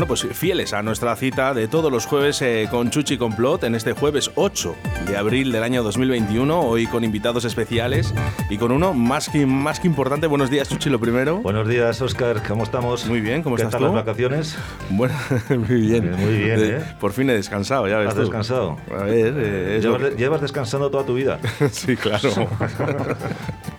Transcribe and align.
Bueno, 0.00 0.14
pues 0.16 0.26
fieles 0.34 0.72
a 0.72 0.82
nuestra 0.82 1.14
cita 1.14 1.52
de 1.52 1.68
todos 1.68 1.92
los 1.92 2.06
jueves 2.06 2.40
eh, 2.40 2.68
con 2.70 2.88
Chuchi 2.88 3.18
Complot, 3.18 3.64
en 3.64 3.74
este 3.74 3.92
jueves 3.92 4.30
8 4.34 4.74
de 5.06 5.14
abril 5.18 5.52
del 5.52 5.62
año 5.62 5.82
2021, 5.82 6.58
hoy 6.58 6.86
con 6.86 7.04
invitados 7.04 7.44
especiales 7.44 8.14
y 8.48 8.56
con 8.56 8.72
uno 8.72 8.94
más 8.94 9.28
que, 9.28 9.44
más 9.44 9.78
que 9.78 9.88
importante. 9.88 10.26
Buenos 10.26 10.48
días, 10.48 10.70
Chuchi, 10.70 10.88
lo 10.88 10.98
primero. 10.98 11.40
Buenos 11.42 11.68
días, 11.68 12.00
Oscar, 12.00 12.42
¿cómo 12.48 12.64
estamos? 12.64 13.04
Muy 13.08 13.20
bien, 13.20 13.42
¿cómo 13.42 13.56
¿Qué 13.56 13.62
estás 13.64 13.72
tal 13.78 13.90
tú? 13.90 13.94
las 13.94 14.06
vacaciones? 14.06 14.56
Bueno, 14.88 15.14
muy 15.50 15.80
bien. 15.82 16.12
Muy 16.12 16.34
bien, 16.44 16.58
De- 16.58 16.76
¿eh? 16.78 16.82
Por 16.98 17.12
fin 17.12 17.28
he 17.28 17.34
descansado, 17.34 17.86
ya 17.86 17.98
ves 17.98 18.08
¿Has 18.08 18.14
tú. 18.14 18.20
descansado? 18.22 18.78
A 18.98 19.02
ver, 19.02 19.34
eh, 19.36 20.14
Llevas, 20.16 20.40
descansando 20.40 20.90
toda 20.90 21.04
tu 21.04 21.12
vida. 21.14 21.38
Sí, 21.72 21.94
claro. 21.94 22.30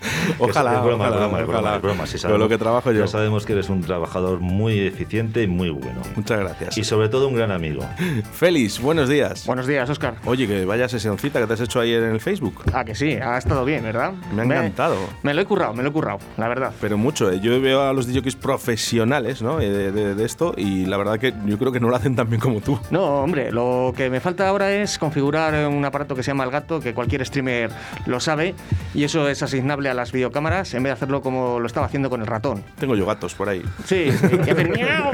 ojalá, 0.40 0.78
Es 0.78 0.84
broma, 0.84 1.06
ojalá, 1.10 1.16
es 1.16 1.20
broma, 1.22 1.40
es 1.40 1.46
broma, 1.48 1.60
ojalá. 1.60 1.76
es 1.78 1.82
broma. 1.82 2.08
Sí 2.08 2.18
Con 2.20 2.40
lo 2.40 2.50
que 2.50 2.58
trabajo 2.58 2.92
yo. 2.92 3.02
Ya 3.02 3.08
sabemos 3.08 3.46
que 3.46 3.54
eres 3.54 3.70
un 3.70 3.82
trabajador 3.82 4.40
muy 4.40 4.80
eficiente 4.80 5.44
y 5.44 5.48
muy 5.48 5.70
bueno. 5.70 6.02
Muchas 6.16 6.40
gracias. 6.40 6.78
Y 6.78 6.84
sobre 6.84 7.10
todo 7.10 7.28
un 7.28 7.36
gran 7.36 7.52
amigo. 7.52 7.84
Félix, 8.34 8.80
buenos 8.82 9.10
días. 9.10 9.46
Buenos 9.46 9.68
días, 9.68 9.90
Oscar. 9.90 10.16
Oye, 10.26 10.48
que 10.48 10.66
vaya 10.66 10.88
sesioncita 10.90 11.40
que 11.40 11.48
te 11.48 11.54
has 11.54 11.62
hecho 11.62 11.80
ayer 11.80 12.04
en 12.04 12.12
el 12.12 12.20
Facebook. 12.20 12.64
Ah, 12.74 12.84
que 12.86 12.96
sí, 12.96 13.14
ha 13.14 13.38
estado 13.38 13.66
bien, 13.66 13.84
¿verdad? 13.84 14.14
Me 14.34 14.42
ha 14.42 14.46
encantado. 14.46 14.96
Me 15.24 15.34
lo 15.34 15.42
he 15.42 15.46
currado, 15.46 15.74
me 15.74 15.84
lo 15.84 15.90
he 15.90 15.92
currado, 15.92 16.20
la 16.38 16.48
verdad. 16.48 16.74
Pero 16.82 16.98
mucho, 16.98 17.32
¿eh? 17.32 17.40
yo 17.42 17.60
veo 17.62 17.82
a 17.82 17.94
los 17.94 18.08
DJs 18.08 18.36
profesionales 18.36 19.42
¿no? 19.42 19.60
Eh, 19.60 19.70
de, 19.70 19.92
de- 19.92 20.16
de 20.16 20.26
esto 20.26 20.54
y 20.58 20.86
la 20.86 20.98
verdad 20.98 21.20
que 21.20 21.34
yo 21.46 21.58
creo 21.58 21.72
que 21.72 21.80
no 21.80 21.90
lo 21.90 21.96
hacen 21.96 22.16
tan 22.16 22.30
bien 22.30 22.40
como 22.42 22.62
tú. 22.62 22.80
No, 22.90 23.22
hombre, 23.24 23.52
lo 23.52 23.94
que 23.96 24.10
me 24.10 24.20
falta 24.20 24.48
ahora 24.48 24.72
es 24.72 24.98
configurar 24.98 25.68
un 25.68 25.84
aparato 25.86 26.16
que 26.16 26.24
se 26.24 26.32
llama 26.32 26.44
el 26.44 26.52
gato, 26.52 26.80
que 26.80 26.94
cualquier 26.94 27.26
streamer 27.26 27.72
lo 28.06 28.20
sabe, 28.20 28.56
y 28.94 29.04
eso 29.04 29.28
es 29.30 29.42
asignable 29.44 29.90
a 29.90 29.91
las 29.94 30.12
videocámaras 30.12 30.74
en 30.74 30.84
vez 30.84 30.90
de 30.92 30.94
hacerlo 30.94 31.22
como 31.22 31.60
lo 31.60 31.68
estaba 31.68 31.86
haciendo 31.86 32.10
con 32.10 32.22
el 32.22 32.28
ratón. 32.28 32.64
Tengo 32.80 32.96
yo 32.96 33.06
gatos 33.06 33.34
por 33.36 33.50
ahí. 33.50 33.62
Sí, 33.86 34.06
miau. 34.56 35.12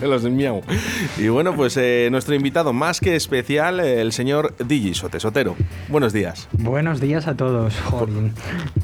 de 0.00 0.06
los 0.08 0.22
de 0.22 0.30
miau. 0.30 0.62
Y 1.18 1.28
bueno, 1.28 1.54
pues 1.54 1.76
eh, 1.76 2.08
nuestro 2.10 2.34
invitado 2.34 2.72
más 2.72 3.00
que 3.00 3.16
especial, 3.16 3.80
el 3.80 4.12
señor 4.12 4.54
DJ 4.58 4.94
Sote 4.94 5.20
Sotero. 5.20 5.56
Buenos 5.88 6.12
días. 6.12 6.48
Buenos 6.52 7.00
días 7.00 7.26
a 7.26 7.34
todos, 7.36 7.74
Jolín. 7.84 8.32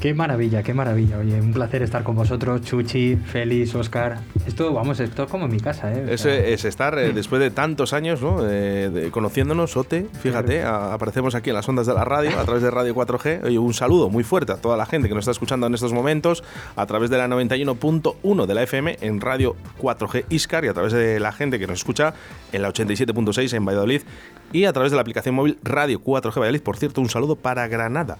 Qué 0.01 0.13
maravilla, 0.13 0.63
qué 0.63 0.73
maravilla. 0.73 1.17
Oye, 1.19 1.39
un 1.39 1.53
placer 1.53 1.81
estar 1.83 2.03
con 2.03 2.15
vosotros, 2.15 2.61
Chuchi, 2.61 3.15
Félix, 3.15 3.75
Oscar. 3.75 4.19
Esto, 4.45 4.73
vamos, 4.73 4.99
esto 4.99 5.23
es 5.23 5.29
como 5.29 5.45
en 5.45 5.51
mi 5.51 5.59
casa, 5.59 5.91
¿eh? 5.93 6.05
O 6.09 6.13
Es, 6.13 6.21
sea, 6.21 6.35
es 6.35 6.65
estar 6.65 6.97
eh, 6.99 7.13
después 7.13 7.41
de 7.41 7.51
tantos 7.51 7.93
años 7.93 8.21
¿no? 8.21 8.39
Eh, 8.49 8.89
de- 8.93 9.11
conociéndonos, 9.11 9.71
Sote. 9.71 10.07
Fíjate, 10.21 10.63
a- 10.63 10.93
aparecemos 10.93 11.35
aquí 11.35 11.49
en 11.49 11.55
las 11.55 11.67
ondas 11.69 11.87
de 11.87 11.93
la 11.93 12.05
radio, 12.05 12.37
a 12.39 12.43
través 12.43 12.63
de 12.63 12.71
Radio 12.71 12.95
4G. 12.95 13.45
Oye, 13.45 13.57
un 13.59 13.73
saludo 13.73 14.09
muy 14.09 14.23
fuerte 14.23 14.51
a 14.51 14.57
toda 14.57 14.77
la 14.77 14.85
gente 14.85 15.07
que 15.09 15.15
nos 15.15 15.27
está 15.29 15.37
escuchando 15.37 15.67
en 15.67 15.73
estos 15.75 15.93
momentos, 15.93 16.43
a 16.75 16.85
través 16.85 17.09
de 17.09 17.17
la 17.17 17.27
91.1 17.27 18.45
de 18.45 18.53
la 18.53 18.63
FM 18.63 18.97
en 19.01 19.21
Radio 19.21 19.55
4G 19.79 20.25
Iscar 20.29 20.65
y 20.65 20.69
a 20.69 20.73
través 20.73 20.91
de 20.93 21.19
la 21.19 21.31
gente 21.31 21.59
que 21.59 21.67
nos 21.67 21.79
escucha 21.79 22.13
en 22.51 22.63
la 22.63 22.69
87.6 22.73 23.53
en 23.53 23.65
Valladolid 23.65 24.01
y 24.51 24.65
a 24.65 24.73
través 24.73 24.91
de 24.91 24.95
la 24.95 25.01
aplicación 25.01 25.35
móvil 25.35 25.59
Radio 25.63 26.01
4G 26.01 26.35
Valladolid. 26.35 26.61
Por 26.61 26.77
cierto, 26.77 27.01
un 27.01 27.09
saludo 27.09 27.35
para 27.35 27.67
Granada, 27.67 28.17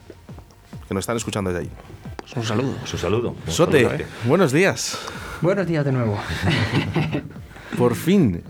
que 0.87 0.93
nos 0.93 1.01
están 1.01 1.17
escuchando 1.17 1.51
desde 1.51 1.63
ahí. 1.63 1.71
Pues 2.17 2.35
un 2.35 2.43
saludo. 2.43 2.75
Su 2.85 2.97
saludo. 2.97 3.35
Sote, 3.47 3.83
saludote. 3.83 4.05
buenos 4.25 4.51
días. 4.51 4.99
Buenos 5.41 5.65
días 5.65 5.83
de 5.83 5.91
nuevo. 5.91 6.19
Por 7.77 7.95
fin. 7.95 8.43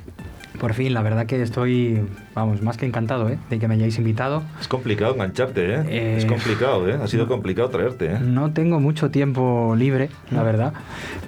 Por 0.59 0.73
fin, 0.73 0.93
la 0.93 1.01
verdad 1.01 1.25
que 1.25 1.41
estoy, 1.41 2.01
vamos, 2.35 2.61
más 2.61 2.75
que 2.77 2.85
encantado, 2.85 3.29
¿eh? 3.29 3.39
De 3.49 3.59
que 3.59 3.67
me 3.67 3.75
hayáis 3.75 3.97
invitado. 3.97 4.43
Es 4.59 4.67
complicado 4.67 5.13
engancharte, 5.13 5.73
¿eh? 5.75 5.83
Eh, 5.87 6.15
Es 6.17 6.25
complicado, 6.25 6.87
¿eh? 6.89 6.99
Ha 7.01 7.07
sido 7.07 7.27
complicado 7.27 7.69
traerte, 7.69 8.07
¿eh? 8.13 8.19
No 8.19 8.51
tengo 8.51 8.79
mucho 8.81 9.09
tiempo 9.09 9.73
libre, 9.77 10.09
la 10.31 10.43
verdad, 10.43 10.73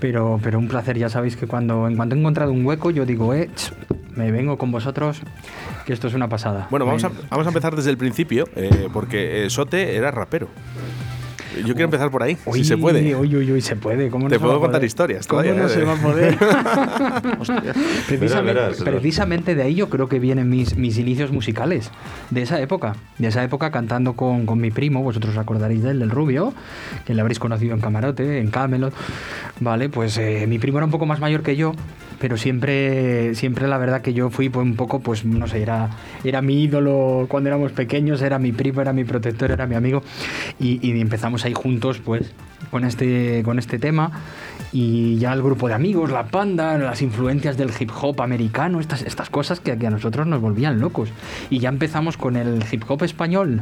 pero, 0.01 0.39
pero 0.43 0.59
un 0.59 0.67
placer. 0.67 0.97
Ya 0.97 1.07
sabéis 1.09 1.37
que 1.37 1.47
cuando, 1.47 1.87
en 1.87 1.95
cuanto 1.95 2.15
he 2.15 2.19
encontrado 2.19 2.51
un 2.51 2.65
hueco, 2.65 2.91
yo 2.91 3.05
digo, 3.05 3.33
eh, 3.33 3.49
me 4.15 4.31
vengo 4.31 4.57
con 4.57 4.69
vosotros, 4.71 5.21
que 5.85 5.93
esto 5.93 6.07
es 6.07 6.13
una 6.13 6.27
pasada. 6.27 6.67
Bueno, 6.69 6.85
vamos 6.85 7.03
a, 7.05 7.11
vamos 7.29 7.45
a 7.47 7.49
empezar 7.49 7.73
desde 7.75 7.89
el 7.89 7.97
principio, 7.97 8.49
eh, 8.57 8.89
porque 8.91 9.45
eh, 9.45 9.49
Sote 9.49 9.95
era 9.95 10.11
rapero. 10.11 10.49
Yo 11.57 11.73
quiero 11.73 11.85
empezar 11.85 12.09
por 12.11 12.23
ahí, 12.23 12.35
si 12.35 12.49
Uy, 12.49 12.63
se 12.63 12.77
puede. 12.77 13.15
Uy, 13.15 13.35
uy, 13.35 13.51
uy, 13.51 13.61
se 13.61 13.75
puede. 13.75 14.09
¿Cómo 14.09 14.25
no 14.25 14.29
Te 14.29 14.35
se 14.35 14.39
puedo 14.39 14.53
va 14.53 14.59
contar 14.59 14.79
poder? 14.79 14.87
historias 14.87 15.27
¿Cómo 15.27 15.41
todavía, 15.41 15.61
no 15.61 15.67
eh? 15.67 15.73
se 15.73 15.83
va 15.83 15.93
a 15.93 15.97
poder? 15.97 16.37
precisamente, 18.07 18.53
Verás, 18.53 18.79
verás. 18.79 18.83
precisamente 18.83 19.55
de 19.55 19.63
ahí 19.63 19.75
yo 19.75 19.89
creo 19.89 20.07
que 20.07 20.19
vienen 20.19 20.49
mis, 20.49 20.75
mis 20.77 20.97
inicios 20.97 21.31
musicales, 21.31 21.91
de 22.29 22.41
esa 22.41 22.59
época. 22.61 22.95
De 23.17 23.27
esa 23.27 23.43
época 23.43 23.71
cantando 23.71 24.13
con, 24.13 24.45
con 24.45 24.59
mi 24.59 24.71
primo, 24.71 25.03
vosotros 25.03 25.33
os 25.33 25.37
acordaréis 25.39 25.83
de 25.83 25.91
él, 25.91 25.99
del 25.99 26.09
Rubio, 26.09 26.53
que 27.05 27.13
le 27.13 27.21
habréis 27.21 27.39
conocido 27.39 27.73
en 27.75 27.81
Camarote, 27.81 28.39
en 28.39 28.49
Camelot. 28.49 28.93
Vale, 29.59 29.89
pues 29.89 30.17
eh, 30.17 30.45
mi 30.47 30.59
primo 30.59 30.77
era 30.77 30.85
un 30.85 30.91
poco 30.91 31.05
más 31.05 31.19
mayor 31.19 31.41
que 31.43 31.55
yo, 31.55 31.73
pero 32.21 32.37
siempre, 32.37 33.33
siempre 33.33 33.67
la 33.67 33.79
verdad 33.79 34.03
que 34.03 34.13
yo 34.13 34.29
fui 34.29 34.47
pues, 34.49 34.63
un 34.63 34.75
poco, 34.75 34.99
pues 34.99 35.25
no 35.25 35.47
sé, 35.47 35.63
era, 35.63 35.89
era 36.23 36.43
mi 36.43 36.61
ídolo 36.61 37.25
cuando 37.27 37.49
éramos 37.49 37.71
pequeños, 37.71 38.21
era 38.21 38.37
mi 38.37 38.51
primo, 38.51 38.79
era 38.79 38.93
mi 38.93 39.03
protector, 39.03 39.49
era 39.49 39.65
mi 39.65 39.73
amigo. 39.73 40.03
Y, 40.59 41.01
empezamos 41.01 41.45
ahí 41.45 41.53
juntos, 41.55 41.97
pues, 41.97 42.31
con 42.69 42.85
este, 42.85 43.41
con 43.43 43.57
este 43.57 43.79
tema. 43.79 44.11
Y 44.73 45.17
ya 45.17 45.33
el 45.33 45.41
grupo 45.41 45.67
de 45.67 45.73
amigos, 45.73 46.11
la 46.11 46.25
panda, 46.27 46.77
las 46.77 47.01
influencias 47.01 47.57
del 47.57 47.71
hip 47.77 47.91
hop 48.01 48.21
americano, 48.21 48.79
estas, 48.79 49.01
estas 49.01 49.29
cosas 49.29 49.59
que, 49.59 49.77
que 49.77 49.87
a 49.87 49.89
nosotros 49.89 50.27
nos 50.27 50.39
volvían 50.41 50.79
locos. 50.79 51.09
Y 51.49 51.59
ya 51.59 51.69
empezamos 51.69 52.17
con 52.17 52.37
el 52.37 52.63
hip 52.71 52.83
hop 52.87 53.03
español 53.03 53.61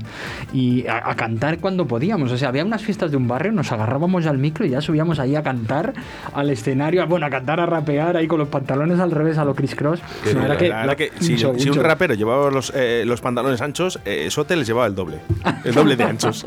y 0.54 0.86
a, 0.88 1.10
a 1.10 1.16
cantar 1.16 1.60
cuando 1.60 1.88
podíamos. 1.88 2.32
O 2.32 2.38
sea, 2.38 2.50
había 2.50 2.64
unas 2.64 2.84
fiestas 2.84 3.12
de 3.12 3.18
un 3.18 3.28
barrio, 3.28 3.52
nos 3.52 3.72
agarrábamos 3.72 4.26
al 4.28 4.38
micro 4.38 4.66
y 4.66 4.70
ya 4.70 4.82
subíamos 4.82 5.20
ahí 5.20 5.36
a 5.36 5.44
cantar 5.44 5.94
al 6.34 6.50
escenario, 6.50 7.06
bueno, 7.08 7.26
a 7.26 7.30
cantar, 7.30 7.60
a 7.60 7.66
rapear 7.66 8.16
ahí 8.16 8.28
con 8.28 8.40
los 8.40 8.50
pantalones 8.50 9.00
al 9.00 9.12
revés 9.12 9.38
a 9.38 9.46
lo 9.46 9.56
Chris 9.56 9.76
Cross. 9.76 10.02
Que 10.24 10.34
la 10.70 10.96
un 11.20 11.24
si, 11.24 11.38
show, 11.38 11.56
si 11.58 11.70
un 11.70 11.76
show. 11.76 11.84
rapero 11.84 12.14
llevaba 12.14 12.52
los, 12.52 12.72
eh, 12.76 13.04
los 13.06 13.22
pantalones 13.22 13.62
anchos, 13.62 14.00
eh, 14.06 14.28
Sote 14.30 14.56
les 14.56 14.68
llevaba 14.68 14.88
el 14.88 14.96
doble. 14.96 15.20
El 15.64 15.74
doble 15.74 15.96
de 15.96 16.04
anchos. 16.06 16.46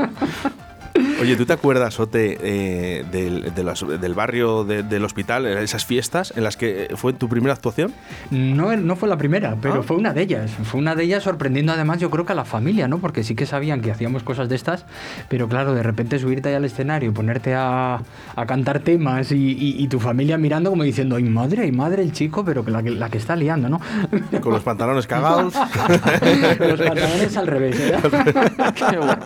Oye, 1.23 1.37
¿tú 1.37 1.47
te 1.47 1.53
acuerdas, 1.53 1.95
Sote, 1.95 2.37
eh, 2.43 3.05
del, 3.13 3.55
de 3.55 3.63
los- 3.65 3.87
del 4.01 4.15
barrio 4.15 4.65
de- 4.65 4.83
del 4.83 5.05
hospital, 5.05 5.47
eh, 5.47 5.63
esas 5.63 5.85
fiestas 5.85 6.33
en 6.37 6.43
las 6.43 6.57
que 6.57 6.89
fue 6.97 7.13
tu 7.13 7.29
primera 7.29 7.55
actuación? 7.55 7.93
No, 8.31 8.77
no 8.77 8.97
fue 8.97 9.09
la 9.09 9.17
primera, 9.17 9.57
pero 9.63 9.81
Ah. 9.81 9.83
fue 9.83 9.97
una 9.97 10.13
de 10.13 10.23
ellas. 10.23 10.51
Fue 10.65 10.81
una 10.81 10.95
de 10.97 11.05
ellas 11.05 11.23
sorprendiendo 11.23 11.73
además 11.73 11.99
yo 12.01 12.11
creo 12.11 12.27
que 12.27 12.33
a 12.33 12.35
la 12.35 12.45
familia, 12.45 12.89
¿no? 12.89 12.99
Porque 12.99 13.23
sí 13.23 13.35
que 13.37 13.47
sabían 13.47 13.81
que 13.83 13.93
hacíamos 13.93 14.25
cosas 14.25 14.49
de 14.49 14.57
estas, 14.57 14.85
pero 15.29 15.49
claro, 15.49 15.75
de 15.75 15.83
repente 15.85 16.19
subirte 16.19 16.49
ahí 16.49 16.57
al 16.57 16.65
escenario, 16.65 17.15
ponerte 17.15 17.55
a, 17.55 18.01
a 18.35 18.47
cantar 18.47 18.81
temas 18.81 19.31
y, 19.31 19.37
y- 19.53 19.77
y 19.83 19.87
tu 19.89 20.01
familia 20.01 20.37
mirando 20.39 20.71
como 20.71 20.83
diciendo, 20.83 21.15
ay 21.17 21.23
madre, 21.25 21.63
ay 21.63 21.73
madre 21.73 22.03
el 22.03 22.13
chico, 22.13 22.45
pero 22.45 22.65
que 22.65 22.73
la, 22.73 22.83
que 22.83 22.91
la 22.91 23.09
que 23.11 23.19
está 23.19 23.37
liando, 23.37 23.69
¿no? 23.69 23.81
Con 24.41 24.53
los 24.53 24.63
pantalones 24.63 25.07
cagados. 25.07 25.55
Los 26.59 26.81
pantalones 26.81 27.37
al 27.37 27.47
revés, 27.47 27.79
¿eh? 27.79 27.97
Qué 28.91 28.97
bueno. 28.99 29.17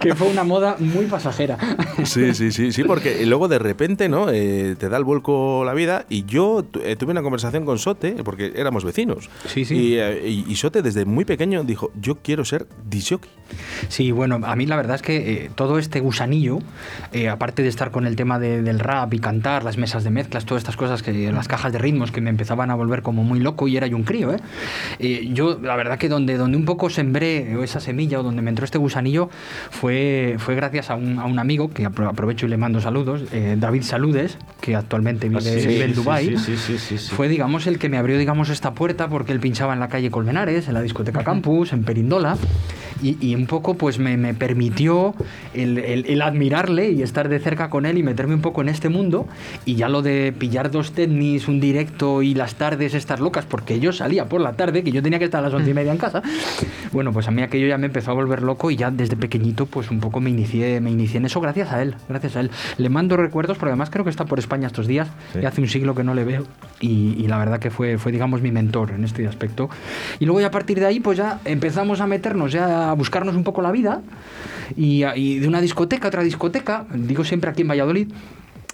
que 0.00 0.14
fue 0.14 0.28
una 0.28 0.44
moda 0.44 0.76
muy 0.78 1.04
pasajera. 1.26 1.58
Sí, 2.04 2.34
sí, 2.34 2.52
sí, 2.52 2.72
sí, 2.72 2.84
porque 2.84 3.24
luego 3.26 3.48
de 3.48 3.58
repente, 3.58 4.08
¿no? 4.08 4.28
Eh, 4.30 4.76
te 4.78 4.88
da 4.90 4.98
el 4.98 5.04
vuelco 5.04 5.64
la 5.64 5.72
vida 5.72 6.04
y 6.10 6.24
yo 6.24 6.64
eh, 6.82 6.94
tuve 6.96 7.12
una 7.12 7.22
conversación 7.22 7.64
con 7.64 7.78
Sote, 7.78 8.16
porque 8.22 8.52
éramos 8.54 8.84
vecinos. 8.84 9.30
Sí, 9.46 9.64
sí. 9.64 9.74
Y, 9.76 9.94
eh, 9.96 10.22
y- 10.28 10.44
y 10.46 10.56
Sote 10.56 10.82
desde 10.82 11.04
muy 11.06 11.24
pequeño 11.24 11.64
dijo, 11.64 11.90
yo 12.00 12.16
quiero 12.16 12.44
ser 12.44 12.66
disjockey. 12.88 13.30
Sí, 13.88 14.10
bueno, 14.12 14.40
a 14.44 14.54
mí 14.56 14.66
la 14.66 14.76
verdad 14.76 14.96
es 14.96 15.02
que 15.02 15.16
eh, 15.46 15.50
todo 15.54 15.78
este 15.78 16.00
gusanillo, 16.00 16.58
eh, 17.12 17.28
aparte 17.28 17.62
de 17.62 17.68
estar 17.68 17.90
con 17.90 18.06
el 18.06 18.14
tema 18.14 18.38
de- 18.38 18.60
del 18.62 18.78
rap 18.78 19.12
y 19.14 19.18
cantar, 19.18 19.64
las 19.64 19.78
mesas 19.78 20.04
de 20.04 20.10
mezclas, 20.10 20.44
todas 20.44 20.60
estas 20.62 20.76
cosas, 20.76 21.02
que 21.02 21.32
las 21.32 21.48
cajas 21.48 21.72
de 21.72 21.78
ritmos 21.78 22.12
que 22.12 22.20
me 22.20 22.28
empezaban 22.30 22.70
a 22.70 22.74
volver 22.74 23.02
como 23.02 23.24
muy 23.24 23.40
loco 23.40 23.68
y 23.68 23.76
era 23.76 23.86
yo 23.86 23.96
un 23.96 24.04
crío, 24.04 24.32
¿eh? 24.34 24.38
Eh, 24.98 25.30
yo, 25.32 25.58
la 25.62 25.76
verdad 25.76 25.98
que 25.98 26.08
donde, 26.08 26.36
donde 26.36 26.56
un 26.58 26.64
poco 26.66 26.90
sembré 26.90 27.56
esa 27.64 27.80
semilla 27.80 28.20
o 28.20 28.22
donde 28.22 28.42
me 28.42 28.50
entró 28.50 28.64
este 28.66 28.78
gusanillo 28.78 29.30
fue, 29.70 30.36
fue 30.38 30.54
gracias 30.54 30.90
a 30.90 30.94
un, 30.94 31.15
a 31.18 31.24
un 31.26 31.38
amigo, 31.38 31.70
que 31.70 31.86
apro- 31.86 32.08
aprovecho 32.08 32.46
y 32.46 32.48
le 32.48 32.56
mando 32.56 32.80
saludos, 32.80 33.22
eh, 33.32 33.56
David 33.58 33.82
Saludes, 33.82 34.38
que 34.60 34.74
actualmente 34.76 35.28
vive, 35.28 35.40
Ah, 35.40 35.60
sí, 35.60 35.66
vive 35.68 35.84
en 35.84 35.94
Dubái. 35.94 36.26
sí, 36.26 36.36
sí, 36.36 36.56
sí, 36.56 36.78
sí, 36.78 36.98
sí. 36.98 37.10
Fue, 37.14 37.28
digamos, 37.28 37.66
el 37.66 37.78
que 37.78 37.88
me 37.88 37.98
abrió, 37.98 38.18
digamos, 38.18 38.48
esta 38.50 38.74
puerta 38.74 39.08
porque 39.08 39.32
él 39.32 39.40
pinchaba 39.40 39.72
en 39.74 39.80
la 39.80 39.88
calle 39.88 40.10
Colmenares, 40.10 40.68
en 40.68 40.74
la 40.74 40.82
discoteca 40.82 41.22
Campus, 41.24 41.72
en 41.72 41.84
Perindola. 41.84 42.36
Y, 43.02 43.16
y 43.20 43.34
un 43.34 43.46
poco 43.46 43.74
pues 43.74 43.98
me, 43.98 44.16
me 44.16 44.34
permitió 44.34 45.14
el, 45.54 45.78
el- 45.78 46.06
el 46.06 46.22
admirarle 46.22 46.90
y 46.90 47.02
estar 47.02 47.28
de 47.28 47.38
cerca 47.38 47.70
con 47.70 47.86
él 47.86 47.98
y 47.98 48.02
meterme 48.02 48.34
un 48.34 48.40
poco 48.42 48.60
en 48.62 48.68
este 48.68 48.88
mundo 48.88 49.26
y 49.64 49.74
ya 49.74 49.88
lo 49.88 50.02
de 50.02 50.34
pillar 50.36 50.70
dos 50.70 50.92
tenis, 50.92 51.48
un 51.48 51.60
directo 51.60 52.22
y 52.22 52.34
las 52.34 52.54
tardes 52.56 52.94
estas 52.94 53.20
locas, 53.20 53.44
porque 53.46 53.80
yo 53.80 53.92
salía 53.92 54.26
por 54.28 54.40
la 54.40 54.52
tarde, 54.54 54.82
que 54.84 54.92
yo 54.92 55.02
tenía 55.02 55.18
que 55.18 55.24
estar 55.26 55.40
a 55.40 55.42
las 55.48 55.54
once 55.54 55.70
y 55.70 55.74
media 55.74 55.92
en 55.92 55.98
casa, 55.98 56.22
bueno, 56.92 57.12
pues 57.12 57.28
a 57.28 57.30
mí 57.30 57.42
aquello 57.42 57.66
ya 57.66 57.78
me 57.78 57.86
empezó 57.86 58.10
a 58.10 58.14
volver 58.14 58.42
loco 58.42 58.70
y 58.70 58.76
ya 58.76 58.90
desde 58.90 59.16
pequeñito 59.16 59.66
pues 59.66 59.90
un 59.90 60.00
poco 60.00 60.20
me 60.20 60.30
inicié, 60.30 60.80
me 60.80 60.90
inicié 60.90 61.18
en 61.18 61.26
eso 61.26 61.40
gracias 61.40 61.72
a 61.72 61.82
él, 61.82 61.94
gracias 62.08 62.36
a 62.36 62.40
él. 62.40 62.50
Le 62.78 62.88
mando 62.88 63.16
recuerdos 63.16 63.56
porque 63.58 63.70
además 63.70 63.90
creo 63.90 64.04
que 64.04 64.10
está 64.10 64.24
por 64.24 64.38
España 64.38 64.66
estos 64.66 64.86
días, 64.86 65.08
Sí. 65.32 65.40
y 65.42 65.44
hace 65.46 65.60
un 65.60 65.68
siglo 65.68 65.94
que 65.94 66.04
no 66.04 66.14
le 66.14 66.24
veo 66.24 66.44
y, 66.80 67.14
y 67.18 67.26
la 67.26 67.38
verdad 67.38 67.58
que 67.58 67.70
fue, 67.70 67.98
fue 67.98 68.12
digamos 68.12 68.40
mi 68.42 68.50
mentor 68.52 68.92
en 68.92 69.04
este 69.04 69.26
aspecto. 69.26 69.68
Y 70.20 70.24
luego 70.24 70.40
ya 70.40 70.48
a 70.48 70.50
partir 70.50 70.78
de 70.80 70.86
ahí 70.86 71.00
pues 71.00 71.18
ya 71.18 71.40
empezamos 71.44 72.00
a 72.00 72.06
meternos, 72.06 72.52
ya 72.52 72.85
a 72.90 72.94
buscarnos 72.94 73.34
un 73.34 73.44
poco 73.44 73.62
la 73.62 73.72
vida 73.72 74.02
y, 74.76 75.00
de 75.38 75.48
una 75.48 75.60
discoteca 75.60 76.06
a 76.06 76.08
otra 76.08 76.22
discoteca, 76.22 76.86
digo 76.92 77.24
siempre 77.24 77.50
aquí 77.50 77.62
en 77.62 77.68
Valladolid. 77.68 78.08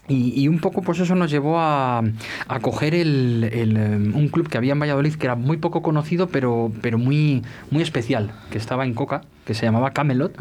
Y, 0.08 0.42
y 0.42 0.48
un 0.48 0.58
poco 0.58 0.82
pues 0.82 0.98
eso 0.98 1.14
nos 1.14 1.30
llevó 1.30 1.60
a, 1.60 2.02
a 2.48 2.60
coger 2.60 2.92
el, 2.94 3.48
el, 3.52 3.76
em, 3.76 4.16
un 4.16 4.28
club 4.28 4.48
que 4.48 4.58
había 4.58 4.72
en 4.72 4.80
Valladolid 4.80 5.14
que 5.14 5.26
era 5.26 5.36
muy 5.36 5.58
poco 5.58 5.80
conocido 5.80 6.26
pero, 6.26 6.72
pero 6.82 6.98
muy, 6.98 7.42
muy 7.70 7.82
especial, 7.82 8.32
que 8.50 8.58
estaba 8.58 8.84
en 8.84 8.94
Coca, 8.94 9.22
que 9.44 9.54
se 9.54 9.64
llamaba 9.64 9.92
Camelot. 9.92 10.34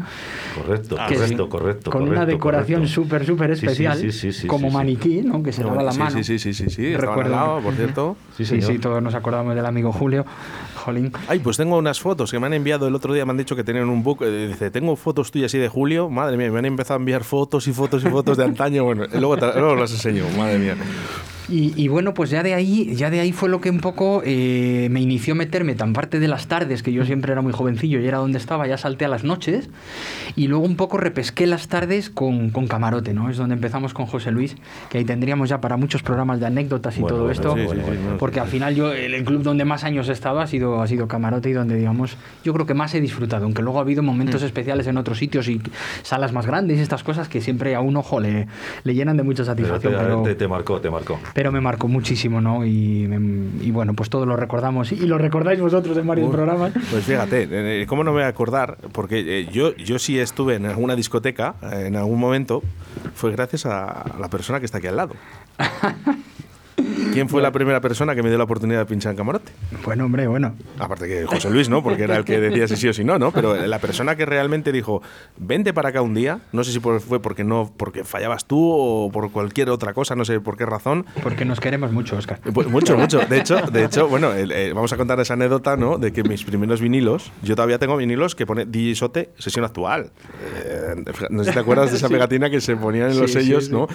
Correcto, 0.56 0.96
correcto, 0.96 1.26
sí, 1.44 1.48
correcto. 1.48 1.90
Con 1.92 2.08
una 2.08 2.26
decoración 2.26 2.88
súper, 2.88 3.24
súper 3.24 3.52
especial, 3.52 3.98
sí, 3.98 4.32
sí, 4.32 4.46
como 4.48 4.68
maniquí, 4.70 5.22
¿no? 5.22 5.42
que 5.42 5.52
se 5.52 5.62
daba 5.62 5.82
la 5.82 5.92
mano. 5.92 6.22
sí, 6.22 6.38
sí, 6.38 6.52
sí, 6.52 6.68
sí, 6.68 6.96
Recuerdo. 6.96 7.22
al 7.22 7.30
lado, 7.30 7.60
por 7.60 7.74
cierto. 7.74 8.16
Sí, 8.36 8.46
Sí, 8.46 8.62
sí, 8.62 8.78
todos 8.78 9.02
nos 9.02 9.14
acordamos 9.14 9.54
del 9.54 9.66
amigo 9.66 9.92
Julio. 9.92 10.24
Jolín. 10.82 11.12
Ay, 11.28 11.38
pues 11.38 11.56
tengo 11.56 11.76
unas 11.76 12.00
fotos 12.00 12.30
que 12.30 12.40
me 12.40 12.46
han 12.46 12.54
enviado 12.54 12.88
el 12.88 12.94
otro 12.94 13.14
día, 13.14 13.24
me 13.24 13.30
han 13.30 13.36
dicho 13.36 13.54
que 13.54 13.62
tenían 13.62 13.88
un 13.88 14.02
book, 14.02 14.22
eh, 14.22 14.48
dice, 14.48 14.70
tengo 14.70 14.96
fotos 14.96 15.30
tuyas 15.30 15.50
así 15.50 15.58
de 15.58 15.68
Julio, 15.68 16.10
madre 16.10 16.36
mía, 16.36 16.50
me 16.50 16.58
han 16.58 16.64
empezado 16.64 16.98
a 16.98 17.00
enviar 17.00 17.22
fotos 17.24 17.68
y 17.68 17.72
fotos 17.72 18.04
y 18.04 18.08
fotos 18.08 18.36
de 18.36 18.44
antaño, 18.44 18.84
bueno, 18.84 19.04
luego, 19.12 19.36
luego 19.62 19.76
las 19.76 19.92
enseño, 19.92 20.28
madre 20.36 20.58
mía. 20.58 20.76
Y, 21.52 21.74
y 21.76 21.88
bueno, 21.88 22.14
pues 22.14 22.30
ya 22.30 22.42
de 22.42 22.54
ahí, 22.54 22.94
ya 22.94 23.10
de 23.10 23.20
ahí 23.20 23.30
fue 23.32 23.48
lo 23.50 23.60
que 23.60 23.68
un 23.68 23.80
poco 23.80 24.22
eh, 24.24 24.88
me 24.90 25.00
inició 25.02 25.34
a 25.34 25.36
meterme 25.36 25.74
tan 25.74 25.92
parte 25.92 26.18
de 26.18 26.26
las 26.26 26.46
tardes, 26.46 26.82
que 26.82 26.92
yo 26.92 27.04
siempre 27.04 27.32
era 27.32 27.42
muy 27.42 27.52
jovencillo 27.52 28.00
y 28.00 28.06
era 28.06 28.18
donde 28.18 28.38
estaba, 28.38 28.66
ya 28.66 28.78
salté 28.78 29.04
a 29.04 29.08
las 29.08 29.22
noches, 29.22 29.68
y 30.34 30.48
luego 30.48 30.64
un 30.64 30.76
poco 30.76 30.96
repesqué 30.96 31.46
las 31.46 31.68
tardes 31.68 32.08
con, 32.08 32.48
con 32.50 32.66
camarote, 32.68 33.12
¿no? 33.12 33.28
Es 33.28 33.36
donde 33.36 33.54
empezamos 33.54 33.92
con 33.92 34.06
José 34.06 34.30
Luis, 34.30 34.56
que 34.88 34.96
ahí 34.98 35.04
tendríamos 35.04 35.50
ya 35.50 35.60
para 35.60 35.76
muchos 35.76 36.02
programas 36.02 36.40
de 36.40 36.46
anécdotas 36.46 36.96
y 36.96 37.00
Bueno, 37.02 37.16
todo 37.16 37.26
bueno, 37.26 37.32
esto, 37.32 37.54
sí, 37.54 37.60
sí, 37.68 37.82
sí, 37.84 37.92
sí, 37.92 38.14
porque 38.18 38.40
al 38.40 38.48
final 38.48 38.74
yo, 38.74 38.92
el, 38.94 39.22
club 39.24 39.42
donde 39.42 39.64
más 39.66 39.84
años 39.84 40.08
he 40.08 40.12
estado 40.12 40.40
ha 40.40 40.46
sido, 40.46 40.80
ha 40.80 40.86
sido 40.86 41.06
camarote 41.06 41.50
y 41.50 41.52
donde, 41.52 41.74
digamos, 41.76 42.16
yo 42.44 42.54
creo 42.54 42.64
que 42.64 42.74
más 42.74 42.94
he 42.94 43.00
disfrutado, 43.02 43.44
aunque 43.44 43.60
luego 43.62 43.78
ha 43.78 43.82
habido 43.82 44.02
momentos 44.02 44.42
especiales 44.42 44.86
en 44.86 44.96
otros 44.96 45.18
sitios 45.18 45.48
y 45.48 45.60
salas 46.02 46.32
más 46.32 46.46
grandes 46.46 46.78
y 46.78 46.80
estas 46.80 47.02
cosas 47.02 47.28
que 47.28 47.40
siempre 47.40 47.74
a 47.74 47.80
un 47.80 47.96
ojo 47.96 48.20
le, 48.20 48.46
le 48.84 48.94
llenan 48.94 49.16
de 49.16 49.22
mucha 49.22 49.44
satisfacción. 49.44 49.92
te, 49.92 49.98
pero- 49.98 50.22
te- 50.22 50.34
te 50.34 50.48
marcó, 50.48 50.80
te 50.80 50.88
marcó. 50.90 51.18
pero 51.34 51.41
me 51.50 51.60
marcó 51.60 51.88
muchísimo, 51.88 52.40
¿no? 52.40 52.64
Y, 52.64 53.08
y 53.60 53.70
bueno, 53.70 53.94
pues 53.94 54.10
todos 54.10 54.28
lo 54.28 54.36
recordamos. 54.36 54.92
Y 54.92 55.06
lo 55.06 55.18
recordáis 55.18 55.60
vosotros 55.60 55.96
en 55.96 56.06
varios 56.06 56.28
Uf, 56.28 56.34
programas. 56.34 56.72
Pues 56.90 57.04
fíjate, 57.04 57.48
eh, 57.50 57.86
¿cómo 57.86 58.04
no 58.04 58.10
me 58.12 58.18
voy 58.18 58.24
a 58.24 58.28
acordar? 58.28 58.76
Porque 58.92 59.40
eh, 59.40 59.48
yo, 59.50 59.74
yo 59.76 59.98
sí 59.98 60.18
estuve 60.18 60.56
en 60.56 60.66
alguna 60.66 60.94
discoteca 60.94 61.54
eh, 61.62 61.86
en 61.86 61.96
algún 61.96 62.20
momento, 62.20 62.62
fue 63.14 63.32
gracias 63.32 63.66
a 63.66 64.04
la 64.20 64.28
persona 64.28 64.60
que 64.60 64.66
está 64.66 64.78
aquí 64.78 64.86
al 64.86 64.96
lado. 64.96 65.14
¿Quién 67.12 67.28
fue 67.28 67.42
la 67.42 67.52
primera 67.52 67.80
persona 67.80 68.14
que 68.14 68.22
me 68.22 68.28
dio 68.28 68.38
la 68.38 68.44
oportunidad 68.44 68.80
de 68.80 68.86
pinchar 68.86 69.10
en 69.12 69.16
camarote? 69.16 69.52
Bueno, 69.84 70.04
hombre, 70.06 70.26
bueno. 70.26 70.54
Aparte 70.78 71.06
que 71.08 71.26
José 71.26 71.50
Luis, 71.50 71.68
¿no? 71.68 71.82
Porque 71.82 72.04
era 72.04 72.16
el 72.16 72.24
que 72.24 72.40
decía 72.40 72.66
si 72.68 72.76
sí 72.76 72.88
o 72.88 72.92
si 72.92 73.04
no, 73.04 73.18
¿no? 73.18 73.32
Pero 73.32 73.54
la 73.66 73.78
persona 73.78 74.16
que 74.16 74.26
realmente 74.26 74.72
dijo, 74.72 75.02
vente 75.36 75.72
para 75.72 75.90
acá 75.90 76.02
un 76.02 76.14
día, 76.14 76.40
no 76.52 76.64
sé 76.64 76.72
si 76.72 76.80
fue 76.80 77.20
porque 77.20 77.44
no, 77.44 77.72
porque 77.76 78.04
fallabas 78.04 78.46
tú 78.46 78.58
o 78.72 79.10
por 79.12 79.30
cualquier 79.32 79.70
otra 79.70 79.92
cosa, 79.94 80.14
no 80.16 80.24
sé 80.24 80.40
por 80.40 80.56
qué 80.56 80.66
razón. 80.66 81.06
Porque 81.22 81.44
nos 81.44 81.60
queremos 81.60 81.92
mucho, 81.92 82.16
Oscar. 82.16 82.40
Pues 82.52 82.68
mucho, 82.68 82.96
mucho. 82.96 83.20
De 83.20 83.38
hecho, 83.40 83.56
de 83.72 83.84
hecho 83.84 84.08
bueno, 84.08 84.32
el- 84.32 84.52
eh, 84.52 84.72
vamos 84.72 84.92
a 84.92 84.96
contar 84.96 85.18
esa 85.20 85.34
anécdota, 85.34 85.76
¿no? 85.76 85.98
De 85.98 86.12
que 86.12 86.22
mis 86.22 86.44
primeros 86.44 86.80
vinilos, 86.80 87.32
yo 87.42 87.54
todavía 87.56 87.78
tengo 87.78 87.96
vinilos 87.96 88.34
que 88.34 88.46
pone 88.46 88.64
DJ 88.66 88.94
Sote, 88.96 89.30
sesión 89.38 89.64
actual. 89.64 90.10
Eh, 90.64 90.94
no 91.30 91.42
sé 91.44 91.50
si 91.50 91.54
te 91.54 91.60
acuerdas 91.60 91.90
de 91.90 91.96
esa 91.96 92.08
pegatina 92.08 92.50
que 92.50 92.60
se 92.60 92.76
ponían 92.76 93.10
en 93.10 93.18
los 93.20 93.30
Sí, 93.30 93.38
sí, 93.40 93.44
sellos, 93.46 93.66
sí. 93.66 93.72
¿no? 93.72 93.86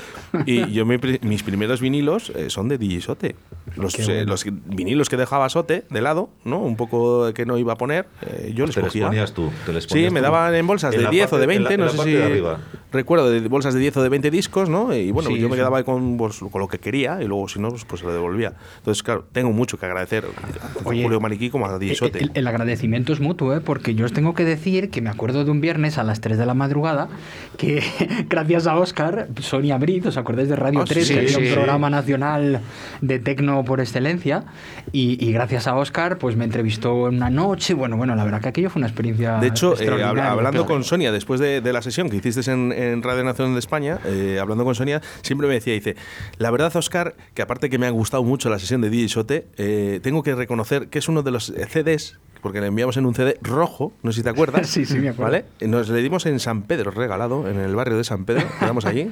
Y 0.45 0.71
yo 0.71 0.85
mi 0.85 0.97
mis 1.21 1.43
primeros 1.43 1.81
vinilos 1.81 2.31
eh, 2.35 2.49
son 2.49 2.67
de 2.69 2.77
DJ 2.87 3.01
Sote. 3.01 3.35
Los, 3.75 3.95
Qué 3.95 4.03
eh, 4.03 4.05
bueno. 4.05 4.25
los 4.31 4.45
vinilos 4.65 5.09
que 5.09 5.17
dejaba 5.17 5.49
Sote 5.49 5.83
de 5.89 6.01
lado, 6.01 6.29
¿no? 6.45 6.59
Un 6.59 6.75
poco 6.77 7.33
que 7.33 7.45
no 7.45 7.57
iba 7.57 7.73
a 7.73 7.75
poner, 7.77 8.07
eh, 8.25 8.51
yo 8.55 8.65
les 8.65 8.75
Te 8.75 8.81
les 8.81 8.89
cogía. 8.89 9.07
ponías 9.07 9.33
tú, 9.33 9.51
te 9.65 9.73
les 9.73 9.83
Sí, 9.83 9.89
ponías 9.89 10.13
me 10.13 10.19
tú. 10.19 10.23
daban 10.23 10.55
en 10.55 10.65
bolsas 10.65 10.93
En 10.93 10.99
de 10.99 11.03
la 11.05 11.09
10 11.11 11.33
o 11.33 11.37
de 11.37 11.45
parte- 11.45 11.55
en 11.57 11.63
la- 11.63 11.69
20, 11.69 11.73
en 11.73 11.79
no 11.79 11.85
la 11.85 11.91
sé 11.91 11.97
parte 11.97 12.11
si. 12.11 12.17
de 12.17 12.23
arriba. 12.23 12.59
Recuerdo 12.91 13.29
de 13.29 13.45
bolsas 13.49 13.73
de 13.73 13.81
10 13.81 13.97
o 13.97 14.03
de 14.03 14.09
20 14.09 14.31
discos, 14.31 14.69
¿no? 14.69 14.93
Y 14.95 15.11
bueno, 15.11 15.29
Sí, 15.29 15.39
yo 15.39 15.49
me 15.49 15.55
quedaba 15.57 15.83
con, 15.83 16.15
pues, 16.17 16.39
con 16.39 16.61
lo 16.61 16.67
que 16.67 16.79
quería 16.79 17.21
y 17.21 17.27
luego, 17.27 17.47
si 17.49 17.59
no, 17.59 17.69
pues, 17.69 17.83
pues 17.83 17.99
se 17.99 18.07
lo 18.07 18.13
devolvía. 18.13 18.53
Entonces, 18.77 19.03
claro, 19.03 19.25
tengo 19.31 19.51
mucho 19.51 19.77
que 19.77 19.85
agradecer 19.85 20.25
a 20.25 20.87
Oye, 20.87 21.03
Julio 21.03 21.19
Maniquí 21.19 21.49
como 21.49 21.65
a 21.65 21.77
Diesote. 21.79 22.19
El, 22.19 22.31
el 22.33 22.47
agradecimiento 22.47 23.11
es 23.11 23.19
mutuo, 23.19 23.53
¿eh? 23.55 23.59
porque 23.59 23.93
yo 23.93 24.05
os 24.05 24.13
tengo 24.13 24.33
que 24.33 24.45
decir 24.45 24.89
que 24.89 25.01
me 25.01 25.09
acuerdo 25.09 25.43
de 25.43 25.51
un 25.51 25.59
viernes 25.59 25.97
a 25.97 26.03
las 26.03 26.21
3 26.21 26.37
de 26.37 26.45
la 26.45 26.53
madrugada 26.53 27.09
que, 27.57 27.83
gracias 28.29 28.67
a 28.67 28.77
Oscar, 28.77 29.27
Sonia 29.41 29.77
Brit, 29.77 30.05
¿os 30.05 30.15
acordáis 30.17 30.47
de 30.47 30.55
Radio 30.55 30.81
Ah, 30.81 30.85
3? 30.87 31.07
sí, 31.07 31.13
que 31.13 31.19
había 31.19 31.29
sí, 31.35 31.43
un 31.47 31.53
programa 31.53 31.89
nacional 31.89 32.61
de 33.01 33.19
tecno 33.19 33.65
por 33.65 33.81
excelencia. 33.81 34.45
Y, 34.93 35.23
y 35.25 35.33
gracias 35.33 35.67
a 35.67 35.75
Oscar, 35.75 36.17
pues 36.17 36.35
me 36.37 36.45
entrevistó 36.45 37.09
en 37.09 37.15
una 37.15 37.29
noche. 37.29 37.73
Bueno, 37.73 37.97
bueno, 37.97 38.15
la 38.15 38.23
verdad 38.23 38.39
que 38.41 38.49
aquello 38.49 38.69
fue 38.69 38.79
una 38.79 38.87
experiencia. 38.87 39.39
De 39.39 39.47
hecho, 39.47 39.79
eh, 39.79 39.89
hablando 39.89 40.49
claro. 40.51 40.65
con 40.65 40.83
Sonia, 40.83 41.11
después 41.11 41.39
de, 41.41 41.59
de 41.61 41.73
la 41.73 41.81
sesión 41.81 42.09
que 42.09 42.15
hiciste 42.17 42.49
en, 42.51 42.71
en 42.77 43.03
Radio 43.03 43.23
Nacional 43.23 43.53
de 43.53 43.59
España, 43.59 43.99
eh, 44.05 44.37
hablando 44.39 44.63
con 44.63 44.75
Sonia, 44.75 45.01
siempre 45.21 45.47
me 45.47 45.55
decía, 45.55 45.73
dice, 45.73 45.95
la 46.37 46.51
verdad, 46.51 46.75
Oscar, 46.75 47.15
que 47.33 47.41
aparte 47.41 47.69
que 47.69 47.77
me 47.77 47.87
ha 47.87 47.89
gustado 47.89 48.23
mucho 48.23 48.49
la 48.49 48.59
sesión 48.59 48.81
de 48.81 48.89
DJ 48.89 49.09
Sote, 49.09 49.47
eh, 49.57 49.99
tengo 50.03 50.23
que 50.23 50.35
reconocer 50.35 50.89
que 50.89 50.99
es 50.99 51.09
uno 51.09 51.23
de 51.23 51.31
los 51.31 51.53
CDs, 51.69 52.19
porque 52.41 52.61
le 52.61 52.67
enviamos 52.67 52.97
en 52.97 53.05
un 53.05 53.15
CD 53.15 53.37
rojo, 53.41 53.93
no 54.03 54.11
sé 54.11 54.17
si 54.19 54.23
te 54.23 54.29
acuerdas. 54.29 54.67
Sí, 54.77 54.85
sí, 54.85 54.99
me 54.99 55.09
acuerdo. 55.09 55.31
¿Vale? 55.31 55.45
Nos 55.61 55.89
le 55.89 56.01
dimos 56.01 56.25
en 56.25 56.39
San 56.39 56.63
Pedro, 56.63 56.91
regalado, 56.91 57.49
en 57.49 57.59
el 57.59 57.75
barrio 57.75 57.97
de 57.97 58.03
San 58.03 58.25
Pedro, 58.25 58.45
quedamos 58.59 58.85
allí. 58.85 59.11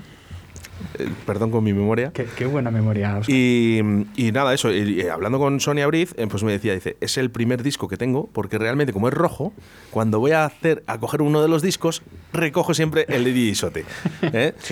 Eh, 0.98 1.10
perdón 1.26 1.52
con 1.52 1.64
mi 1.64 1.74
memoria. 1.74 2.12
Qué, 2.14 2.26
qué 2.38 2.46
buena 2.46 2.72
memoria, 2.72 3.18
Oscar. 3.18 3.36
Y, 3.36 3.80
y 4.16 4.32
nada, 4.32 4.54
eso, 4.54 4.72
y, 4.72 5.02
y 5.02 5.08
hablando 5.08 5.40
con 5.40 5.60
Sonia 5.60 5.88
Briz, 5.88 6.14
eh, 6.18 6.28
pues 6.30 6.44
me 6.44 6.52
decía, 6.52 6.74
dice, 6.74 6.98
es 7.02 7.18
el 7.18 7.30
primer 7.32 7.64
disco 7.64 7.88
que 7.88 7.98
tengo, 7.98 8.30
porque 8.34 8.58
realmente 8.58 8.94
como 8.94 9.08
es 9.08 9.14
rojo, 9.14 9.54
cuando 9.92 10.20
voy 10.20 10.32
a 10.32 10.46
hacer, 10.46 10.84
a 10.88 11.00
coger 11.00 11.22
uno 11.22 11.42
de 11.42 11.48
los 11.48 11.62
discos, 11.62 12.02
recojo 12.34 12.74
siempre 12.74 13.06
el 13.10 13.24
de 13.24 13.34
DJ 13.34 13.56
Sote. 13.56 13.86
¿Eh? 14.22 14.54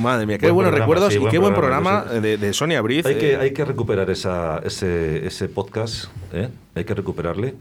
Madre 0.00 0.24
mía, 0.26 0.38
qué 0.38 0.46
Buen 0.46 0.54
buenos 0.54 0.70
programa, 0.70 0.86
recuerdos 0.86 1.12
sí, 1.12 1.16
y 1.16 1.20
buen 1.20 1.30
qué 1.30 1.38
buen 1.38 1.54
programa, 1.54 2.04
programa 2.04 2.20
de, 2.26 2.38
de 2.38 2.52
Sonia 2.54 2.80
Briz. 2.80 3.04
Hay 3.04 3.16
que, 3.16 3.32
eh, 3.32 3.36
hay 3.36 3.52
que 3.52 3.64
recuperar 3.64 4.08
esa, 4.08 4.58
ese, 4.64 5.26
ese 5.26 5.48
podcast, 5.50 6.06
¿eh? 6.32 6.48
hay 6.74 6.84
que 6.84 6.94
recuperarle. 6.94 7.54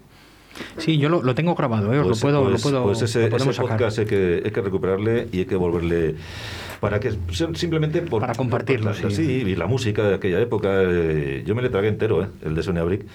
Sí, 0.78 0.98
yo 0.98 1.10
lo, 1.10 1.22
lo 1.22 1.36
tengo 1.36 1.56
grabado, 1.56 1.94
¿eh? 1.94 2.02
Pues, 2.02 2.08
lo 2.08 2.22
puedo, 2.22 2.42
pues- 2.50 2.54
lo 2.54 2.70
puedo 2.72 2.84
pues 2.84 3.02
ese, 3.02 3.30
lo 3.30 3.36
ese 3.38 3.62
podcast 3.62 4.00
hay 4.00 4.06
que, 4.06 4.42
hay 4.46 4.52
que 4.52 4.62
recuperarle 4.62 5.28
y 5.32 5.40
hay 5.40 5.46
que 5.46 5.56
volverle 5.56 6.16
para 6.80 7.00
que 7.00 7.14
simplemente 7.34 8.02
por, 8.02 8.22
Para 8.22 8.34
compartirlo, 8.36 8.92
por- 8.94 9.12
sí. 9.12 9.22
y 9.24 9.56
la 9.56 9.68
música 9.68 10.04
de 10.04 10.16
aquella 10.16 10.40
época 10.40 10.70
eh, 10.84 11.44
yo 11.46 11.56
me 11.56 11.62
le 11.62 11.70
tragué 11.70 11.88
entero 11.90 12.24
eh, 12.24 12.28
el 12.46 12.56
de 12.56 12.64
Sonia 12.64 12.84
Brick 12.84 13.02
que 13.02 13.08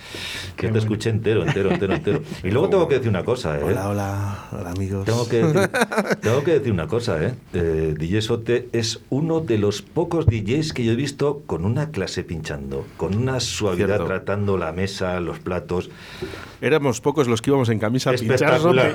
Qué 0.57 0.63
te 0.63 0.67
bueno. 0.69 0.79
escuché 0.81 1.11
entero 1.11 1.45
entero 1.47 1.71
entero 1.71 1.95
entero 1.95 2.23
y 2.45 2.51
luego 2.51 2.69
tengo 2.69 2.89
que 2.89 2.97
decir 2.97 3.09
una 3.11 3.25
cosa 3.25 3.59
eh. 3.59 3.63
Hola, 3.63 3.89
hola, 3.89 4.45
hola 4.53 4.71
amigos. 4.71 5.05
Tengo 5.07 5.29
que, 5.29 5.43
decir, 5.45 5.71
tengo 6.21 6.45
que 6.45 6.53
decir 6.59 6.73
una 6.73 6.87
cosa, 6.87 7.23
¿eh? 7.25 7.35
Eh, 7.55 7.95
DJ 7.99 8.23
Sote 8.23 8.69
es 8.73 9.01
uno 9.11 9.41
de 9.41 9.59
los 9.59 9.83
pocos 9.83 10.27
DJs 10.27 10.73
que 10.73 10.85
yo 10.85 10.93
he 10.93 10.97
visto 10.97 11.43
con 11.47 11.65
una 11.65 11.91
clase 11.91 12.23
pinchando, 12.25 12.87
con 12.97 13.17
una 13.17 13.41
suavidad 13.41 13.87
Cierto. 13.87 14.05
tratando 14.07 14.59
la 14.59 14.73
mesa, 14.73 15.21
los 15.21 15.39
platos. 15.39 15.91
Éramos 16.61 17.01
pocos 17.01 17.29
los 17.29 17.43
que 17.43 17.51
íbamos 17.51 17.69
en 17.69 17.79
camisa 17.79 18.11
a 18.11 18.15
pinchar 18.15 18.35
Espectacular. 18.35 18.95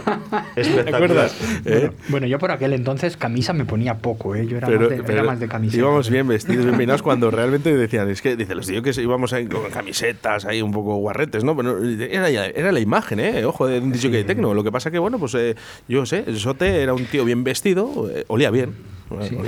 ¿Te 0.56 0.62
Espectacular. 0.62 0.96
acuerdas? 0.96 1.36
¿Eh? 1.42 1.62
Bueno, 1.64 1.94
bueno, 2.10 2.28
yo 2.28 2.40
por 2.40 2.52
aquel 2.52 2.74
entonces 2.74 3.16
camisa 3.18 3.54
me 3.54 3.66
ponía 3.66 3.98
poco, 4.00 4.36
¿eh? 4.36 4.46
Yo 4.48 4.59
era, 4.60 4.68
Pero- 4.68 4.80
más, 4.82 4.90
de, 4.90 4.96
era 4.96 5.04
pero 5.06 5.24
más 5.26 5.40
de 5.40 5.48
camiseta. 5.48 5.78
Íbamos 5.82 6.10
bien 6.10 6.28
vestidos, 6.28 6.66
bien 6.66 6.78
peinados, 6.78 7.02
cuando 7.02 7.30
realmente 7.32 7.76
decían, 7.76 8.10
es 8.10 8.22
que, 8.22 8.36
dice, 8.36 8.56
los 8.56 8.68
tíos 8.68 8.84
que 8.84 9.02
íbamos 9.02 9.34
ahí 9.34 9.48
con 9.48 9.70
camisetas, 9.72 10.46
ahí 10.46 10.62
un 10.62 10.72
poco 10.72 10.96
guarretes, 10.98 11.44
¿no? 11.44 11.56
Pero 11.58 11.84
era, 11.84 12.30
era 12.30 12.72
la 12.72 12.80
imagen, 12.80 13.20
¿eh? 13.20 13.44
Ojo, 13.46 13.68
de 13.68 13.80
un 13.80 13.92
DJ 13.92 14.10
de 14.12 14.24
tecno. 14.24 14.54
Lo 14.54 14.64
que 14.64 14.72
pasa 14.72 14.92
que, 14.92 15.00
bueno, 15.00 15.20
pues 15.20 15.34
eh, 15.36 15.56
yo 15.88 16.06
sé, 16.06 16.24
el 16.28 16.38
Sote 16.38 16.82
era 16.82 16.94
un 16.94 17.06
tío 17.06 17.26
bien 17.26 17.44
vestido, 17.44 18.10
eh, 18.14 18.24
olía 18.28 18.52
bien. 18.52 18.74
Sí. 19.28 19.36
Yo, 19.36 19.44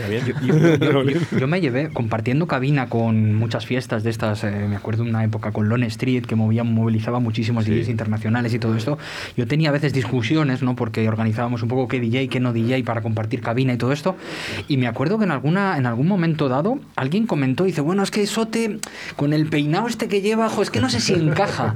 yo- 0.46 0.77
yo- 0.77 1.03
yo- 1.03 1.38
yo 1.39 1.48
me 1.48 1.62
llevé 1.62 1.89
compartiendo 1.89 2.48
cabina 2.48 2.89
con 2.89 3.36
muchas 3.36 3.65
fiestas 3.65 4.03
de 4.03 4.10
estas. 4.10 4.44
eh, 4.44 4.65
me 4.70 4.75
acuerdo 4.75 5.03
de 5.03 5.10
una 5.10 5.24
época 5.24 5.51
con 5.51 5.70
Lone 5.70 5.86
Street 5.88 6.25
que 6.25 6.36
movía, 6.36 6.63
movilizaba 6.63 7.20
muchísimos 7.20 7.65
Sí. 7.65 7.72
DJs 7.72 7.89
internacionales 7.89 8.53
y 8.53 8.60
todo 8.60 8.75
esto. 8.75 8.98
Yo 9.38 9.46
tenía 9.48 9.70
a 9.70 9.72
veces 9.72 9.94
discusiones, 9.94 10.62
¿no? 10.63 10.75
Porque 10.75 11.08
organizábamos 11.08 11.62
un 11.63 11.70
poco 11.70 11.88
qué 11.88 12.00
DJ, 12.00 12.27
qué 12.27 12.39
no 12.39 12.53
DJ 12.53 12.84
para 12.84 13.01
compartir 13.01 13.41
cabina 13.41 13.74
y 13.74 13.77
todo 13.77 13.91
esto. 13.91 14.15
Y 14.68 14.77
me 14.77 14.88
acuerdo 14.88 15.18
que 15.20 15.25
en 15.25 15.32
alguna 15.32 15.77
en 15.77 15.86
algún 15.86 16.08
momento 16.08 16.50
dado 16.50 16.80
alguien 16.96 17.27
comentó, 17.27 17.63
dice, 17.65 17.82
bueno, 17.82 18.03
es 18.03 18.12
que 18.12 18.25
Sote 18.25 18.80
con 19.15 19.34
el 19.34 19.48
peinado 19.48 19.88
este 19.88 20.08
que 20.08 20.22
lleva, 20.22 20.50
jo, 20.50 20.62
es 20.63 20.72
que 20.72 20.82
no 20.82 20.89
sé 20.89 21.00
si 21.00 21.13
encaja. 21.13 21.75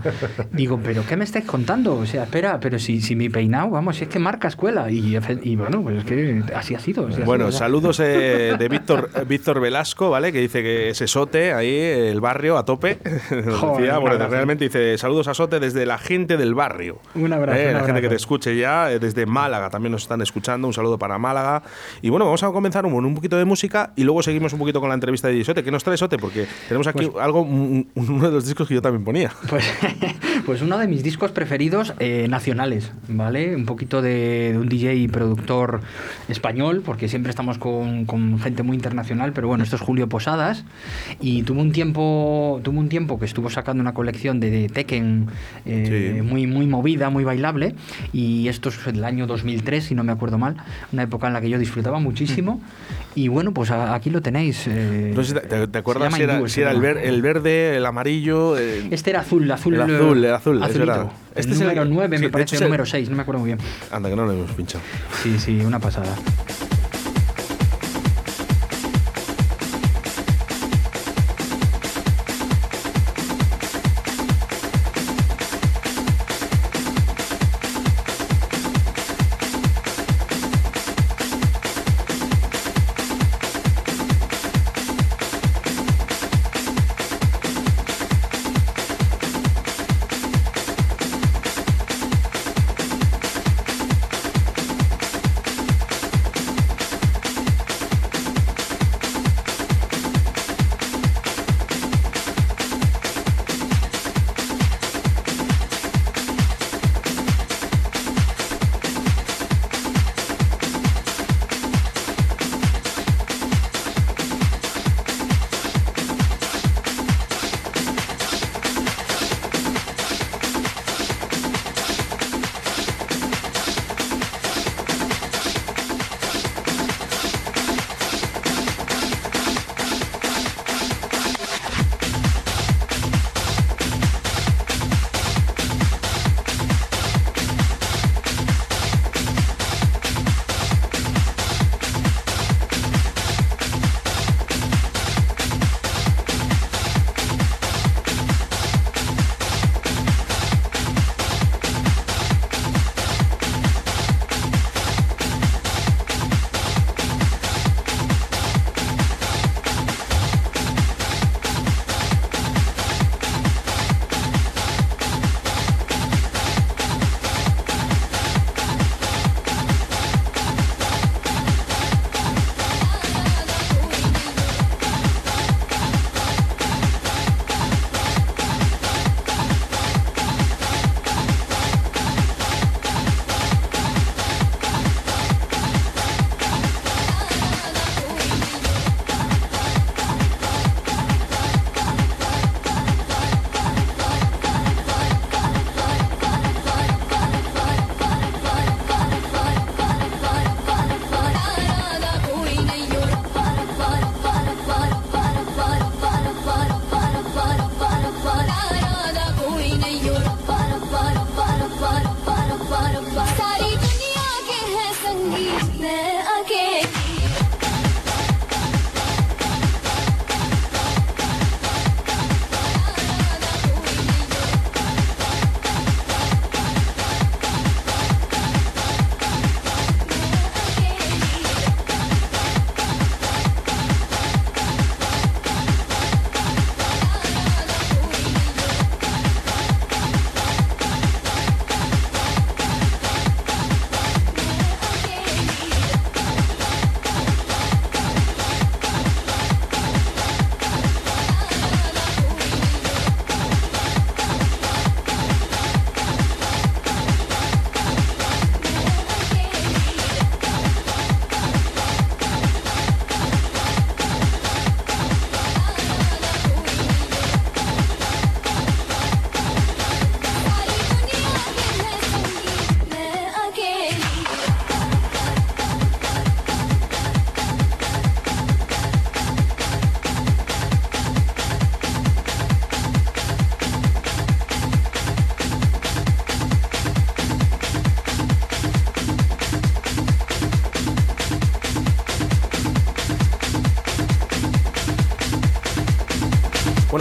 Digo, 0.51 0.79
pero 0.83 1.05
¿qué 1.07 1.15
me 1.17 1.23
estáis 1.23 1.45
contando? 1.45 1.95
O 1.95 2.05
sea, 2.05 2.23
espera, 2.23 2.59
pero 2.59 2.79
si, 2.79 3.01
si 3.01 3.15
mi 3.15 3.29
peinado, 3.29 3.69
vamos, 3.69 4.01
es 4.01 4.07
que 4.07 4.19
marca 4.19 4.47
escuela. 4.47 4.89
Y, 4.89 5.17
y 5.43 5.55
bueno, 5.55 5.81
pues 5.83 5.97
es 5.99 6.03
que 6.05 6.43
así 6.55 6.73
ha 6.75 6.79
sido. 6.79 7.07
así 7.07 7.21
ha 7.21 7.25
Bueno, 7.25 7.45
sido, 7.45 7.51
ya. 7.51 7.57
Saludos 7.75 7.99
eh, 7.99 8.55
de 8.57 8.69
Víctor 8.69 9.09
Víctor 9.27 9.59
Velasco, 9.59 10.09
¿vale? 10.09 10.31
Que 10.31 10.39
dice 10.39 10.63
que 10.63 10.89
ese 10.91 11.07
Sote, 11.07 11.51
ahí 11.51 11.75
el 11.75 12.21
barrio 12.21 12.57
a 12.57 12.63
tope. 12.63 12.99
Nos 13.31 13.55
Joder, 13.59 13.77
decía, 13.81 13.99
un 13.99 14.05
bueno, 14.05 14.27
realmente 14.29 14.63
dice 14.65 14.97
saludos 14.97 15.27
a 15.27 15.33
Sote 15.33 15.59
desde 15.59 15.85
la 15.85 15.97
gente 15.97 16.37
del 16.37 16.55
barrio. 16.55 16.99
Un 17.15 17.33
abrazo, 17.33 17.59
Eh, 17.59 17.67
un 17.67 17.73
la 17.73 17.83
gente 17.83 18.01
que 18.01 18.07
te 18.09 18.15
escuche 18.15 18.55
ya, 18.55 18.91
eh, 18.91 18.99
desde 18.99 19.25
Málaga 19.25 19.69
también 19.69 19.91
nos 19.91 20.03
están 20.03 20.21
escuchando. 20.21 20.67
Un 20.67 20.73
saludo 20.73 20.97
para 20.97 21.17
Málaga. 21.17 21.63
Y 22.01 22.09
bueno, 22.09 22.23
vamos 22.25 22.43
a 22.43 22.47
comenzar 22.51 22.83
con 22.85 22.93
un 23.05 23.13
poquito 23.15 23.37
de 23.37 23.43
música 23.43 23.91
y 23.97 24.05
luego 24.05 24.23
seguimos 24.23 24.53
un 24.53 24.59
poquito 24.59 24.79
con 24.79 24.87
la 24.87 24.95
entrevista 24.95 25.27
de 25.27 25.43
Sote. 25.43 25.61
¿Qué 25.61 25.71
nos 25.71 25.83
trae 25.83 25.97
Sote? 25.97 26.17
Porque 26.17 26.45
tenemos 26.69 26.87
aquí 26.87 27.09
algo, 27.19 27.41
un- 27.41 27.89
uno 27.95 28.25
de 28.27 28.31
los 28.31 28.45
discos 28.45 28.69
que 28.69 28.75
yo 28.75 28.81
también 28.81 29.03
ponía. 29.03 29.31
Pues, 29.49 29.65
pues 30.45 30.61
uno 30.61 30.77
de 30.77 30.87
mis 30.87 31.03
discos 31.03 31.31
preferidos 31.31 31.93
eh, 31.99 32.27
nacionales, 32.29 32.93
¿vale? 33.09 33.53
Un 33.53 33.65
poquito 33.65 34.01
de, 34.01 34.51
de 34.53 34.57
un 34.59 34.69
DJ 34.69 34.95
y 34.95 35.07
productor 35.09 35.81
español, 36.29 36.81
porque 36.85 37.09
siempre 37.09 37.31
estamos 37.31 37.57
con, 37.65 38.05
con 38.05 38.39
gente 38.39 38.61
muy 38.61 38.75
internacional, 38.75 39.33
pero 39.33 39.47
bueno, 39.47 39.63
esto 39.63 39.75
es 39.75 39.81
Julio 39.81 40.07
Posadas. 40.07 40.63
Y 41.19 41.41
tuvo 41.41 41.61
un 41.61 41.71
tiempo, 41.71 42.59
tuvo 42.63 42.79
un 42.79 42.89
tiempo 42.89 43.17
que 43.17 43.25
estuvo 43.25 43.49
sacando 43.49 43.81
una 43.81 43.95
colección 43.95 44.39
de, 44.39 44.51
de 44.51 44.69
Tekken 44.69 45.25
eh, 45.65 46.13
Sí. 46.17 46.21
muy, 46.21 46.45
muy 46.45 46.67
movida, 46.67 47.09
muy 47.09 47.23
bailable. 47.23 47.73
Y 48.13 48.47
esto 48.49 48.69
es 48.69 48.85
el 48.85 49.03
año 49.03 49.25
2003, 49.25 49.83
si 49.83 49.95
no 49.95 50.03
me 50.03 50.11
acuerdo 50.11 50.37
mal, 50.37 50.57
una 50.93 51.01
época 51.01 51.25
en 51.25 51.33
la 51.33 51.41
que 51.41 51.49
yo 51.49 51.57
disfrutaba 51.57 51.97
muchísimo. 51.99 52.61
Y 53.15 53.29
bueno, 53.29 53.51
pues 53.51 53.71
a- 53.71 53.95
aquí 53.95 54.11
lo 54.11 54.21
tenéis. 54.21 54.67
eh, 54.67 55.11
No 55.15 55.23
sé 55.23 55.29
si 55.33 55.47
te, 55.47 55.67
te- 55.67 55.77
acuerdas 55.79 56.13
si 56.13 56.21
era, 56.21 56.47
si 56.47 56.61
era 56.61 56.69
el, 56.71 56.81
ver- 56.81 56.99
el 56.99 57.23
verde, 57.23 57.77
el 57.77 57.85
amarillo. 57.87 58.57
el- 58.57 58.93
Este 58.93 59.09
era 59.09 59.21
azul, 59.21 59.49
azul. 59.51 59.73
El 59.73 59.81
azul, 59.81 60.23
el 60.23 60.33
azul, 60.33 60.61
azulito. 60.61 61.11
Este 61.35 61.39
Este 61.39 61.51
es 61.51 61.55
es 61.57 61.61
el- 61.61 61.67
número 61.67 61.85
9, 61.85 62.17
sí, 62.17 62.23
me 62.25 62.29
parece, 62.29 62.55
el- 62.57 62.63
número 62.63 62.85
6, 62.85 63.09
no 63.09 63.15
me 63.15 63.23
acuerdo 63.23 63.39
muy 63.39 63.47
bien. 63.47 63.59
Anda, 63.91 64.09
que 64.09 64.15
no 64.15 64.25
lo 64.25 64.33
hemos 64.33 64.51
pinchado. 64.51 64.83
Sí, 65.23 65.39
sí, 65.39 65.59
una 65.65 65.79
pasada. 65.79 66.13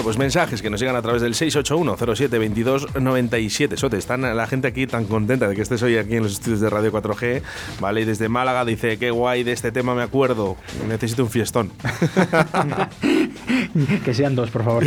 Pues 0.04 0.16
mensajes 0.18 0.60
que 0.62 0.68
nos 0.70 0.78
llegan 0.78 0.94
a 0.96 1.02
través 1.02 1.22
del 1.22 1.34
681-07-2297. 1.34 3.76
Sote, 3.76 3.96
están 3.96 4.20
la 4.36 4.46
gente 4.46 4.68
aquí 4.68 4.86
tan 4.86 5.06
contenta 5.06 5.48
de 5.48 5.56
que 5.56 5.62
estés 5.62 5.82
hoy 5.82 5.96
aquí 5.96 6.16
en 6.16 6.22
los 6.24 6.32
estudios 6.34 6.60
de 6.60 6.68
Radio 6.70 6.92
4G, 6.92 7.40
¿vale? 7.80 8.02
Y 8.02 8.04
desde 8.04 8.28
Málaga 8.28 8.64
dice, 8.66 8.98
qué 8.98 9.10
guay, 9.10 9.42
de 9.44 9.52
este 9.52 9.72
tema 9.72 9.94
me 9.94 10.02
acuerdo, 10.02 10.56
necesito 10.86 11.22
un 11.24 11.30
fiestón. 11.30 11.72
que 14.04 14.14
sean 14.14 14.34
dos, 14.34 14.50
por 14.50 14.64
favor. 14.64 14.84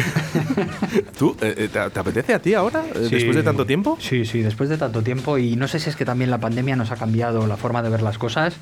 ¿Tú, 1.18 1.36
eh, 1.42 1.54
eh, 1.58 1.70
te, 1.72 1.90
te 1.90 2.00
apetece 2.00 2.34
a 2.34 2.40
ti 2.40 2.54
ahora, 2.54 2.84
eh, 2.96 3.08
después 3.10 3.36
de 3.36 3.44
tanto 3.44 3.66
tiempo? 3.66 3.98
Sí, 4.00 4.26
sí, 4.26 4.42
después 4.42 4.70
de 4.70 4.78
tanto 4.78 5.02
tiempo. 5.02 5.38
Y 5.38 5.56
no 5.56 5.68
sé 5.68 5.80
si 5.80 5.90
es 5.90 5.96
que 5.96 6.06
también 6.06 6.30
la 6.30 6.38
pandemia 6.38 6.76
nos 6.76 6.92
ha 6.92 6.96
cambiado 6.96 7.48
la 7.48 7.58
forma 7.58 7.82
de 7.82 7.90
ver 7.90 8.02
las 8.04 8.18
cosas, 8.18 8.56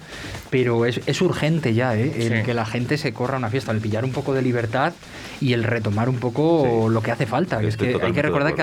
pero 0.49 0.85
es, 0.85 1.01
es 1.05 1.21
urgente 1.21 1.73
ya, 1.73 1.95
¿eh? 1.97 2.13
El 2.17 2.35
Sí. 2.35 2.43
que 2.43 2.53
la 2.53 2.65
gente 2.65 2.97
se 2.97 3.13
corra 3.13 3.35
a 3.35 3.37
una 3.37 3.49
fiesta, 3.49 3.71
el 3.71 3.79
pillar 3.79 4.03
un 4.03 4.11
poco 4.11 4.33
de 4.33 4.41
libertad 4.41 4.93
y 5.41 5.53
el 5.53 5.63
retomar 5.63 6.09
un 6.09 6.17
poco 6.17 6.44
Sí. 6.87 6.93
lo 6.93 7.01
que 7.01 7.11
hace 7.11 7.25
falta. 7.25 7.59
que 7.59 7.67
Es 7.67 7.77
que 7.77 7.97
hay 8.01 8.11
que 8.13 8.21
recordar 8.21 8.53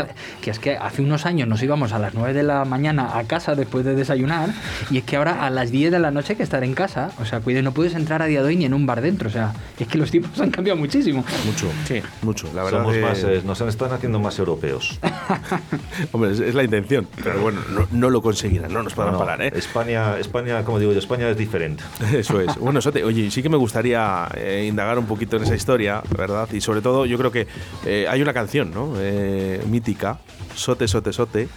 que, 0.41 0.51
es 0.51 0.59
que 0.59 0.77
hace 0.77 1.03
unos 1.03 1.27
años 1.27 1.49
nos 1.49 1.63
íbamos 1.63 1.93
a 1.93 1.99
las 1.99 2.15
9 2.15 2.33
de 2.35 2.43
la 2.43 2.65
mañana 2.65 3.19
a 3.19 3.25
casa 3.25 3.55
después 3.55 3.85
de 3.85 3.95
desayunar 3.95 4.51
y 4.91 4.99
es 4.99 5.05
que 5.05 5.17
ahora 5.17 5.45
a 5.45 5.51
las 5.51 5.71
10 5.71 5.91
de 5.93 5.99
la 5.99 6.11
noche 6.11 6.33
hay 6.33 6.37
que 6.37 6.43
estar 6.43 6.63
en 6.65 6.75
casa. 6.75 7.11
O 7.21 7.25
sea, 7.25 7.41
cuide, 7.41 7.63
no 7.63 7.73
puedes 7.73 7.95
entrar 7.95 8.23
a 8.23 8.27
día 8.27 8.43
de 8.43 8.49
hoy 8.49 8.57
ni 8.57 8.65
en 8.65 8.75
un 8.75 8.87
bar 8.87 9.01
dentro. 9.01 9.29
O 9.29 9.33
sea, 9.33 9.53
es 9.79 9.87
que 9.89 9.99
los 9.99 10.11
tiempos 10.11 10.41
han 10.41 10.51
cambiado 10.51 10.79
muchísimo. 10.79 11.25
Mucho, 11.45 11.67
Sí. 11.87 12.03
mucho. 12.23 12.49
La 12.55 12.65
verdad 12.65 12.81
Somos 12.81 12.95
que- 12.95 13.01
más, 13.01 13.25
eh, 13.25 13.43
nos 13.45 13.61
están 13.61 13.93
haciendo 13.93 14.19
más 14.21 14.39
europeos. 14.39 14.99
Hombre, 16.13 16.33
es, 16.33 16.41
es 16.41 16.55
la 16.55 16.63
intención, 16.65 17.07
pero 17.23 17.41
bueno, 17.41 17.61
no, 17.71 17.87
no 17.91 18.11
lo 18.11 18.23
conseguirán, 18.23 18.73
no 18.73 18.83
nos 18.83 18.95
podrán 18.95 19.13
No, 19.15 19.19
no, 19.21 19.25
parar, 19.25 19.43
¿eh? 19.43 19.53
España, 19.55 20.19
España, 20.19 20.63
como 20.65 20.79
digo 20.79 20.93
yo, 20.93 20.99
España 20.99 21.29
es 21.29 21.37
diferente. 21.37 21.83
Eso 22.13 22.41
es. 22.41 22.57
Bueno, 22.57 22.81
Sote, 22.81 23.05
oye, 23.05 23.31
sí 23.31 23.43
que 23.43 23.49
me 23.49 23.57
gustaría 23.57 24.29
eh, 24.35 24.67
indagar 24.69 24.99
un 24.99 25.07
poquito 25.07 25.37
en 25.37 25.45
esa 25.45 25.55
historia, 25.55 26.03
¿verdad? 26.17 26.49
Y 26.53 26.61
sobre 26.61 26.81
todo, 26.83 27.07
yo 27.07 27.19
creo 27.19 27.31
que 27.33 27.47
eh, 27.85 28.07
hay 28.09 28.23
una 28.23 28.33
canción, 28.33 28.71
¿no? 28.73 28.95
Eh, 28.97 29.63
mítica, 29.69 30.19
Sote, 30.55 30.89
Sote, 30.89 31.13
Sote, 31.13 31.49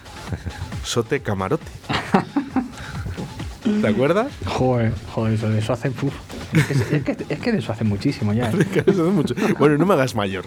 Sote 0.84 1.22
Camarote. 1.22 1.65
¿Te 3.81 3.88
acuerdas? 3.88 4.31
Joder, 4.45 4.93
joder, 5.13 5.34
eso 5.57 5.74
hace. 5.74 5.89
uf. 5.89 6.13
Es, 6.55 6.81
que, 6.83 6.95
es 6.97 7.03
que- 7.03 7.33
es 7.33 7.39
que 7.39 7.51
de 7.51 7.57
eso 7.59 7.71
hace 7.71 7.83
muchísimo 7.83 8.33
ya. 8.33 8.50
¿eh? 8.50 8.83
Bueno, 9.59 9.77
no 9.77 9.85
me 9.85 9.93
hagas 9.93 10.15
mayor. 10.15 10.45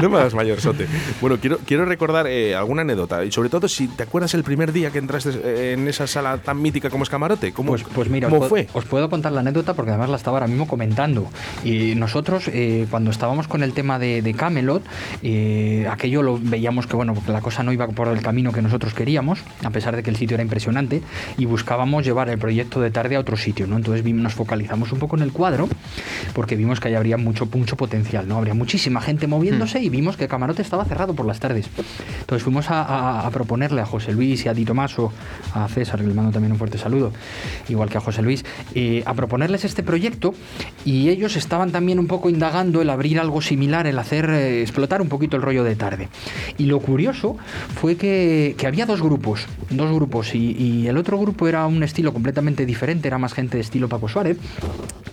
No 0.00 0.08
me 0.10 0.18
hagas 0.18 0.34
mayor, 0.34 0.60
Sote. 0.60 0.86
Bueno, 1.20 1.38
quiero, 1.40 1.58
quiero 1.66 1.84
recordar 1.84 2.26
eh, 2.26 2.54
alguna 2.54 2.82
anécdota. 2.82 3.24
Y 3.24 3.32
sobre 3.32 3.48
todo, 3.48 3.68
si 3.68 3.88
te 3.88 4.02
acuerdas 4.02 4.34
el 4.34 4.44
primer 4.44 4.72
día 4.72 4.90
que 4.90 4.98
entraste 4.98 5.30
eh, 5.42 5.72
en 5.72 5.88
esa 5.88 6.06
sala 6.06 6.38
tan 6.38 6.60
mítica 6.60 6.90
como 6.90 7.02
es 7.04 7.10
Camarote. 7.10 7.52
¿Cómo, 7.52 7.70
Pues, 7.70 7.84
pues 7.94 8.08
mira, 8.08 8.28
¿cómo 8.28 8.42
os, 8.42 8.48
fue? 8.48 8.64
puedo- 8.64 8.78
os 8.78 8.84
puedo 8.84 9.10
contar 9.10 9.32
la 9.32 9.40
anécdota 9.40 9.74
porque 9.74 9.90
además 9.90 10.10
la 10.10 10.16
estaba 10.16 10.36
ahora 10.38 10.46
mismo 10.48 10.66
comentando. 10.66 11.28
Y 11.64 11.94
nosotros, 11.94 12.48
eh, 12.48 12.86
cuando 12.90 13.10
estábamos 13.10 13.48
con 13.48 13.62
el 13.62 13.72
tema 13.72 13.98
de, 13.98 14.22
de 14.22 14.34
Camelot, 14.34 14.82
eh, 15.22 15.86
aquello 15.90 16.22
lo 16.22 16.38
veíamos 16.40 16.86
que 16.86 16.96
bueno, 16.96 17.14
la 17.28 17.40
cosa 17.40 17.62
no 17.62 17.72
iba 17.72 17.86
por 17.88 18.08
el 18.08 18.22
camino 18.22 18.52
que 18.52 18.62
nosotros 18.62 18.94
queríamos, 18.94 19.40
a 19.64 19.70
pesar 19.70 19.96
de 19.96 20.02
que 20.02 20.10
el 20.10 20.16
sitio 20.16 20.34
era 20.34 20.42
impresionante, 20.42 21.02
y 21.38 21.44
buscábamos 21.46 22.04
llevar 22.04 22.28
el 22.28 22.38
proyecto 22.38 22.80
de 22.80 22.90
tarde 22.90 23.16
a 23.16 23.20
otro 23.20 23.36
sitio, 23.36 23.66
¿no? 23.66 23.76
Entonces 23.76 24.04
nos 24.06 24.34
focalizamos 24.34 24.92
un 24.92 24.98
poco 24.98 25.16
en 25.16 25.22
el 25.22 25.32
cuadro, 25.32 25.45
porque 26.34 26.56
vimos 26.56 26.80
que 26.80 26.88
ahí 26.88 26.94
habría 26.94 27.16
mucho, 27.16 27.46
mucho 27.46 27.76
potencial, 27.76 28.26
¿no? 28.28 28.36
Habría 28.36 28.54
muchísima 28.54 29.00
gente 29.00 29.26
moviéndose 29.26 29.80
y 29.80 29.88
vimos 29.88 30.16
que 30.16 30.28
Camarote 30.28 30.62
estaba 30.62 30.84
cerrado 30.84 31.14
por 31.14 31.26
las 31.26 31.40
tardes. 31.40 31.66
Entonces 32.20 32.42
fuimos 32.42 32.70
a, 32.70 32.82
a- 32.82 33.26
a 33.26 33.30
proponerle 33.30 33.80
a 33.80 33.86
José 33.86 34.12
Luis 34.12 34.44
y 34.44 34.48
a 34.48 34.54
Di 34.54 34.64
Tomaso, 34.64 35.12
a 35.54 35.68
César, 35.68 36.00
que 36.00 36.06
le 36.06 36.14
mando 36.14 36.32
también 36.32 36.52
un 36.52 36.58
fuerte 36.58 36.78
saludo, 36.78 37.12
igual 37.68 37.88
que 37.88 37.98
a 37.98 38.00
José 38.00 38.22
Luis, 38.22 38.44
eh, 38.74 39.02
a 39.06 39.14
proponerles 39.14 39.64
este 39.64 39.82
proyecto 39.82 40.34
y 40.84 41.08
ellos 41.08 41.36
estaban 41.36 41.70
también 41.72 41.98
un 41.98 42.06
poco 42.06 42.28
indagando 42.30 42.82
el 42.82 42.90
abrir 42.90 43.18
algo 43.20 43.40
similar, 43.40 43.86
el 43.86 43.98
hacer 43.98 44.28
eh, 44.30 44.62
explotar 44.62 45.00
un 45.02 45.08
poquito 45.08 45.36
el 45.36 45.42
rollo 45.42 45.64
de 45.64 45.76
tarde. 45.76 46.08
Y 46.58 46.64
lo 46.66 46.80
curioso 46.80 47.36
fue 47.80 47.96
que, 47.96 48.54
que 48.58 48.66
había 48.66 48.86
dos 48.86 49.02
grupos, 49.02 49.46
dos 49.70 49.92
grupos 49.94 50.34
y, 50.34 50.52
y 50.52 50.86
el 50.88 50.96
otro 50.98 51.18
grupo 51.18 51.48
era 51.48 51.66
un 51.66 51.82
estilo 51.82 52.12
completamente 52.12 52.66
diferente, 52.66 53.08
era 53.08 53.18
más 53.18 53.32
gente 53.32 53.56
de 53.56 53.62
estilo 53.62 53.88
Paco 53.88 54.08
Suárez, 54.08 54.36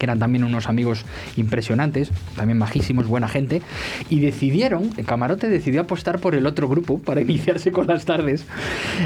que 0.03 0.05
eran 0.05 0.19
también 0.19 0.43
unos 0.43 0.67
amigos 0.67 1.05
impresionantes, 1.37 2.11
también 2.35 2.57
majísimos, 2.57 3.07
buena 3.07 3.29
gente, 3.29 3.61
y 4.09 4.19
decidieron, 4.19 4.89
el 4.97 5.05
camarote 5.05 5.47
decidió 5.47 5.79
apostar 5.79 6.19
por 6.19 6.35
el 6.35 6.45
otro 6.45 6.67
grupo 6.67 6.99
para 6.99 7.21
iniciarse 7.27 7.71
con 7.71 7.87
las 7.87 8.03
tardes. 8.03 8.45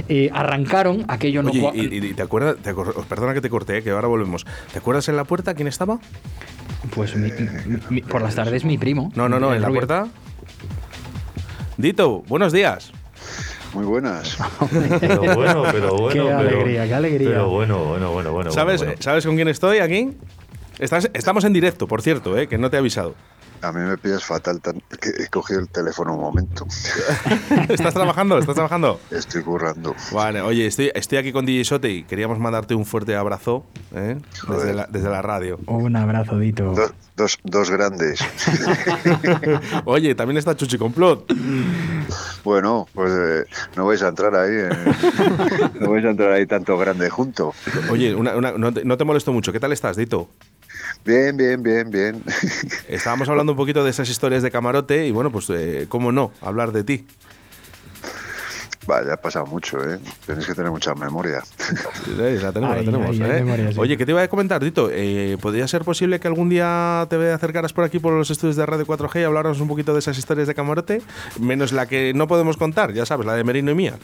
Eh, 0.09 0.31
arrancaron, 0.33 1.05
aquello 1.07 1.43
no 1.43 1.51
Oye, 1.51 1.69
y, 1.75 1.81
y- 1.99 2.05
y 2.07 2.13
te 2.15 2.23
acuerdas, 2.23 2.55
te 2.63 2.73
perdona 3.07 3.35
que 3.35 3.41
te 3.41 3.49
corté, 3.51 3.77
eh, 3.77 3.83
que 3.83 3.91
ahora 3.91 4.07
volvemos. 4.07 4.43
¿Te 4.73 4.79
acuerdas 4.79 5.07
en 5.07 5.15
la 5.17 5.23
puerta 5.25 5.53
quién 5.53 5.67
estaba? 5.67 5.99
Pues 6.95 7.15
mi- 7.15 7.29
mi- 7.31 7.77
mi- 7.89 8.01
por 8.01 8.23
las 8.23 8.33
tardes 8.33 8.65
mi 8.65 8.79
primo. 8.79 9.11
No, 9.15 9.29
no, 9.29 9.39
no, 9.39 9.53
en 9.53 9.61
la 9.61 9.67
rubio. 9.67 9.81
puerta. 9.81 10.07
Dito, 11.77 12.23
buenos 12.27 12.51
días. 12.53 12.91
Muy 13.73 13.85
buenas. 13.85 14.37
Pero 14.99 15.21
bueno, 15.35 15.63
pero 15.71 15.95
bueno. 15.97 16.09
Qué 16.13 16.19
pero- 16.21 16.37
alegría, 16.39 16.87
qué 16.87 16.93
alegría. 16.95 17.29
Pero 17.29 17.49
bueno, 17.49 17.83
bueno, 17.85 18.11
bueno, 18.11 18.31
bueno. 18.31 18.51
¿Sabes, 18.51 18.79
bueno, 18.79 18.91
bueno. 18.93 19.03
¿Sabes 19.03 19.25
con 19.25 19.35
quién 19.35 19.47
estoy 19.49 19.77
aquí? 19.79 20.11
Estás- 20.79 21.09
estamos 21.13 21.43
en 21.43 21.53
directo, 21.53 21.87
por 21.87 22.01
cierto, 22.01 22.37
eh, 22.37 22.47
que 22.47 22.57
no 22.57 22.69
te 22.69 22.77
he 22.77 22.79
avisado. 22.79 23.15
A 23.59 23.71
mí 23.71 23.79
me 23.81 23.97
pillas 23.97 24.23
fatal 24.23 24.61
tan- 24.61 24.83
que 25.01 25.09
he 25.23 25.27
cogido 25.29 25.59
el 25.59 25.67
teléfono 25.67 26.13
un 26.13 26.21
momento. 26.21 26.67
¿Estás 27.69 27.95
trabajando? 27.95 28.37
¿Estás 28.37 28.53
trabajando? 28.53 28.99
Estoy 29.09 29.41
currando. 29.41 29.95
Vale, 30.11 30.41
oye, 30.41 30.67
estoy, 30.67 30.91
estoy 30.93 31.17
aquí 31.17 31.31
con 31.31 31.43
DJ 31.47 31.65
Sote 31.65 31.89
y 31.89 32.03
queríamos 32.03 32.37
mandarte 32.37 32.75
un 32.75 32.85
fuerte 32.85 33.15
abrazo 33.15 33.65
¿eh? 33.95 34.17
desde, 34.47 34.73
la, 34.75 34.85
desde 34.85 35.09
la 35.09 35.23
radio. 35.23 35.59
Un 35.65 35.95
abrazo, 35.95 36.37
Dito. 36.37 36.71
Do- 36.73 36.91
dos, 37.15 37.39
dos 37.43 37.71
grandes. 37.71 38.19
Oye, 39.85 40.13
también 40.13 40.37
está 40.37 40.55
Chuchi 40.55 40.77
Complot. 40.77 41.25
Bueno, 42.43 42.87
pues 42.93 43.11
eh, 43.11 43.45
no 43.75 43.87
vais 43.87 44.03
a 44.03 44.09
entrar 44.09 44.35
ahí. 44.35 44.51
eh. 44.53 44.69
No 45.81 45.89
vais 45.91 46.05
a 46.05 46.09
entrar 46.11 46.31
ahí 46.31 46.45
tanto 46.45 46.77
grande 46.77 47.09
junto. 47.09 47.53
Oye, 47.89 48.13
una- 48.13 48.35
una- 48.35 48.51
no, 48.51 48.71
te, 48.71 48.85
no 48.85 48.97
te 48.97 49.03
molesto 49.03 49.33
mucho. 49.33 49.51
¿Qué 49.51 49.59
tal 49.59 49.71
estás, 49.73 49.97
Dito? 49.97 50.29
Bien, 51.07 51.37
bien, 51.37 51.63
bien, 51.63 51.89
bien. 51.89 52.21
Estábamos 52.89 53.29
hablando 53.29 53.53
un 53.53 53.57
poquito 53.57 53.81
de 53.81 53.91
esas 53.91 54.09
historias 54.09 54.43
de 54.43 54.51
camarote 54.51 55.07
y 55.07 55.11
bueno, 55.11 55.31
pues 55.31 55.49
eh, 55.49 55.85
cómo 55.87 56.11
no, 56.11 56.33
hablar 56.41 56.73
de 56.73 56.83
ti. 56.83 57.05
Vaya, 58.87 59.13
ha 59.13 59.17
pasado 59.17 59.45
mucho, 59.45 59.77
¿eh? 59.83 59.99
Tenéis 60.25 60.47
que 60.47 60.55
tener 60.55 60.71
mucha 60.71 60.95
memoria. 60.95 61.43
La 62.17 62.51
tenemos, 62.53 62.77
Ay, 62.77 62.85
la 62.85 62.91
tenemos. 62.91 63.09
ay, 63.09 63.21
¿eh? 63.21 63.43
memoria, 63.43 63.71
sí. 63.73 63.79
Oye, 63.79 63.97
¿qué 63.97 64.05
te 64.05 64.11
iba 64.13 64.21
a 64.21 64.27
comentar, 64.29 64.63
Dito? 64.63 64.89
Eh, 64.91 65.37
¿Podría 65.41 65.67
ser 65.67 65.83
posible 65.83 66.19
que 66.21 66.27
algún 66.29 66.47
día 66.47 67.05
te 67.09 67.31
acercaras 67.31 67.73
por 67.73 67.83
aquí 67.83 67.99
por 67.99 68.13
los 68.13 68.31
estudios 68.31 68.55
de 68.55 68.65
Radio 68.65 68.85
4G 68.87 69.21
y 69.21 69.23
habláramos 69.25 69.59
un 69.59 69.67
poquito 69.67 69.91
de 69.93 69.99
esas 69.99 70.17
historias 70.17 70.47
de 70.47 70.55
camarote? 70.55 71.01
Menos 71.39 71.73
la 71.73 71.85
que 71.85 72.13
no 72.15 72.27
podemos 72.27 72.55
contar, 72.55 72.93
ya 72.93 73.05
sabes, 73.05 73.25
la 73.25 73.35
de 73.35 73.43
Merino 73.43 73.71
y 73.71 73.75
mía. 73.75 73.95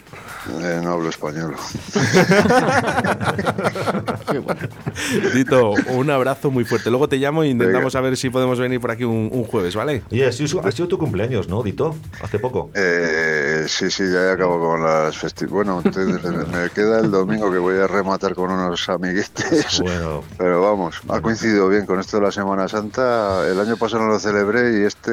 Eh, 0.62 0.82
no 0.84 0.92
hablo 0.92 1.10
español. 1.10 1.56
Dito, 5.34 5.74
un 5.90 6.10
abrazo 6.10 6.52
muy 6.52 6.66
fuerte. 6.66 6.90
Luego 6.90 7.08
te 7.08 7.18
llamo 7.18 7.44
e 7.44 7.50
intentamos 7.50 7.94
Venga. 7.94 8.00
a 8.06 8.10
ver 8.10 8.18
si 8.18 8.30
podemos 8.30 8.60
venir 8.60 8.80
por 8.80 8.92
aquí 8.92 9.04
un, 9.04 9.30
un 9.32 9.44
jueves, 9.46 9.76
¿vale? 9.76 10.04
Sido, 10.32 10.62
ha 10.66 10.72
sido 10.72 10.88
tu 10.88 10.98
cumpleaños, 10.98 11.48
¿no, 11.48 11.64
Dito? 11.64 11.96
Hace 12.22 12.40
poco. 12.40 12.70
Eh, 12.76 13.66
sí, 13.68 13.90
sí, 13.90 14.04
ya 14.12 14.34
acabo 14.34 14.60
con 14.60 14.73
las 14.82 15.18
festivas. 15.18 15.52
Bueno, 15.54 15.82
te- 15.84 16.00
me 16.06 16.70
queda 16.74 17.00
el 17.00 17.12
domingo 17.12 17.52
que 17.52 17.58
voy 17.58 17.78
a 17.80 17.88
rematar 17.88 18.34
con 18.36 18.52
unos 18.52 18.88
amiguetes. 18.90 19.80
Bueno, 19.84 20.24
Pero 20.38 20.62
vamos, 20.62 21.02
ha 21.10 21.20
coincidido 21.22 21.68
bien 21.70 21.86
con 21.86 22.00
esto 22.00 22.18
de 22.18 22.24
la 22.24 22.32
Semana 22.32 22.68
Santa. 22.68 23.48
El 23.48 23.60
año 23.60 23.76
pasado 23.78 24.04
no 24.04 24.10
lo 24.10 24.20
celebré 24.20 24.80
y 24.80 24.84
este 24.86 25.12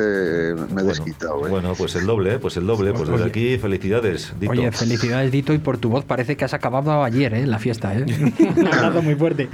me 0.72 0.82
he 0.82 0.84
desquitado. 0.84 1.46
¿eh? 1.46 1.50
bueno, 1.50 1.74
pues 1.76 1.94
el 1.96 2.06
doble, 2.06 2.38
pues 2.38 2.56
el 2.56 2.66
doble. 2.66 2.92
Pues 2.92 3.08
desde 3.08 3.24
aquí, 3.24 3.58
felicidades, 3.58 4.32
Dito. 4.38 4.52
Oye, 4.52 4.70
felicidades, 4.72 5.30
Dito, 5.32 5.52
y 5.52 5.58
por 5.58 5.78
tu 5.78 5.88
voz 5.90 6.04
parece 6.04 6.36
que 6.36 6.44
has 6.44 6.54
acabado 6.54 7.02
ayer, 7.04 7.34
¿eh? 7.34 7.46
La 7.46 7.58
fiesta, 7.58 7.94
¿eh? 7.94 8.04
Un 8.56 8.66
abrazo 8.66 9.02
muy 9.02 9.14
fuerte. 9.14 9.48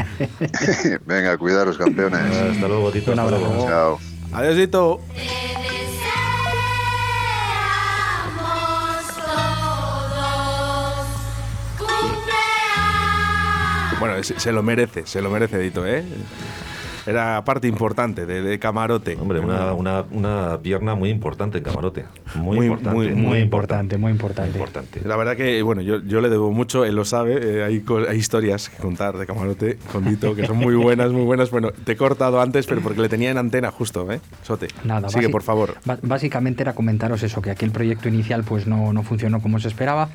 Venga, 1.06 1.36
cuidaros, 1.38 1.78
campeones. 1.78 2.20
Hasta 2.20 2.68
luego, 2.68 2.90
Dito. 2.90 3.12
Un 3.12 3.18
hasta 3.20 3.34
abrazo. 3.36 3.52
luego. 3.54 3.68
Chao. 3.68 3.98
Adiós, 4.32 4.56
Dito. 4.56 5.00
Bueno, 13.98 14.22
se, 14.22 14.52
lo 14.52 14.62
merece, 14.62 15.06
se 15.06 15.22
lo 15.22 15.30
merece, 15.30 15.58
Dito, 15.58 15.86
¿eh? 15.86 16.04
Era 17.06 17.44
parte 17.44 17.68
importante 17.68 18.26
de, 18.26 18.42
de 18.42 18.58
camarote. 18.58 19.16
Hombre, 19.20 19.40
una, 19.40 19.72
una, 19.72 20.04
una 20.10 20.58
pierna 20.62 20.94
muy 20.94 21.10
importante 21.10 21.58
en 21.58 21.64
camarote. 21.64 22.04
Muy, 22.34 22.56
Muy, 22.56 22.66
importante. 22.66 22.96
muy, 22.98 23.14
Muy 23.14 23.38
importante, 23.38 23.98
muy 23.98 24.12
importante. 24.12 24.52
importante. 24.52 25.00
La 25.04 25.16
verdad 25.16 25.36
que, 25.36 25.62
bueno, 25.62 25.82
yo, 25.82 26.02
yo 26.02 26.20
le 26.20 26.28
debo 26.28 26.50
mucho, 26.52 26.84
él 26.84 26.94
lo 26.94 27.04
sabe, 27.04 27.58
eh, 27.60 27.64
hay, 27.64 27.84
hay 28.08 28.16
historias 28.16 28.68
que 28.68 28.76
contar 28.78 29.16
de 29.16 29.26
camarote 29.26 29.78
con 29.92 30.04
Dito 30.04 30.34
que 30.34 30.46
son 30.46 30.56
muy 30.56 30.74
buenas, 30.74 31.12
muy 31.12 31.22
buenas. 31.22 31.50
Bueno, 31.50 31.70
te 31.70 31.92
he 31.92 31.96
cortado 31.96 32.40
antes, 32.40 32.66
pero 32.66 32.80
porque 32.80 33.00
le 33.00 33.08
tenía 33.08 33.30
en 33.30 33.38
antena 33.38 33.70
justo, 33.70 34.10
¿eh? 34.10 34.20
Sote. 34.42 34.68
Nada, 34.84 35.08
Sigue, 35.08 35.28
por 35.28 35.42
favor. 35.42 35.74
Básicamente 36.02 36.62
era 36.62 36.74
comentaros 36.74 37.22
eso, 37.22 37.40
que 37.42 37.50
aquí 37.50 37.64
el 37.64 37.70
proyecto 37.70 38.08
inicial 38.08 38.44
pues 38.44 38.66
no, 38.66 38.92
no 38.92 39.02
funcionó 39.02 39.40
como 39.40 39.58
se 39.58 39.68
esperaba 39.68 40.08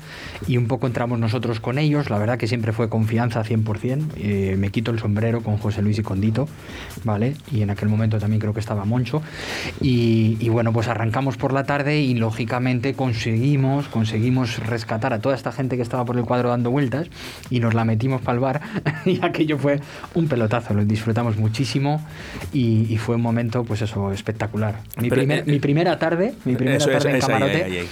y 0.46 0.56
un 0.56 0.66
poco 0.66 0.86
entramos 0.86 1.18
nosotros 1.18 1.60
con 1.60 1.78
ellos, 1.78 2.10
la 2.10 2.18
verdad 2.18 2.38
que 2.38 2.46
siempre 2.46 2.72
fue 2.72 2.88
confianza 2.88 3.42
100%, 3.42 4.04
eh, 4.16 4.56
me 4.58 4.70
quito 4.70 4.90
el 4.90 4.98
sombrero 4.98 5.42
con 5.42 5.56
José 5.56 5.82
Luis 5.82 5.98
y 5.98 6.02
con 6.02 6.20
Dito 6.20 6.48
¿vale? 7.04 7.34
Y 7.50 7.62
en 7.62 7.70
aquel 7.70 7.88
momento 7.88 8.18
también 8.18 8.40
creo 8.40 8.54
que 8.54 8.60
estaba 8.60 8.84
Moncho. 8.84 9.22
Y, 9.80 10.36
y 10.40 10.48
bueno, 10.48 10.72
pues 10.72 10.88
arrancamos 10.88 11.36
por 11.36 11.52
la 11.52 11.64
tarde 11.64 12.00
y 12.00 12.14
lógicamente 12.14 12.94
conseguimos, 12.94 13.88
conseguimos 13.88 14.58
rescatar 14.66 15.12
a 15.12 15.20
toda 15.20 15.34
esta 15.34 15.52
gente 15.52 15.76
que 15.76 15.82
estaba 15.82 16.04
por 16.04 16.16
el 16.16 16.24
cuadro 16.24 16.50
dando 16.50 16.70
vueltas 16.70 17.08
y 17.50 17.60
nos 17.60 17.74
la 17.74 17.84
metimos 17.84 18.20
para 18.22 18.34
el 18.34 18.40
bar 18.40 18.60
y 19.04 19.24
aquello 19.24 19.58
fue 19.58 19.80
un 20.14 20.28
pelotazo, 20.28 20.74
lo 20.74 20.84
disfrutamos 20.84 21.36
muchísimo 21.36 22.04
y, 22.52 22.86
y 22.92 22.96
fue 22.98 23.16
un 23.16 23.22
momento, 23.22 23.64
pues 23.64 23.82
eso, 23.82 24.12
espectacular. 24.12 24.80
Mi, 25.00 25.08
Pero, 25.08 25.20
primer- 25.22 25.38
eh, 25.40 25.44
mi 25.46 25.58
primera 25.58 25.98
tarde, 25.98 26.34
mi 26.44 26.54
primera 26.56 26.76
eso, 26.78 26.86
tarde 26.90 26.98
eso, 26.98 27.08
en 27.08 27.14
ahí, 27.14 27.20
camarote, 27.20 27.64
ahí, 27.64 27.76
ahí. 27.78 27.88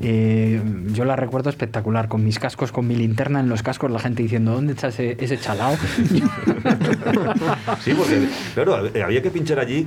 eh, 0.00 0.62
yo 0.92 1.04
la 1.04 1.16
recuerdo 1.16 1.50
espectacular, 1.50 2.08
con 2.08 2.24
mis 2.24 2.38
cascos, 2.38 2.72
con 2.72 2.86
mi 2.86 2.96
linterna 2.96 3.40
en 3.40 3.48
los 3.48 3.62
cascos, 3.62 3.90
la 3.90 3.98
gente 3.98 4.22
diciendo, 4.22 4.52
¿dónde 4.54 4.72
está 4.74 4.88
ese, 4.88 5.16
ese 5.20 5.38
chalao? 5.38 5.76
Sí, 7.82 7.94
porque, 7.94 8.28
claro, 8.54 8.76
hab- 8.76 9.02
había 9.02 9.22
que 9.22 9.30
pinchar 9.30 9.58
allí. 9.58 9.86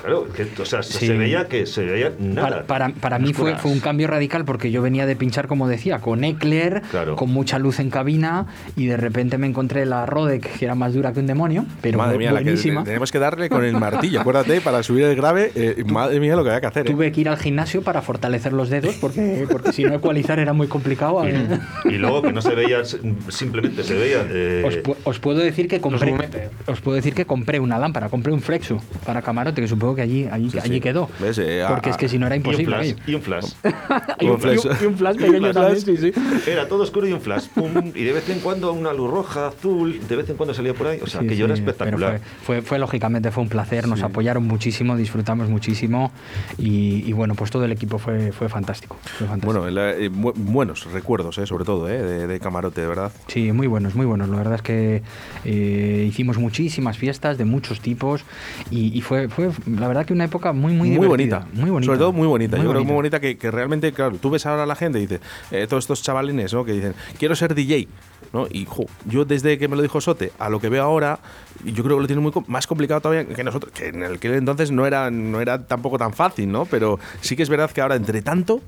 Claro, 0.00 0.26
que, 0.32 0.46
o 0.60 0.64
sea, 0.64 0.82
se- 0.82 0.98
Sí. 0.98 1.06
se 1.08 1.16
veía 1.16 1.48
que 1.48 1.66
se 1.66 1.84
veía 1.84 2.12
nada. 2.18 2.48
Para, 2.48 2.62
para, 2.64 2.88
para 2.90 3.18
mí 3.18 3.32
fue, 3.32 3.56
fue 3.56 3.70
un 3.70 3.80
cambio 3.80 4.06
radical 4.06 4.44
porque 4.44 4.70
yo 4.70 4.80
venía 4.82 5.06
de 5.06 5.16
pinchar, 5.16 5.46
como 5.48 5.66
decía, 5.68 5.98
con 5.98 6.22
Eckler, 6.24 6.82
Claro. 6.90 7.16
con 7.16 7.30
mucha 7.30 7.58
luz 7.58 7.80
en 7.80 7.90
cabina 7.90 8.46
y 8.76 8.86
de 8.86 8.96
repente 8.96 9.38
me 9.38 9.46
encontré 9.46 9.86
la 9.86 10.06
Rodec, 10.06 10.58
que 10.58 10.64
era 10.64 10.74
más 10.74 10.94
dura 10.94 11.12
que 11.12 11.20
un 11.20 11.26
demonio, 11.26 11.64
pero 11.80 11.98
madre 11.98 12.18
mía, 12.18 12.32
la 12.32 12.42
que 12.44 12.54
tenemos 12.54 13.10
que 13.12 13.18
darle 13.18 13.48
con 13.48 13.64
el 13.64 13.76
martillo, 13.76 14.20
acuérdate, 14.20 14.60
para 14.60 14.82
subir 14.82 15.04
el 15.04 15.16
grave. 15.16 15.50
eh, 15.54 15.82
madre 15.86 16.20
mía, 16.20 16.36
lo 16.36 16.42
que 16.44 16.50
había 16.50 16.60
que 16.60 16.66
hacer. 16.68 16.86
¿eh? 16.86 16.90
Tuve 16.90 17.10
que 17.12 17.20
ir 17.22 17.28
al 17.28 17.36
gimnasio 17.36 17.82
para 17.82 18.00
fortalecer 18.02 18.52
los 18.52 18.70
dedos 18.70 18.94
porque, 19.00 19.46
porque 19.50 19.72
si 19.72 19.84
no 19.84 19.94
ecualizar 19.94 20.38
era 20.38 20.52
muy 20.52 20.68
complicado. 20.68 21.22
Y, 21.28 21.88
y 21.94 21.98
luego 21.98 22.22
que 22.22 22.32
no 22.32 22.40
se 22.42 22.54
veía, 22.54 22.82
simplemente 23.28 23.82
se 23.82 23.94
veía. 23.94 24.24
eh, 24.30 24.62
Os, 24.66 24.76
pu- 24.82 24.96
os 25.04 25.18
puedo 25.18 25.38
decir 25.40 25.68
que 25.68 25.80
compré 25.80 26.14
os 26.66 26.80
puedo 26.80 26.96
decir 26.96 27.14
que 27.14 27.24
compré 27.24 27.60
una 27.60 27.78
lámpara, 27.78 28.08
compré 28.08 28.32
un 28.32 28.40
Flexu 28.40 28.80
para 29.04 29.22
camarote, 29.22 29.60
que 29.60 29.68
supongo 29.68 29.87
que 29.94 30.02
allí, 30.02 30.26
allí, 30.30 30.50
Sí, 30.50 30.58
allí 30.58 30.74
sí. 30.74 30.80
quedó. 30.80 31.08
¿Ves? 31.20 31.38
Eh, 31.38 31.64
porque 31.68 31.88
a- 31.90 31.92
es 31.92 31.96
que 31.98 32.08
si 32.08 32.18
no 32.18 32.26
era 32.26 32.36
y 32.36 32.38
un 32.40 32.44
imposible. 32.46 32.96
Y 33.06 33.14
un 33.14 33.22
flash. 33.22 33.52
Y 34.20 34.24
un, 34.26 34.32
Un 34.32 34.40
flash. 34.40 34.58
y 34.64 34.68
un- 34.68 34.76
y 34.82 34.86
un 34.86 34.96
flash 34.96 35.16
pequeño 35.16 35.52
también, 35.52 35.82
flash. 35.82 35.96
sí, 36.00 36.12
sí. 36.12 36.50
Era 36.50 36.66
todo 36.68 36.82
oscuro 36.82 37.06
y 37.06 37.12
un 37.12 37.20
flash. 37.20 37.46
pum, 37.54 37.70
y 37.94 38.04
de 38.04 38.12
vez 38.12 38.28
en 38.28 38.40
cuando 38.40 38.72
una 38.72 38.92
luz 38.92 39.10
roja, 39.10 39.48
azul, 39.48 40.00
de 40.08 40.16
vez 40.16 40.28
en 40.30 40.36
cuando 40.36 40.54
salía 40.54 40.74
por 40.74 40.86
ahí. 40.88 40.98
O 41.02 41.06
sea, 41.06 41.20
Sí, 41.20 41.26
que 41.26 41.36
yo 41.36 41.44
era 41.44 41.54
espectacular. 41.54 42.20
pero 42.20 42.24
Fue, 42.42 42.56
fue, 42.56 42.62
fue, 42.62 42.78
lógicamente 42.78 43.30
fue 43.30 43.42
un 43.42 43.48
placer, 43.48 43.86
nos 43.88 44.02
apoyaron 44.02 44.46
muchísimo, 44.46 44.96
disfrutamos 44.96 45.48
muchísimo 45.48 46.10
y, 46.58 47.04
y 47.06 47.12
bueno, 47.12 47.34
pues 47.34 47.50
todo 47.50 47.64
el 47.64 47.72
equipo 47.72 47.98
fue, 47.98 48.32
fue 48.32 48.48
fantástico. 48.48 48.96
fue 49.02 49.26
fantástico. 49.26 49.52
Bueno, 49.60 49.70
la- 49.70 49.92
eh, 49.92 50.10
bu- 50.10 50.32
buenos 50.36 50.90
recuerdos, 50.92 51.38
eh, 51.38 51.46
sobre 51.46 51.64
todo, 51.64 51.88
eh, 51.88 52.02
de, 52.02 52.26
de 52.26 52.40
camarote, 52.40 52.80
de 52.80 52.86
verdad. 52.86 53.12
Sí, 53.28 53.52
muy 53.52 53.66
buenos, 53.66 53.94
muy 53.94 54.06
buenos. 54.06 54.28
La 54.28 54.36
verdad 54.36 54.54
es 54.56 54.62
que 54.62 55.02
eh, 55.44 56.04
hicimos 56.08 56.38
muchísimas 56.38 56.96
fiestas 56.98 57.38
de 57.38 57.44
muchos 57.44 57.80
tipos 57.80 58.24
y, 58.70 58.96
y 58.96 59.00
fue, 59.00 59.28
fue, 59.28 59.50
la 59.78 59.88
verdad 59.88 60.06
que 60.06 60.12
una 60.12 60.24
época 60.24 60.52
muy, 60.52 60.72
muy, 60.72 60.96
bonita. 60.96 61.46
Muy 61.52 61.70
bonita. 61.70 61.86
Sobre 61.86 61.98
todo 61.98 62.12
muy 62.12 62.26
bonita. 62.26 62.56
Muy 62.56 62.64
Yo 62.64 62.70
creo 62.70 62.82
que 62.82 62.86
muy 62.86 62.94
bonita. 62.94 63.20
que, 63.20 63.36
que 63.36 63.50
realmente, 63.50 63.92
claro, 63.92 64.16
tú 64.18 64.30
ves 64.30 64.46
ahora 64.46 64.64
a 64.64 64.66
la 64.66 64.74
gente 64.74 64.98
y 64.98 65.02
dices, 65.02 65.20
eh, 65.50 65.66
todos 65.68 65.84
estos 65.84 66.02
chavalines, 66.02 66.52
¿no? 66.52 66.64
Que 66.64 66.72
dicen, 66.72 66.94
quiero 67.18 67.34
ser 67.34 67.54
DJ. 67.54 67.88
¿no? 68.32 68.46
Y 68.50 68.64
jo, 68.66 68.86
yo 69.06 69.24
desde 69.24 69.58
que 69.58 69.68
me 69.68 69.76
lo 69.76 69.82
dijo 69.82 70.00
Sote 70.00 70.32
a 70.38 70.48
lo 70.48 70.60
que 70.60 70.68
veo 70.68 70.82
ahora, 70.82 71.18
yo 71.64 71.82
creo 71.82 71.96
que 71.96 72.02
lo 72.02 72.06
tiene 72.06 72.20
muy 72.20 72.32
más 72.46 72.66
complicado 72.66 73.00
todavía 73.00 73.26
que 73.26 73.44
nosotros, 73.44 73.72
que 73.72 73.88
en 73.88 74.04
aquel 74.04 74.34
entonces 74.34 74.70
no 74.70 74.86
era, 74.86 75.10
no 75.10 75.40
era 75.40 75.66
tampoco 75.66 75.98
tan 75.98 76.12
fácil, 76.12 76.50
¿no? 76.50 76.66
Pero 76.66 76.98
sí 77.20 77.36
que 77.36 77.42
es 77.42 77.48
verdad 77.48 77.70
que 77.70 77.80
ahora, 77.80 77.96
entre 77.96 78.22
tanto, 78.22 78.60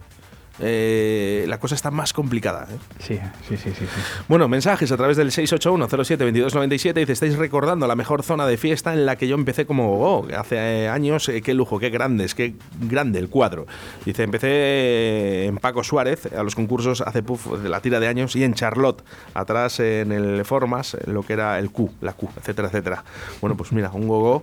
eh, 0.61 1.45
la 1.49 1.59
cosa 1.59 1.75
está 1.75 1.91
más 1.91 2.13
complicada. 2.13 2.67
¿eh? 2.71 2.79
Sí, 2.99 3.19
sí, 3.49 3.57
sí, 3.57 3.71
sí. 3.71 3.87
sí. 3.87 4.01
Bueno, 4.29 4.49
mensajes 4.49 4.93
a 4.93 4.97
través 4.97 5.17
del 5.17 5.31
681-07-2297. 5.31 6.95
Dice, 6.95 7.13
estáis 7.13 7.37
recordando 7.37 7.87
la 7.87 7.97
mejor 7.97 8.23
zona 8.23 8.47
de 8.47 8.57
fiesta 8.57 8.93
en 8.93 9.07
la 9.07 9.17
que 9.17 9.29
yo 9.29 9.35
empecé 9.35 9.67
como 9.67 9.97
gogo. 9.97 10.29
Hace 10.37 10.57
eh, 10.57 10.89
años, 10.89 11.29
eh, 11.29 11.43
qué 11.43 11.55
lujo, 11.55 11.79
qué 11.79 11.91
grandes, 11.91 12.35
qué 12.35 12.55
grande 12.81 13.19
el 13.19 13.29
cuadro. 13.29 13.67
Dice, 14.05 14.23
empecé 14.23 15.47
en 15.47 15.57
Paco 15.59 15.83
Suárez, 15.83 16.27
a 16.33 16.43
los 16.43 16.55
concursos 16.55 17.01
hace 17.01 17.23
puf, 17.23 17.59
de 17.59 17.69
la 17.69 17.81
tira 17.81 18.01
de 18.01 18.09
años, 18.09 18.37
y 18.37 18.45
en 18.45 18.55
Charlotte, 18.55 19.03
atrás 19.35 19.81
en 19.81 20.13
el 20.13 20.45
Formas, 20.45 20.97
lo 21.07 21.23
que 21.23 21.35
era 21.35 21.59
el 21.59 21.71
Q, 21.71 21.91
la 22.01 22.13
Q, 22.13 22.29
etcétera, 22.37 22.69
etcétera. 22.69 23.05
Bueno, 23.41 23.57
pues 23.57 23.73
mira, 23.73 23.91
un 23.91 24.09
gogo 24.09 24.43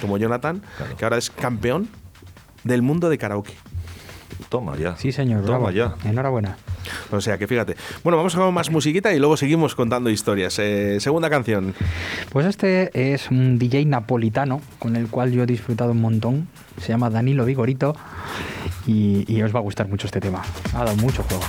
como 0.00 0.18
Jonathan, 0.18 0.62
que 0.98 1.04
ahora 1.04 1.16
es 1.16 1.30
campeón 1.30 1.88
del 2.64 2.82
mundo 2.82 3.08
de 3.08 3.18
karaoke. 3.18 3.54
Toma 4.48 4.76
ya. 4.76 4.96
Sí, 4.96 5.12
señor. 5.12 5.44
Toma 5.44 5.70
bravo. 5.70 5.70
ya. 5.70 5.94
Enhorabuena. 6.08 6.56
O 7.10 7.20
sea 7.20 7.38
que 7.38 7.46
fíjate. 7.46 7.76
Bueno, 8.02 8.16
vamos 8.16 8.34
con 8.34 8.52
más 8.52 8.70
musiquita 8.70 9.12
y 9.12 9.18
luego 9.18 9.36
seguimos 9.36 9.74
contando 9.74 10.10
historias. 10.10 10.58
Eh, 10.58 10.98
segunda 11.00 11.30
canción. 11.30 11.74
Pues 12.30 12.46
este 12.46 13.12
es 13.12 13.30
un 13.30 13.58
DJ 13.58 13.84
napolitano 13.86 14.60
con 14.78 14.96
el 14.96 15.08
cual 15.08 15.32
yo 15.32 15.42
he 15.42 15.46
disfrutado 15.46 15.92
un 15.92 16.00
montón. 16.00 16.48
Se 16.80 16.88
llama 16.88 17.10
Danilo 17.10 17.44
Vigorito 17.44 17.94
y, 18.86 19.24
y 19.32 19.42
os 19.42 19.54
va 19.54 19.58
a 19.58 19.62
gustar 19.62 19.88
mucho 19.88 20.06
este 20.06 20.20
tema. 20.20 20.42
Ha 20.74 20.84
dado 20.84 20.96
mucho 20.96 21.22
juego. 21.22 21.42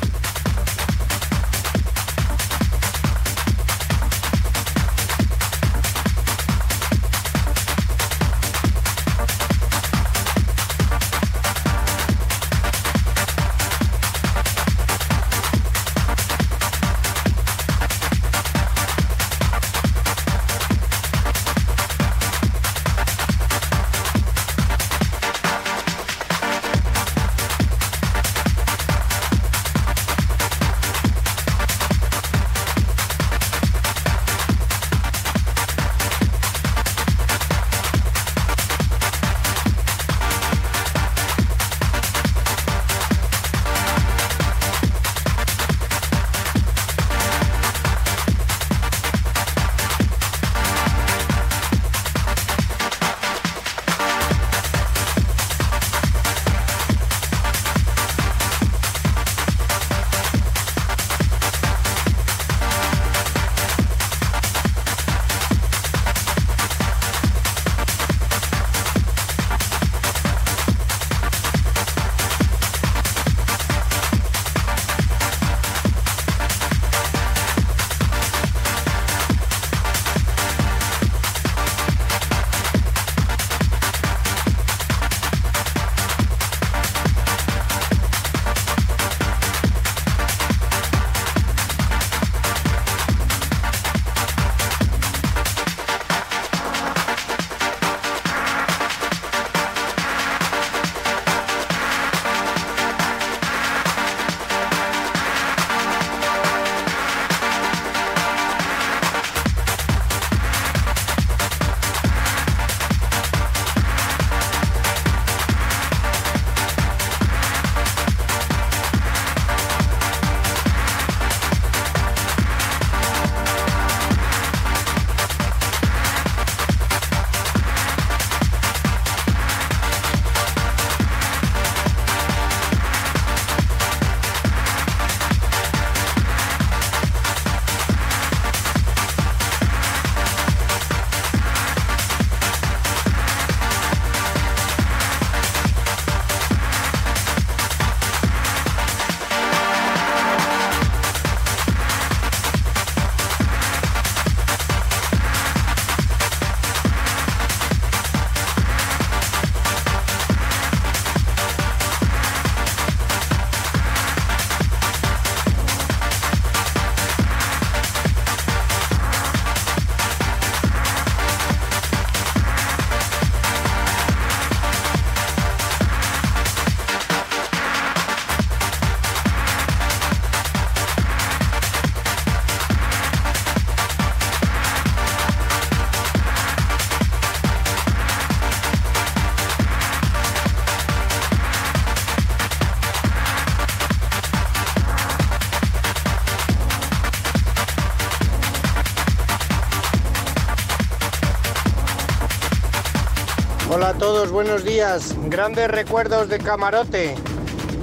Buenos 204.44 204.64
días. 204.64 205.16
Grandes 205.30 205.68
recuerdos 205.68 206.28
de 206.28 206.40
camarote. 206.40 207.14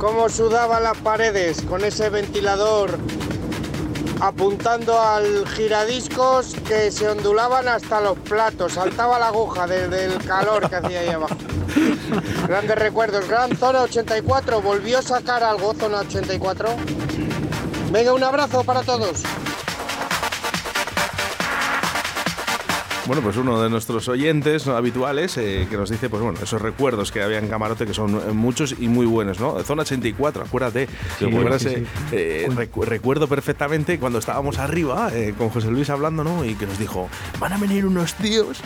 Cómo 0.01 0.29
sudaba 0.29 0.81
las 0.81 0.97
paredes 0.99 1.63
con 1.63 1.85
ese 1.85 2.11
ventilador 2.11 2.99
apuntando 4.21 5.01
al 5.01 5.47
giradiscos 5.47 6.57
que 6.67 6.91
se 6.91 7.09
ondulaban 7.09 7.69
hasta 7.69 8.01
los 8.01 8.19
platos. 8.19 8.73
Saltaba 8.73 9.21
la 9.21 9.29
aguja 9.29 9.69
desde 9.69 10.07
el 10.07 10.19
calor 10.25 10.69
que 10.69 10.75
hacía 10.75 10.99
ahí 10.99 11.11
abajo. 11.11 11.37
Grandes 12.49 12.77
recuerdos. 12.77 13.29
Gran 13.29 13.57
Zona 13.57 13.83
84. 13.83 14.61
¿Volvió 14.61 14.99
a 14.99 15.03
sacar 15.03 15.45
algo 15.45 15.75
Zona 15.75 15.99
84? 15.99 16.71
Venga, 17.93 18.15
un 18.15 18.25
abrazo 18.25 18.65
para 18.65 18.83
todos. 18.83 19.23
Bueno, 23.09 23.23
pues 23.23 23.39
uno 23.39 23.61
de 23.63 23.71
nuestros 23.71 24.07
oyentes 24.09 24.67
¿no? 24.67 24.77
habituales 24.77 25.37
eh, 25.39 25.67
que 25.71 25.77
nos 25.79 25.89
dice, 25.89 26.11
pues 26.11 26.23
bueno, 26.23 26.39
esos 26.43 26.61
recuerdos 26.61 27.11
que 27.11 27.23
había 27.23 27.39
en 27.39 27.49
Camarote 27.49 27.87
que 27.87 27.95
son 27.95 28.15
eh, 28.17 28.33
muchos 28.35 28.75
y 28.79 28.87
muy 28.87 29.07
buenos, 29.07 29.41
¿no? 29.41 29.59
Zona 29.65 29.81
84, 29.83 30.43
acuérdate. 30.45 30.87
Qué 31.19 31.25
bueno, 31.25 31.49
¿Recuerdas, 31.49 31.63
sí, 31.63 31.69
sí. 31.71 31.85
eh, 32.13 32.47
recu- 32.51 32.85
recuerdo 32.85 33.27
perfectamente 33.27 33.99
cuando 33.99 34.19
estábamos 34.19 34.59
arriba 34.59 35.11
eh, 35.15 35.33
con 35.39 35.49
José 35.49 35.71
Luis 35.71 35.89
hablando, 35.89 36.23
¿no? 36.23 36.45
Y 36.45 36.55
que 36.55 36.67
nos 36.67 36.79
dijo, 36.79 37.09
van 37.41 37.55
a 37.55 37.57
venir 37.59 37.87
unos 37.87 38.13
tíos 38.15 38.61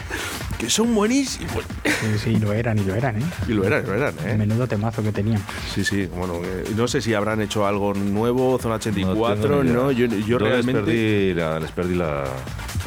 que 0.59 0.69
son 0.69 0.93
buenísimos. 0.93 1.65
Sí, 1.85 2.19
sí, 2.19 2.37
lo 2.37 2.53
eran 2.53 2.79
y 2.79 2.85
lo 2.85 2.97
eran, 2.97 3.23
¿eh? 3.23 3.25
Y 3.47 3.53
lo 3.53 3.65
eran, 3.65 3.87
lo 3.87 3.95
eran, 3.95 4.15
¿eh? 4.27 4.35
Menudo 4.37 4.67
temazo 4.67 5.05
que 5.05 5.13
tenían. 5.13 5.41
Sí, 5.73 5.85
sí, 5.85 6.07
bueno, 6.07 6.41
eh, 6.45 6.65
no 6.77 6.89
sé 6.89 7.01
si 7.01 7.15
habrán 7.15 7.41
hecho 7.43 7.65
algo 7.65 7.95
nuevo, 7.95 8.59
Zona 8.61 8.75
No 8.75 8.79
84, 8.81 9.41
tengo 9.41 9.63
ni 9.63 9.71
idea. 9.71 9.81
¿no? 9.81 9.93
Yo, 9.93 10.07
yo 10.07 10.39
les 10.41 10.49
realmente... 10.49 10.81
perdí, 10.83 11.35
la- 11.35 11.61
les 11.61 11.71
perdí 11.71 11.95
la, 11.95 12.25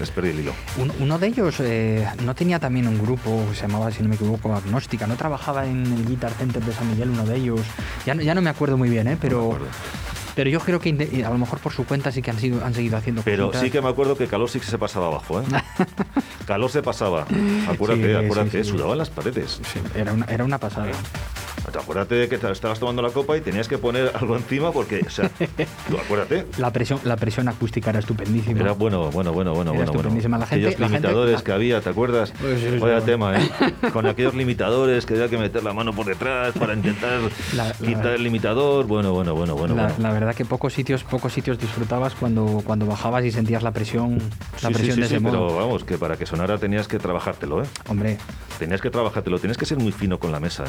les 0.01 0.11
perdí 0.11 0.29
el 0.31 0.39
hilo. 0.41 0.53
Un- 0.77 0.91
uno 0.99 1.17
de 1.17 1.27
ellos 1.27 1.44
eh, 1.59 2.07
no 2.23 2.33
tenía 2.35 2.59
también 2.59 2.87
un 2.87 2.97
grupo 3.01 3.45
que 3.49 3.55
se 3.55 3.61
llamaba, 3.67 3.91
si 3.91 4.01
no 4.03 4.09
me 4.09 4.15
equivoco, 4.15 4.53
Agnóstica. 4.53 5.05
No 5.07 5.15
trabajaba 5.15 5.65
en 5.65 5.85
el 5.85 6.05
Guitar 6.05 6.31
Center 6.33 6.63
de 6.63 6.73
San 6.73 6.89
Miguel, 6.89 7.09
uno 7.09 7.25
de 7.25 7.35
ellos. 7.37 7.61
Ya 8.05 8.15
no, 8.15 8.21
ya 8.21 8.33
no 8.35 8.41
me 8.41 8.49
acuerdo 8.49 8.77
muy 8.77 8.89
bien, 8.89 9.07
¿eh? 9.07 9.17
Pero, 9.19 9.57
pero 10.35 10.49
yo 10.49 10.59
creo 10.59 10.79
que 10.79 11.23
a 11.25 11.29
lo 11.29 11.37
mejor 11.37 11.59
por 11.59 11.71
su 11.73 11.85
cuenta 11.85 12.11
sí 12.11 12.21
que 12.21 12.31
han, 12.31 12.39
sido, 12.39 12.63
han 12.65 12.73
seguido 12.73 12.97
haciendo 12.97 13.21
Pero 13.23 13.47
cositas. 13.47 13.61
sí 13.63 13.71
que 13.71 13.81
me 13.81 13.89
acuerdo 13.89 14.17
que 14.17 14.27
Calor 14.27 14.49
sí 14.49 14.59
que 14.59 14.65
se 14.65 14.77
pasaba 14.77 15.07
abajo, 15.07 15.41
¿eh? 15.41 15.45
Calor 16.47 16.69
se 16.69 16.81
pasaba. 16.81 17.25
Acuérdate, 17.69 18.07
Sí, 18.19 18.25
acuérdate, 18.25 18.63
sí, 18.63 18.63
sí. 18.63 18.69
sudaban 18.71 18.97
las 18.97 19.09
paredes. 19.09 19.59
Era, 19.95 20.13
una, 20.13 20.25
era 20.25 20.43
una 20.43 20.57
pasada. 20.57 20.91
Acuérdate 21.73 22.15
de 22.15 22.29
que 22.29 22.37
te 22.37 22.49
estabas 22.51 22.79
tomando 22.79 23.01
la 23.01 23.09
copa 23.09 23.35
y 23.37 23.41
tenías 23.41 23.67
que 23.67 23.77
poner 23.77 24.11
algo 24.15 24.35
encima 24.37 24.71
porque, 24.71 25.01
o 25.05 25.09
sea, 25.09 25.29
tú 25.89 25.97
acuérdate. 25.97 26.45
La 26.57 26.71
presión, 26.71 26.99
la 27.03 27.15
presión 27.17 27.47
acústica 27.47 27.89
era 27.89 27.99
estupendísima. 27.99 28.59
Era 28.61 28.71
bueno, 28.73 29.09
bueno, 29.11 29.33
bueno, 29.33 29.53
bueno, 29.53 29.53
Era 29.53 29.53
bueno. 29.53 29.73
bueno. 29.73 29.83
estupendísima. 29.91 30.37
La 30.37 30.45
gente- 30.47 30.65
aquellos 30.67 30.79
la 30.79 30.87
gente- 30.89 31.07
limitadores 31.07 31.35
la- 31.35 31.43
que 31.43 31.51
había, 31.51 31.81
¿te 31.81 31.89
acuerdas? 31.89 32.33
Pues 32.39 32.59
sí, 32.61 32.77
Vaya 32.79 32.99
sí. 33.01 33.05
tema, 33.07 33.37
¿eh? 33.39 33.49
Con 33.93 34.05
aquellos 34.07 34.33
limitadores 34.35 35.05
que 35.05 35.15
había 35.15 35.27
que 35.29 35.37
meter 35.37 35.63
la 35.63 35.73
mano 35.73 35.93
por 35.93 36.05
detrás 36.05 36.53
para 36.53 36.73
intentar 36.73 37.19
La- 37.55 37.65
la- 37.67 37.73
quitar 37.73 38.07
el 38.13 38.23
limitador. 38.23 38.85
Bueno, 38.85 39.11
bueno, 39.13 39.35
bueno, 39.35 39.55
bueno. 39.55 39.75
la, 39.75 39.83
bueno. 39.87 39.95
la 39.99 40.11
verdad 40.13 40.35
que 40.35 40.45
pocos 40.45 40.73
sitios, 40.73 41.03
pocos 41.03 41.33
sitios 41.33 41.59
disfrutabas 41.59 42.15
cuando, 42.15 42.61
cuando 42.65 42.85
bajabas 42.85 43.25
y 43.25 43.31
sentías 43.31 43.63
la 43.63 43.71
presión, 43.71 44.17
la 44.17 44.23
Sí, 44.59 44.67
sí, 44.67 44.73
presión 44.73 44.95
sí, 44.95 45.01
de 45.01 45.07
sí, 45.07 45.15
ese 45.15 45.19
modo. 45.19 45.47
pero 45.47 45.55
vamos, 45.57 45.83
que 45.83 45.97
para 45.97 46.15
que 46.17 46.25
sonara 46.25 46.57
tenías 46.57 46.87
que 46.87 46.99
trabajártelo, 46.99 47.63
¿eh? 47.63 47.67
Hombre, 47.87 48.17
Tenías 48.59 48.79
que 48.79 48.89
trabajártelo, 48.89 49.37
tenías 49.37 49.57
que 49.57 49.65
ser 49.65 49.77
muy 49.77 49.91
fino 49.91 50.17
con 50.17 50.31
la 50.31 50.39
mesa, 50.39 50.63
¿eh? 50.63 50.67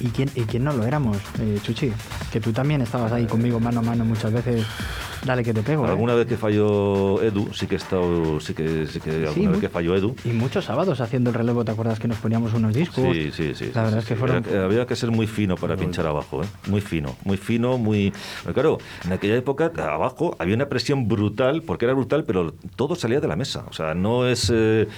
¿y 0.00 0.08
quién, 0.08 0.29
¿y 0.34 0.42
quién 0.42 0.64
no 0.64 0.72
lo 0.72 0.84
éramos, 0.84 1.16
eh, 1.40 1.58
Chuchi? 1.62 1.92
Que 2.32 2.40
tú 2.40 2.52
también 2.52 2.80
estabas 2.82 3.12
ahí 3.12 3.26
conmigo 3.26 3.60
mano 3.60 3.80
a 3.80 3.82
mano 3.82 4.04
muchas 4.04 4.32
veces. 4.32 4.64
Dale 5.24 5.44
que 5.44 5.52
te 5.52 5.62
pego. 5.62 5.84
¿eh? 5.86 5.90
Alguna 5.90 6.14
vez 6.14 6.26
que 6.26 6.38
falló 6.38 7.20
Edu, 7.22 7.52
sí 7.52 7.66
que 7.66 7.74
he 7.74 7.76
estado, 7.76 8.40
sí 8.40 8.54
que, 8.54 8.86
sí 8.86 9.00
que 9.00 9.10
alguna 9.10 9.32
Sí, 9.34 9.46
vez 9.48 9.58
que 9.60 9.68
falló 9.68 9.94
Edu. 9.94 10.16
Y 10.24 10.28
muchos 10.30 10.64
sábados 10.64 10.98
haciendo 11.02 11.28
el 11.28 11.34
relevo, 11.34 11.62
¿te 11.62 11.72
acuerdas 11.72 11.98
que 12.00 12.08
nos 12.08 12.16
poníamos 12.16 12.54
unos 12.54 12.72
discos? 12.74 13.04
Sí, 13.14 13.30
sí, 13.30 13.54
sí. 13.54 13.66
La 13.66 13.70
sí, 13.72 13.74
verdad 13.74 13.90
sí, 13.92 13.98
es 13.98 14.04
que 14.06 14.14
sí. 14.14 14.18
fueron... 14.18 14.36
Había, 14.38 14.50
que- 14.50 14.58
había 14.58 14.86
que 14.86 14.96
ser 14.96 15.10
muy 15.10 15.26
fino 15.26 15.56
para 15.56 15.76
pinchar 15.76 16.06
abajo, 16.06 16.42
¿eh? 16.42 16.46
Muy 16.68 16.80
fino, 16.80 17.16
muy 17.24 17.36
fino, 17.36 17.76
muy... 17.76 18.14
Pero 18.44 18.54
claro, 18.54 18.78
en 19.04 19.12
aquella 19.12 19.36
época 19.36 19.70
abajo 19.76 20.36
había 20.38 20.54
una 20.54 20.70
presión 20.70 21.06
brutal, 21.06 21.60
porque 21.66 21.84
era 21.84 21.92
brutal, 21.92 22.24
pero 22.24 22.54
todo 22.76 22.94
salía 22.94 23.20
de 23.20 23.28
la 23.28 23.36
mesa. 23.36 23.64
O 23.68 23.74
sea, 23.74 23.92
no 23.92 24.26
es... 24.26 24.50
eh, 24.50 24.88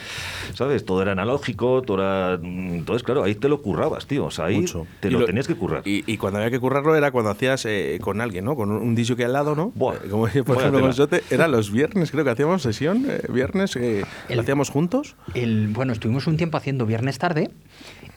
¿Sabes? 0.54 0.84
Todo 0.84 1.02
era 1.02 1.12
analógico, 1.12 1.82
todo 1.82 1.98
era... 1.98 2.34
Entonces, 2.34 3.02
claro, 3.02 3.24
ahí 3.24 3.34
te 3.34 3.48
lo 3.48 3.60
currabas, 3.60 4.06
tío. 4.06 4.26
O 4.26 4.30
sea, 4.30 4.44
ahí 4.44 4.60
Mucho. 4.60 4.86
te 5.00 5.08
Y 5.08 5.10
lo, 5.22 5.26
tenías 5.26 5.46
que 5.46 5.54
currar. 5.54 5.82
Y, 5.84 6.04
y 6.06 6.16
cuando 6.18 6.38
había 6.38 6.50
que 6.50 6.60
currarlo 6.60 6.94
era 6.94 7.10
cuando 7.10 7.30
hacías 7.30 7.64
eh, 7.66 7.98
con 8.00 8.20
alguien, 8.20 8.44
¿no? 8.44 8.54
Con 8.56 8.70
un, 8.70 8.82
un 8.82 8.94
disco 8.94 9.16
que 9.16 9.24
al 9.24 9.32
lado, 9.32 9.54
¿no? 9.56 9.72
Buah, 9.74 9.94
Eh, 9.96 10.08
Como 10.10 10.22
por 10.44 10.58
ejemplo 10.58 10.80
con. 10.80 10.92
Sote, 10.92 11.22
era 11.30 11.48
los 11.48 11.70
viernes, 11.72 12.10
creo 12.10 12.24
que 12.24 12.30
hacíamos 12.30 12.62
sesión, 12.62 13.04
eh, 13.08 13.20
viernes, 13.28 13.76
eh, 13.76 14.04
El- 14.28 14.36
¿lo 14.36 14.42
hacíamos 14.42 14.70
juntos? 14.70 15.16
El, 15.34 15.68
bueno, 15.68 15.92
estuvimos 15.92 16.26
un 16.26 16.36
tiempo 16.36 16.56
haciendo 16.56 16.86
viernes 16.86 17.18
tarde 17.18 17.50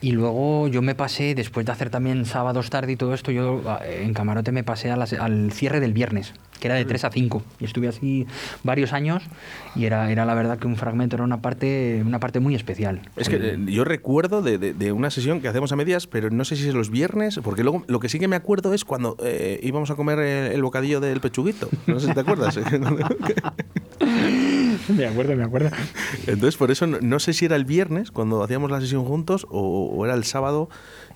y 0.00 0.12
luego 0.12 0.68
yo 0.68 0.82
me 0.82 0.94
pasé, 0.94 1.34
después 1.34 1.64
de 1.66 1.72
hacer 1.72 1.90
también 1.90 2.24
sábados 2.26 2.68
tarde 2.70 2.92
y 2.92 2.96
todo 2.96 3.14
esto, 3.14 3.30
yo 3.32 3.62
ah, 3.66 3.80
en 3.84 4.12
camarote 4.14 4.52
me 4.52 4.62
pasé 4.62 4.90
a 4.90 4.96
las- 4.96 5.12
al 5.14 5.50
cierre 5.52 5.80
del 5.80 5.92
viernes, 5.94 6.34
que 6.60 6.68
era 6.68 6.74
de 6.76 6.84
3 6.84 7.04
a 7.04 7.10
5. 7.10 7.42
Y 7.60 7.64
estuve 7.64 7.88
así 7.88 8.26
varios 8.62 8.92
años 8.92 9.22
y 9.74 9.84
era, 9.86 10.10
era 10.10 10.24
la 10.26 10.34
verdad 10.34 10.58
que 10.58 10.66
un 10.66 10.76
fragmento 10.76 11.16
era 11.16 11.24
una 11.24 11.40
parte, 11.40 12.02
una 12.04 12.18
parte 12.20 12.40
muy 12.40 12.54
especial. 12.54 13.00
Es 13.16 13.28
que 13.28 13.36
eh, 13.36 13.58
yo 13.66 13.84
recuerdo 13.84 14.42
de, 14.42 14.58
de- 14.58 14.74
de 14.74 14.92
una 14.92 15.10
sesión 15.10 15.40
que 15.40 15.48
hacemos 15.48 15.72
a 15.72 15.76
medias, 15.76 16.06
pero 16.06 16.28
no 16.30 16.44
sé 16.44 16.56
si 16.56 16.68
es 16.68 16.74
los 16.74 16.90
viernes, 16.90 17.40
porque 17.42 17.62
luego 17.62 17.82
lo 17.88 17.98
que 18.00 18.08
sí 18.08 18.18
que 18.18 18.28
me 18.28 18.36
acuerdo 18.36 18.74
es 18.74 18.84
cuando 18.84 19.16
eh, 19.24 19.60
íbamos 19.62 19.90
a 19.90 19.94
comer 19.96 20.18
el, 20.18 20.52
el 20.52 20.62
bocadillo 20.62 21.00
del 21.00 21.20
pechuguito. 21.20 21.68
No 21.86 21.98
sé 22.00 22.08
si 22.08 22.14
te 22.14 22.20
acuerdas. 22.20 22.58
me 24.96 25.06
acuerdo, 25.06 25.36
me 25.36 25.44
acuerdo. 25.44 25.70
Entonces, 26.26 26.56
por 26.56 26.70
eso 26.70 26.86
no, 26.86 26.98
no 27.00 27.18
sé 27.18 27.32
si 27.32 27.44
era 27.44 27.56
el 27.56 27.64
viernes 27.64 28.10
cuando 28.10 28.42
hacíamos 28.42 28.70
la 28.70 28.80
sesión 28.80 29.04
juntos 29.04 29.46
o, 29.50 29.86
o 29.94 30.04
era 30.04 30.14
el 30.14 30.24
sábado. 30.24 30.68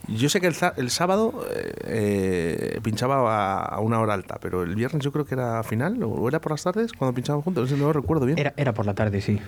Yo 0.08 0.30
sé 0.30 0.40
que 0.40 0.46
el, 0.46 0.56
el 0.78 0.90
sábado 0.90 1.44
eh, 1.54 1.72
eh, 1.84 2.80
pinchaba 2.82 3.16
a, 3.18 3.58
a 3.62 3.80
una 3.80 4.00
hora 4.00 4.14
alta, 4.14 4.38
pero 4.40 4.62
el 4.62 4.74
viernes 4.74 5.04
yo 5.04 5.12
creo 5.12 5.26
que 5.26 5.34
era 5.34 5.62
final 5.62 6.02
o 6.02 6.26
era 6.26 6.40
por 6.40 6.52
las 6.52 6.62
tardes 6.62 6.92
cuando 6.92 7.14
pinchábamos 7.14 7.44
juntos. 7.44 7.64
No 7.64 7.76
sé, 7.76 7.80
no 7.80 7.86
lo 7.88 7.92
recuerdo 7.92 8.24
bien. 8.24 8.38
Era, 8.38 8.54
era 8.56 8.72
por 8.72 8.86
la 8.86 8.94
tarde, 8.94 9.20
sí. 9.20 9.38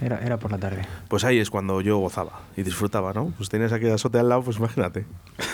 Era, 0.00 0.18
era 0.24 0.38
por 0.38 0.50
la 0.50 0.58
tarde. 0.58 0.82
Pues 1.08 1.24
ahí 1.24 1.38
es 1.38 1.48
cuando 1.48 1.80
yo 1.80 1.98
gozaba 1.98 2.40
y 2.56 2.62
disfrutaba, 2.64 3.12
¿no? 3.12 3.32
Pues 3.36 3.48
tenías 3.48 3.72
aquí 3.72 3.88
a 3.88 3.98
Sote 3.98 4.18
al 4.18 4.28
lado, 4.28 4.42
pues 4.42 4.56
imagínate. 4.58 5.06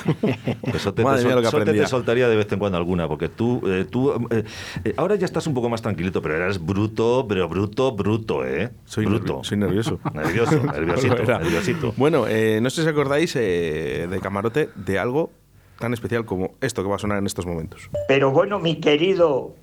Eso 0.74 0.94
te, 0.94 1.02
Madre 1.04 1.18
te 1.20 1.24
mía, 1.24 1.32
sol- 1.32 1.34
lo 1.34 1.40
que 1.42 1.46
Sote 1.46 1.56
te 1.56 1.62
aprendía. 1.62 1.86
soltaría 1.86 2.28
de 2.28 2.36
vez 2.36 2.50
en 2.52 2.58
cuando 2.58 2.78
alguna, 2.78 3.08
porque 3.08 3.28
tú, 3.28 3.62
eh, 3.66 3.84
tú 3.88 4.12
eh, 4.30 4.44
eh, 4.84 4.94
ahora 4.96 5.14
ya 5.16 5.24
estás 5.26 5.46
un 5.46 5.54
poco 5.54 5.68
más 5.68 5.82
tranquilito, 5.82 6.22
pero 6.22 6.36
eras 6.36 6.64
bruto, 6.64 7.26
pero 7.28 7.48
bruto, 7.48 7.92
bruto, 7.92 8.44
¿eh? 8.44 8.70
Soy, 8.84 9.06
bruto. 9.06 9.40
nervi- 9.40 9.44
soy 9.44 9.58
nervioso. 9.58 10.00
Nervioso, 10.14 10.62
nerviosito, 10.72 11.16
nerviosito. 11.24 11.94
Bueno, 11.96 12.26
eh, 12.28 12.60
no 12.62 12.70
sé 12.70 12.82
si 12.82 12.88
acordáis 12.88 13.34
eh, 13.36 14.06
de 14.10 14.20
Camarote 14.20 14.68
de 14.74 14.98
algo 14.98 15.30
tan 15.78 15.92
especial 15.92 16.24
como 16.24 16.54
esto 16.62 16.82
que 16.82 16.88
va 16.88 16.96
a 16.96 16.98
sonar 16.98 17.18
en 17.18 17.26
estos 17.26 17.44
momentos. 17.46 17.90
Pero 18.08 18.30
bueno, 18.30 18.58
mi 18.58 18.76
querido 18.76 19.54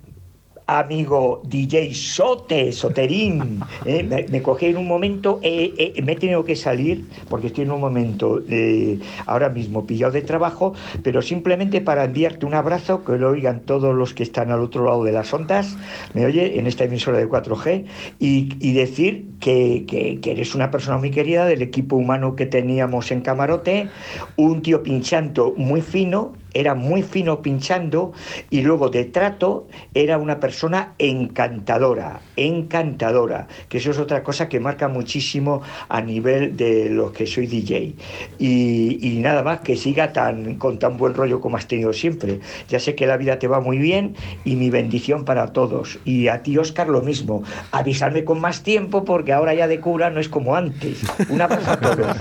amigo 0.66 1.42
DJ 1.44 1.92
Sote, 1.94 2.72
Soterín, 2.72 3.66
eh, 3.84 4.26
me, 4.30 4.42
cogí 4.42 4.66
en 4.66 4.78
un 4.78 4.86
momento, 4.86 5.40
eh, 5.42 5.92
eh, 5.96 6.02
me 6.02 6.12
he 6.12 6.16
tenido 6.16 6.44
que 6.44 6.56
salir 6.56 7.08
porque 7.28 7.48
estoy 7.48 7.64
en 7.64 7.70
un 7.72 7.80
momento 7.80 8.42
eh, 8.48 8.98
ahora 9.26 9.48
mismo 9.50 9.86
pillado 9.86 10.12
de 10.12 10.22
trabajo, 10.22 10.74
pero 11.02 11.20
simplemente 11.22 11.80
para 11.80 12.04
enviarte 12.04 12.46
un 12.46 12.54
abrazo, 12.54 13.04
que 13.04 13.12
lo 13.18 13.30
oigan 13.30 13.64
todos 13.64 13.94
los 13.94 14.14
que 14.14 14.22
están 14.22 14.50
al 14.50 14.60
otro 14.60 14.84
lado 14.84 15.04
de 15.04 15.12
las 15.12 15.32
ondas, 15.34 15.78
me 16.12 16.24
oye, 16.26 16.58
en 16.58 16.66
esta 16.66 16.84
emisora 16.84 17.18
de 17.18 17.26
4G, 17.28 17.86
y, 18.18 18.56
y 18.60 18.72
decir 18.72 19.36
que, 19.40 19.84
que- 19.86 20.20
que 20.20 20.30
eres 20.32 20.54
una 20.54 20.70
persona 20.70 20.98
muy 20.98 21.10
querida 21.10 21.44
del 21.46 21.62
equipo 21.62 21.96
humano 21.96 22.36
que 22.36 22.46
teníamos 22.46 23.10
en 23.12 23.20
Camarote, 23.20 23.90
un 24.36 24.62
tío 24.62 24.82
pinchando 24.82 25.54
muy 25.56 25.82
fino, 25.82 26.43
era 26.54 26.74
muy 26.74 27.02
fino 27.02 27.42
pinchando 27.42 28.12
y 28.50 28.62
luego 28.62 28.88
de 28.88 29.04
trato 29.04 29.66
era 29.92 30.18
una 30.18 30.40
persona 30.40 30.94
encantadora, 30.98 32.20
encantadora, 32.36 33.48
que 33.68 33.78
eso 33.78 33.90
es 33.90 33.98
otra 33.98 34.22
cosa 34.22 34.48
que 34.48 34.60
marca 34.60 34.88
muchísimo 34.88 35.62
a 35.88 36.00
nivel 36.00 36.56
de 36.56 36.88
los 36.88 37.12
que 37.12 37.26
soy 37.26 37.46
DJ. 37.46 37.94
Y, 38.38 38.98
y 39.02 39.18
nada 39.18 39.42
más, 39.42 39.60
que 39.60 39.76
siga 39.76 40.12
tan, 40.12 40.54
con 40.56 40.78
tan 40.78 40.96
buen 40.96 41.14
rollo 41.14 41.40
como 41.40 41.56
has 41.56 41.66
tenido 41.66 41.92
siempre. 41.92 42.40
Ya 42.68 42.78
sé 42.78 42.94
que 42.94 43.06
la 43.06 43.16
vida 43.16 43.38
te 43.38 43.48
va 43.48 43.60
muy 43.60 43.78
bien 43.78 44.14
y 44.44 44.56
mi 44.56 44.70
bendición 44.70 45.24
para 45.24 45.52
todos. 45.52 45.98
Y 46.04 46.28
a 46.28 46.42
ti, 46.42 46.56
Oscar, 46.56 46.88
lo 46.88 47.02
mismo. 47.02 47.42
Avisarme 47.72 48.24
con 48.24 48.40
más 48.40 48.62
tiempo 48.62 49.04
porque 49.04 49.32
ahora 49.32 49.54
ya 49.54 49.66
de 49.66 49.80
cura 49.80 50.10
no 50.10 50.20
es 50.20 50.28
como 50.28 50.56
antes. 50.56 51.02
Un 51.28 51.40
abrazo 51.40 51.70
a 51.70 51.80
todos. 51.80 52.16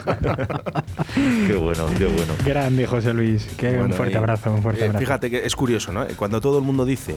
Qué 1.48 1.56
bueno, 1.56 1.86
qué 1.98 2.06
bueno. 2.06 2.34
Grande, 2.46 2.88
José 2.88 3.13
Luis. 3.13 3.48
Qué 3.58 3.69
un 3.72 3.80
Bueno, 3.80 3.96
fuerte 3.96 4.17
y, 4.17 4.22
abrazo, 4.24 4.52
un 4.52 4.62
fuerte 4.62 4.82
eh, 4.82 4.86
abrazo. 4.86 5.00
Fíjate 5.00 5.30
que 5.30 5.46
es 5.46 5.56
curioso, 5.56 5.92
¿no? 5.92 6.06
Cuando 6.16 6.42
todo 6.42 6.58
el 6.58 6.64
mundo 6.64 6.86
dice 6.86 7.16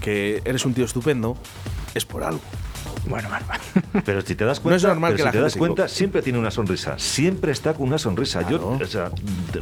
que 0.00 0.42
eres 0.44 0.64
un 0.64 0.74
tío 0.74 0.84
estupendo, 0.84 1.36
es 1.94 2.04
por 2.04 2.24
algo. 2.24 2.42
Bueno, 3.06 3.28
bueno. 3.28 3.44
Pero 4.04 4.20
si 4.22 4.34
te 4.34 4.44
das 4.44 4.58
No 4.58 4.62
cuenta, 4.64 4.76
es 4.76 4.82
normal 4.84 5.12
pero 5.12 5.16
que 5.16 5.22
si 5.22 5.24
la 5.24 5.30
te 5.30 5.36
gente 5.38 5.44
das 5.44 5.56
cuenta, 5.56 5.88
siempre 5.88 6.22
tiene 6.22 6.38
una 6.38 6.50
sonrisa. 6.50 6.98
Siempre 6.98 7.52
está 7.52 7.74
con 7.74 7.88
una 7.88 7.98
sonrisa. 7.98 8.48
Yo, 8.48 8.66
o 8.80 8.84
sea, 8.86 9.10
te, 9.52 9.60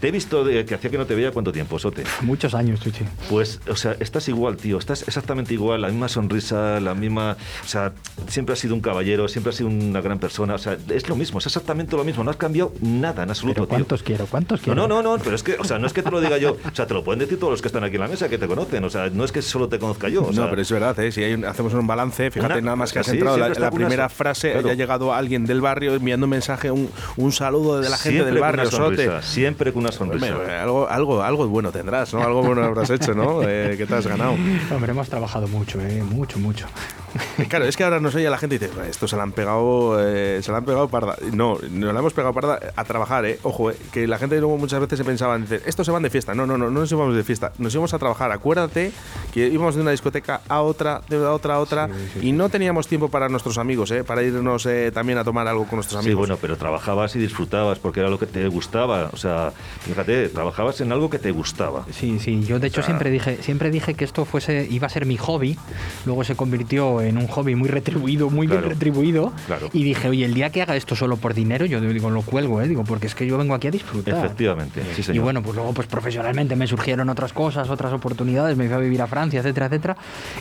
te 0.00 0.08
he 0.08 0.10
visto 0.10 0.44
de, 0.44 0.64
que 0.64 0.74
hacía 0.74 0.90
que 0.90 0.98
no 0.98 1.06
te 1.06 1.14
veía 1.14 1.30
cuánto 1.32 1.52
tiempo, 1.52 1.78
Sote. 1.78 2.04
Muchos 2.22 2.54
años, 2.54 2.80
Chuchi. 2.80 3.04
Pues, 3.28 3.60
o 3.68 3.76
sea, 3.76 3.96
estás 4.00 4.28
igual, 4.28 4.56
tío. 4.56 4.78
Estás 4.78 5.02
exactamente 5.06 5.52
igual. 5.54 5.80
La 5.82 5.88
misma 5.88 6.08
sonrisa, 6.08 6.80
la 6.80 6.94
misma. 6.94 7.36
O 7.64 7.68
sea, 7.68 7.92
siempre 8.28 8.52
has 8.52 8.58
sido 8.58 8.74
un 8.74 8.80
caballero, 8.80 9.28
siempre 9.28 9.50
has 9.50 9.56
sido 9.56 9.68
una 9.68 10.00
gran 10.00 10.18
persona. 10.18 10.54
O 10.54 10.58
sea, 10.58 10.76
es 10.88 11.08
lo 11.08 11.16
mismo, 11.16 11.38
es 11.38 11.46
exactamente 11.46 11.96
lo 11.96 12.04
mismo. 12.04 12.24
No 12.24 12.30
has 12.30 12.36
cambiado 12.36 12.72
nada 12.80 13.22
en 13.24 13.30
absoluto, 13.30 13.54
Pero 13.54 13.66
tío. 13.66 13.76
¿cuántos 13.76 14.02
quiero? 14.02 14.26
¿Cuántos 14.26 14.60
No, 14.60 14.64
quiero? 14.64 14.88
no, 14.88 15.02
no, 15.02 15.16
no, 15.16 15.22
pero 15.22 15.34
es 15.36 15.42
que, 15.42 15.54
o 15.58 15.64
sea, 15.64 15.78
no 15.78 15.86
es 15.86 15.92
que 15.92 16.02
te 16.02 16.10
lo 16.10 16.20
diga 16.20 16.38
yo, 16.38 16.52
o 16.70 16.74
sea, 16.74 16.86
te 16.86 16.94
lo 16.94 17.04
pueden 17.04 17.18
decir 17.20 17.38
todos 17.38 17.50
los 17.52 17.62
que 17.62 17.68
están 17.68 17.84
aquí 17.84 17.96
en 17.96 18.00
la 18.02 18.08
mesa 18.08 18.28
que 18.28 18.38
te 18.38 18.46
conocen, 18.46 18.84
o 18.84 18.90
sea, 18.90 19.10
no 19.10 19.24
es 19.24 19.32
que 19.32 19.42
solo 19.42 19.68
te 19.68 19.78
conozca 19.78 20.08
yo, 20.08 20.22
o 20.24 20.32
sea, 20.32 20.44
no, 20.44 20.50
pero 20.50 20.62
es 20.62 20.70
verdad, 20.70 20.98
¿eh? 21.00 21.10
si 21.12 21.22
hay 21.22 21.34
un- 21.34 21.44
hacemos 21.44 21.72
un 21.74 21.86
balance, 21.86 22.30
fíjate 22.30 22.52
Una- 22.54 22.59
nada 22.62 22.76
más 22.76 22.92
que 22.92 22.98
has 23.00 23.06
sí, 23.06 23.12
entrado, 23.12 23.36
la, 23.38 23.70
primera 23.70 24.08
frase, 24.08 24.52
claro. 24.52 24.66
ya 24.68 24.72
ha 24.72 24.76
llegado 24.76 25.14
alguien 25.14 25.46
del 25.46 25.60
barrio 25.60 25.94
enviando 25.94 26.26
un 26.26 26.30
mensaje, 26.30 26.70
un, 26.70 26.90
un 27.16 27.32
saludo 27.32 27.80
de 27.80 27.88
la 27.88 27.96
gente 27.96 28.18
siempre 28.18 28.32
del 28.32 28.40
barrio, 28.40 28.70
sonrisa, 28.70 29.22
siempre 29.22 29.72
con 29.72 29.82
una 29.82 29.92
sonrisa. 29.92 30.36
Hombre, 30.36 30.54
algo, 30.54 30.88
algo, 30.88 31.22
algo 31.22 31.48
bueno 31.48 31.72
tendrás, 31.72 32.12
¿no? 32.14 32.22
Algo 32.22 32.42
bueno 32.42 32.64
habrás 32.64 32.90
hecho, 32.90 33.14
¿no? 33.14 33.42
Eh, 33.42 33.76
que 33.76 33.86
te 33.86 33.94
has 33.94 34.06
ganado. 34.06 34.32
Hombre, 34.70 34.92
hemos 34.92 35.08
trabajado 35.08 35.48
mucho, 35.48 35.80
¿eh? 35.80 36.02
Mucho, 36.02 36.38
mucho. 36.38 36.66
Claro, 37.48 37.64
es 37.64 37.76
que 37.76 37.84
ahora 37.84 38.00
nos 38.00 38.14
oye 38.14 38.28
la 38.30 38.38
gente 38.38 38.56
y 38.56 38.58
dice, 38.58 38.70
esto 38.88 39.08
se 39.08 39.16
la 39.16 39.22
han 39.24 39.32
pegado, 39.32 39.96
eh, 40.00 40.40
se 40.42 40.52
la 40.52 40.58
han 40.58 40.64
pegado 40.64 40.88
parda. 40.88 41.16
No, 41.32 41.58
no 41.70 41.92
la 41.92 41.98
hemos 42.00 42.12
pegado 42.12 42.32
parda 42.34 42.58
a 42.76 42.84
trabajar, 42.84 43.24
eh. 43.26 43.38
Ojo, 43.42 43.70
eh, 43.70 43.76
que 43.92 44.06
la 44.06 44.18
gente 44.18 44.38
luego 44.38 44.56
muchas 44.58 44.80
veces 44.80 44.98
se 44.98 45.04
pensaba, 45.04 45.36
dice, 45.38 45.60
estos 45.66 45.86
se 45.86 45.92
van 45.92 46.02
de 46.02 46.10
fiesta. 46.10 46.34
No, 46.34 46.46
no, 46.46 46.56
no, 46.58 46.70
no 46.70 46.80
nos 46.80 46.92
íbamos 46.92 47.14
de 47.16 47.24
fiesta, 47.24 47.52
nos 47.58 47.72
íbamos 47.74 47.92
a 47.94 47.98
trabajar. 47.98 48.30
Acuérdate 48.32 48.92
que 49.32 49.48
íbamos 49.48 49.74
de 49.74 49.80
una 49.82 49.90
discoteca 49.90 50.42
a 50.48 50.60
otra, 50.62 51.02
de 51.08 51.16
otra 51.18 51.54
a 51.54 51.58
otra, 51.60 51.88
y 52.20 52.32
no 52.32 52.48
teníamos 52.48 52.86
tiempo 52.86 53.08
para 53.08 53.28
nuestros 53.28 53.58
amigos, 53.58 53.90
eh, 53.90 54.04
para 54.04 54.22
irnos 54.22 54.66
eh, 54.66 54.90
también 54.92 55.18
a 55.18 55.24
tomar 55.24 55.48
algo 55.48 55.66
con 55.66 55.76
nuestros 55.76 56.00
Sí, 56.02 56.08
amigos. 56.08 56.28
bueno, 56.28 56.38
pero 56.40 56.56
trabajabas 56.56 57.16
y 57.16 57.18
disfrutabas 57.18 57.78
porque 57.78 58.00
era 58.00 58.08
lo 58.10 58.18
que 58.18 58.26
te 58.26 58.46
gustaba. 58.48 59.10
O 59.12 59.16
sea, 59.16 59.52
fíjate, 59.80 60.28
trabajabas 60.28 60.80
en 60.80 60.92
algo 60.92 61.10
que 61.10 61.18
te 61.18 61.30
gustaba. 61.32 61.84
Sí, 61.92 62.18
sí, 62.20 62.44
yo 62.44 62.58
de 62.58 62.68
hecho 62.68 62.82
siempre 62.82 63.10
dije, 63.10 63.38
siempre 63.42 63.70
dije 63.70 63.94
que 63.94 64.04
esto 64.04 64.24
fuese, 64.24 64.66
iba 64.70 64.86
a 64.86 64.90
ser 64.90 65.06
mi 65.06 65.16
hobby, 65.16 65.58
luego 66.06 66.24
se 66.24 66.36
convirtió 66.36 66.99
en 67.02 67.18
un 67.18 67.26
hobby 67.28 67.54
muy 67.54 67.68
retribuido, 67.68 68.30
muy 68.30 68.46
Claro, 68.46 68.62
bien 68.62 68.72
retribuido, 68.72 69.32
claro. 69.46 69.68
y 69.72 69.82
dije, 69.84 70.08
oye, 70.08 70.24
el 70.24 70.34
día 70.34 70.50
que 70.50 70.62
haga 70.62 70.76
esto 70.76 70.94
solo 70.96 71.16
por 71.16 71.34
dinero, 71.34 71.66
yo 71.66 71.80
digo, 71.80 72.10
lo 72.10 72.22
cuelgo, 72.22 72.60
¿eh? 72.60 72.68
digo, 72.68 72.84
porque 72.84 73.06
es 73.06 73.14
que 73.14 73.26
yo 73.26 73.38
vengo 73.38 73.54
aquí 73.54 73.68
a 73.68 73.70
disfrutar. 73.70 74.14
Efectivamente, 74.24 74.82
sí, 74.96 75.12
Y 75.12 75.18
bueno, 75.18 75.42
pues 75.42 75.54
luego 75.56 75.72
pues 75.72 75.86
profesionalmente 75.86 76.56
me 76.56 76.66
surgieron 76.66 77.08
otras 77.08 77.32
cosas, 77.32 77.68
otras 77.70 77.92
oportunidades, 77.92 78.56
me 78.56 78.66
fui 78.66 78.74
a 78.74 78.78
vivir 78.78 79.02
a 79.02 79.06
Francia, 79.06 79.40
etcétera, 79.40 79.66
etcétera, 79.66 79.96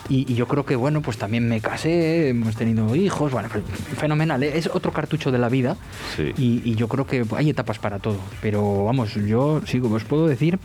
y, 0.10 0.32
y 0.32 0.36
yo 0.36 0.48
creo 0.48 0.66
que 0.66 0.76
bueno, 0.76 1.02
pues 1.02 1.18
también 1.18 1.48
me 1.48 1.62
casé, 1.62 2.30
hemos 2.30 2.56
tenido 2.56 2.96
hijos, 2.96 3.32
bueno, 3.32 3.50
fenomenal, 3.98 4.42
¿eh? 4.44 4.52
es 4.58 4.68
otro 4.74 4.92
cartucho 4.92 5.32
de 5.32 5.38
la 5.38 5.50
vida, 5.50 5.78
Sí. 6.16 6.32
y, 6.38 6.62
y 6.70 6.76
yo 6.76 6.88
creo 6.88 7.06
que 7.06 7.26
hay 7.36 7.50
etapas 7.50 7.80
para 7.80 8.00
todo, 8.00 8.18
pero 8.42 8.86
vamos, 8.86 9.14
yo 9.16 9.62
como 9.82 9.96
os 9.96 10.04
puedo 10.04 10.28
decir, 10.28 10.60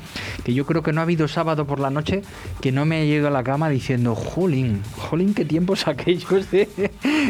que 0.44 0.54
yo 0.54 0.66
creo 0.66 0.82
que 0.82 0.92
no 0.92 1.00
ha 1.00 1.04
habido 1.04 1.28
sábado 1.28 1.66
por 1.66 1.80
la 1.80 1.90
noche 1.90 2.22
que 2.60 2.72
no 2.72 2.84
me 2.84 3.02
he 3.02 3.06
ido 3.06 3.28
a 3.28 3.30
la 3.30 3.42
cama 3.42 3.68
diciendo, 3.68 4.14
jolín, 4.14 4.82
jolín, 4.96 5.34
qué 5.34 5.44
tiempos 5.44 5.83
aquellos 5.90 6.50
de, 6.50 6.68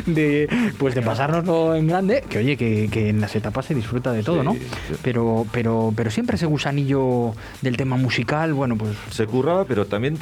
de 0.06 0.48
pues 0.78 0.94
de 0.94 1.02
pasárnoslo 1.02 1.74
en 1.74 1.86
grande, 1.86 2.22
que 2.28 2.38
oye, 2.38 2.56
que, 2.56 2.88
que 2.90 3.08
en 3.08 3.20
las 3.20 3.34
etapas 3.36 3.66
se 3.66 3.74
disfruta 3.74 4.12
de 4.12 4.22
todo, 4.22 4.40
Sí, 4.40 4.44
¿no? 4.44 4.52
sí. 4.54 4.94
Pero, 5.02 5.46
pero, 5.52 5.92
pero 5.96 6.10
siempre 6.10 6.36
ese 6.36 6.46
gusanillo 6.46 7.32
del 7.62 7.76
tema 7.76 7.96
musical, 7.96 8.52
bueno, 8.54 8.76
pues 8.76 8.96
Se 9.10 9.26
curraba, 9.26 9.64
pero 9.64 9.86
también 9.86 10.18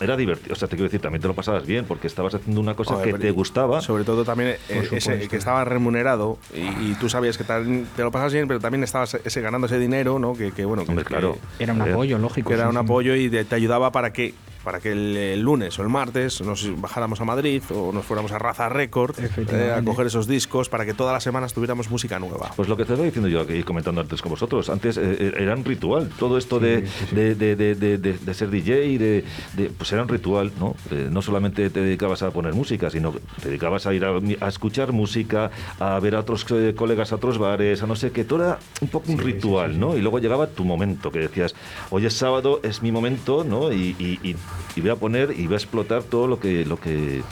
era 0.00 0.16
divertido. 0.16 0.52
O 0.54 0.56
sea, 0.56 0.68
te 0.68 0.76
quiero 0.76 0.84
decir, 0.88 1.00
también 1.00 1.22
te 1.22 1.28
lo 1.28 1.34
pasabas 1.34 1.66
bien 1.66 1.84
porque 1.86 2.06
estabas 2.06 2.34
haciendo 2.34 2.60
una 2.60 2.74
cosa 2.74 3.02
que 3.02 3.14
te 3.14 3.30
gustaba. 3.30 3.80
Sobre 3.80 4.04
todo 4.04 4.24
también 4.24 4.50
eh, 4.50 4.58
ese, 4.68 5.00
supuesto. 5.00 5.28
que 5.28 5.36
estaba 5.36 5.64
remunerado 5.64 6.38
y, 6.54 6.60
y 6.90 6.96
tú 7.00 7.08
sabías 7.08 7.36
que 7.38 7.44
tal- 7.44 7.86
te 7.96 8.02
lo 8.02 8.10
pasabas 8.10 8.32
bien, 8.32 8.48
pero 8.48 8.60
también 8.60 8.84
estabas 8.84 9.14
ese, 9.24 9.40
ganando 9.40 9.66
ese 9.66 9.78
dinero, 9.78 10.18
¿no? 10.18 10.34
Que, 10.34 10.52
que, 10.52 10.64
bueno, 10.64 10.84
que, 10.84 10.90
Hombre, 10.90 11.04
que- 11.04 11.08
claro. 11.08 11.38
era 11.58 11.72
un 11.72 11.80
Eh, 11.82 11.90
apoyo, 11.92 12.18
lógico. 12.18 12.48
que 12.48 12.54
era 12.54 12.64
sí, 12.64 12.68
un 12.68 12.74
sí. 12.74 12.78
apoyo 12.84 13.14
y 13.14 13.28
te, 13.30 13.44
te 13.44 13.54
ayudaba 13.54 13.92
para 13.92 14.12
que 14.12 14.34
para 14.66 14.80
que 14.80 14.90
el, 14.90 15.16
el 15.16 15.40
lunes 15.42 15.78
o 15.78 15.82
el 15.84 15.88
martes 15.88 16.40
nos 16.40 16.68
bajáramos 16.80 17.20
a 17.20 17.24
Madrid 17.24 17.62
o 17.72 17.92
nos 17.92 18.04
fuéramos 18.04 18.32
a 18.32 18.38
Raza 18.40 18.68
Record 18.68 19.14
eh, 19.20 19.72
a 19.72 19.80
coger 19.84 20.08
esos 20.08 20.26
discos 20.26 20.68
para 20.68 20.84
que 20.84 20.92
todas 20.92 21.12
las 21.12 21.22
semanas 21.22 21.54
tuviéramos 21.54 21.88
música 21.88 22.18
nueva. 22.18 22.50
Pues 22.56 22.68
lo 22.68 22.76
que 22.76 22.84
te 22.84 22.94
estaba 22.94 23.06
diciendo 23.06 23.28
yo 23.28 23.42
aquí 23.42 23.62
comentando 23.62 24.00
antes 24.00 24.20
con 24.20 24.30
vosotros, 24.30 24.68
antes 24.68 24.96
eh, 24.96 25.02
eh, 25.20 25.32
era 25.38 25.54
un 25.54 25.64
ritual, 25.64 26.10
todo 26.18 26.36
esto 26.36 26.58
de, 26.58 26.84
de, 27.12 27.36
de- 27.36 27.54
de- 27.54 27.74
de- 27.76 27.98
de- 27.98 28.14
de 28.14 28.34
ser 28.34 28.50
DJ, 28.50 28.98
de, 28.98 29.24
de- 29.56 29.70
pues 29.70 29.92
era 29.92 30.02
un 30.02 30.08
ritual, 30.08 30.50
¿no? 30.58 30.74
Eh, 30.90 31.08
no 31.12 31.22
solamente 31.22 31.70
te 31.70 31.80
dedicabas 31.80 32.24
a 32.24 32.32
poner 32.32 32.52
música, 32.52 32.90
sino 32.90 33.12
que 33.12 33.20
te 33.40 33.48
dedicabas 33.50 33.86
a 33.86 33.94
ir 33.94 34.04
a, 34.04 34.18
a 34.40 34.48
escuchar 34.48 34.90
música, 34.90 35.52
a 35.78 36.00
ver 36.00 36.16
a 36.16 36.20
otros 36.20 36.44
eh, 36.50 36.74
colegas 36.76 37.12
a 37.12 37.14
otros 37.16 37.38
bares, 37.38 37.84
a 37.84 37.86
no 37.86 37.94
sé 37.94 38.10
qué, 38.10 38.24
todo 38.24 38.42
era 38.42 38.58
un 38.80 38.88
poco 38.88 39.12
un 39.12 39.18
ritual, 39.18 39.78
¿no? 39.78 39.96
Y 39.96 40.00
luego 40.00 40.18
llegaba 40.18 40.48
tu 40.48 40.64
momento, 40.64 41.12
que 41.12 41.20
decías, 41.20 41.54
hoy 41.90 42.04
es 42.04 42.14
sábado, 42.14 42.58
es 42.64 42.82
mi 42.82 42.90
momento, 42.90 43.44
¿no? 43.44 43.70
Y, 43.72 43.94
y- 44.00 44.18
y- 44.28 44.34
y 44.74 44.80
voy 44.80 44.90
a 44.90 44.96
poner 44.96 45.32
y 45.38 45.46
voy 45.46 45.54
a 45.54 45.58
explotar 45.58 46.02
todo 46.02 46.26
lo 46.26 46.40
que... 46.40 46.64
Lo 46.64 46.78
que 46.78 47.22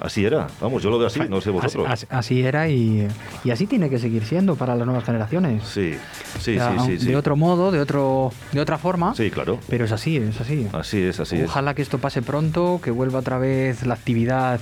Así 0.00 0.24
era, 0.24 0.46
vamos, 0.60 0.82
yo 0.82 0.88
lo 0.90 0.98
veo 0.98 1.08
así, 1.08 1.20
no 1.28 1.40
sé 1.42 1.50
vosotros. 1.50 1.86
así- 1.88 2.06
así 2.08 2.42
era 2.42 2.68
y, 2.68 3.06
y 3.44 3.50
así 3.50 3.66
tiene 3.66 3.90
que 3.90 3.98
seguir 3.98 4.24
siendo 4.24 4.56
para 4.56 4.74
las 4.74 4.86
nuevas 4.86 5.04
generaciones. 5.04 5.62
Sí, 5.64 5.94
sí, 6.38 6.52
O 6.56 6.58
sea, 6.58 6.72
sí, 6.80 6.86
sí, 6.92 6.98
sí. 7.00 7.06
De 7.06 7.16
otro 7.16 7.36
modo, 7.36 7.70
de 7.70 7.80
otro, 7.80 8.32
de 8.52 8.60
otra 8.60 8.78
forma. 8.78 9.14
Sí, 9.14 9.30
claro. 9.30 9.58
Pero 9.68 9.84
es 9.84 9.92
así, 9.92 10.16
es 10.16 10.40
así. 10.40 10.66
Así 10.72 11.02
es, 11.02 11.20
así 11.20 11.36
es. 11.36 11.44
Ojalá 11.44 11.74
que 11.74 11.82
esto 11.82 11.98
pase 11.98 12.22
pronto, 12.22 12.80
que 12.82 12.90
vuelva 12.90 13.18
otra 13.18 13.36
vez 13.38 13.84
la 13.86 13.94
actividad 13.94 14.58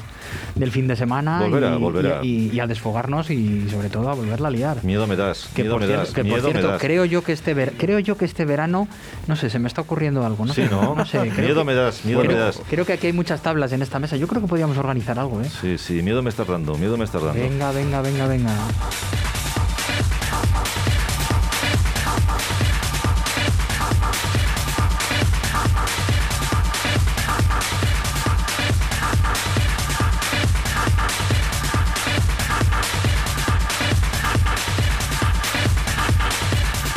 del 0.57 0.73
fin 0.73 0.89
de 0.89 0.97
semana 0.97 1.41
Volverá, 1.41 1.75
y, 1.75 1.79
volverá. 1.79 2.21
y- 2.25 2.51
y 2.53 2.61
a 2.61 2.67
desfogarnos 2.67 3.31
y 3.31 3.69
sobre 3.71 3.91
todo 3.91 4.09
a 4.11 4.15
volverla 4.15 4.49
a 4.49 4.51
liar. 4.51 4.85
Miedo 4.85 5.07
me 5.07 5.15
das, 5.17 5.49
Que 5.55 5.63
miedo 5.63 5.75
por 5.75 5.81
me 5.83 5.87
cierto, 5.87 6.05
das, 6.05 6.15
que 6.15 6.23
por 6.23 6.25
miedo 6.33 6.47
me 6.49 6.53
cierto, 6.53 6.69
das. 6.73 6.81
creo 6.81 7.05
yo 7.05 7.23
que 7.23 7.33
este 7.33 7.55
ver- 7.55 7.75
creo 7.79 7.99
yo 8.01 8.17
que 8.17 8.25
este 8.25 8.45
verano, 8.45 8.89
no 9.29 9.37
sé, 9.37 9.51
se 9.51 9.59
me 9.61 9.69
está 9.69 9.83
ocurriendo 9.83 10.27
algo, 10.27 10.45
no 10.45 10.53
Sí, 10.53 10.63
sé, 10.65 10.69
¿no? 10.71 11.07
sé, 11.07 11.21
Miedo 11.41 11.61
que- 11.61 11.65
me 11.65 11.75
das, 11.75 12.05
miedo 12.05 12.21
creo, 12.21 12.33
me 12.33 12.39
das. 12.39 12.61
creo 12.69 12.85
que 12.85 12.95
aquí 12.95 13.07
hay 13.07 13.13
muchas 13.13 13.41
tablas 13.41 13.73
en 13.73 13.83
esta 13.83 13.99
mesa. 14.01 14.17
Yo 14.17 14.27
creo 14.27 14.43
que 14.43 14.49
podríamos 14.49 14.77
organizar 14.77 15.19
algo, 15.19 15.28
¿eh? 15.43 15.51
Sí, 15.61 15.79
sí, 15.79 16.03
miedo 16.03 16.23
me 16.23 16.31
estás 16.31 16.47
dando, 16.47 16.77
miedo 16.77 16.97
me 16.97 17.05
estás 17.05 17.23
dando. 17.23 17.41
Venga, 17.41 17.71
venga, 17.73 18.01
venga, 18.01 18.27
venga. 18.27 18.55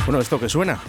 Bueno, 0.06 0.22
¿esto 0.22 0.39
que 0.39 0.50
suena? 0.50 0.80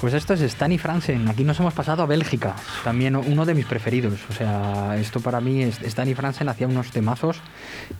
Pues 0.00 0.14
esto 0.14 0.34
es 0.34 0.40
Stani 0.42 0.78
Fransen. 0.78 1.28
Aquí 1.28 1.44
nos 1.44 1.58
hemos 1.60 1.72
pasado 1.72 2.02
a 2.02 2.06
Bélgica. 2.06 2.54
También 2.84 3.16
uno 3.16 3.44
de 3.46 3.54
mis 3.54 3.66
preferidos. 3.66 4.20
O 4.28 4.32
sea, 4.32 4.96
esto 4.98 5.20
para 5.20 5.40
mí, 5.40 5.62
es- 5.62 5.78
Stani 5.82 6.14
Fransen 6.14 6.48
hacía 6.48 6.66
unos 6.66 6.90
temazos 6.90 7.38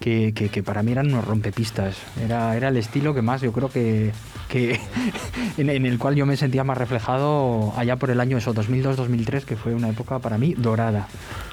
que, 0.01 0.33
que- 0.35 0.49
que 0.49 0.62
para 0.62 0.83
mí 0.83 0.92
eran 0.92 1.07
unos 1.07 1.25
rompepistas. 1.25 1.96
Era, 2.22 2.57
era 2.57 2.68
el 2.68 2.77
estilo 2.77 3.14
que 3.14 3.22
más 3.22 3.40
yo 3.40 3.53
creo 3.53 3.70
que, 3.70 4.12
que 4.49 4.79
en, 5.57 5.70
en 5.70 5.87
el 5.87 5.99
cual 5.99 6.16
yo 6.16 6.27
me 6.27 6.37
sentía 6.37 6.64
más 6.64 6.77
reflejado 6.77 7.72
allá 7.77 7.96
por 7.96 8.11
el 8.11 8.20
año 8.20 8.37
eso, 8.37 8.53
2002-2003, 8.55 9.44
que 9.44 9.57
fue 9.57 9.75
una 9.75 9.88
época 9.88 10.18
para 10.18 10.38
mí 10.38 10.55
dorada 10.57 11.09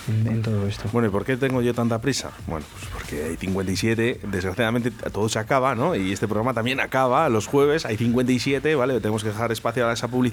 en, 0.09 0.27
en 0.27 0.41
todo 0.41 0.67
esto. 0.67 0.89
Bueno, 0.91 1.07
¿y 1.07 1.11
por 1.11 1.23
qué 1.25 1.37
tengo 1.37 1.61
yo 1.61 1.73
tanta 1.73 1.99
prisa? 2.01 2.31
Bueno, 2.47 2.65
pues 2.73 2.85
porque 2.91 3.23
hay 3.23 3.37
57, 3.37 4.19
desgraciadamente 4.29 4.91
todo 4.91 5.29
se 5.29 5.39
acaba, 5.39 5.75
¿no? 5.75 5.95
Y 5.95 6.11
este 6.11 6.27
programa 6.27 6.53
también 6.53 6.79
acaba 6.79 7.29
los 7.29 7.47
jueves, 7.47 7.85
hay 7.85 7.97
57, 7.97 8.75
¿vale? 8.75 8.99
Tenemos 8.99 9.23
que 9.23 9.29
dejar 9.29 9.51
espacio 9.51 9.87
a 9.87 9.93
esa 9.93 10.07
publicidad. 10.07 10.32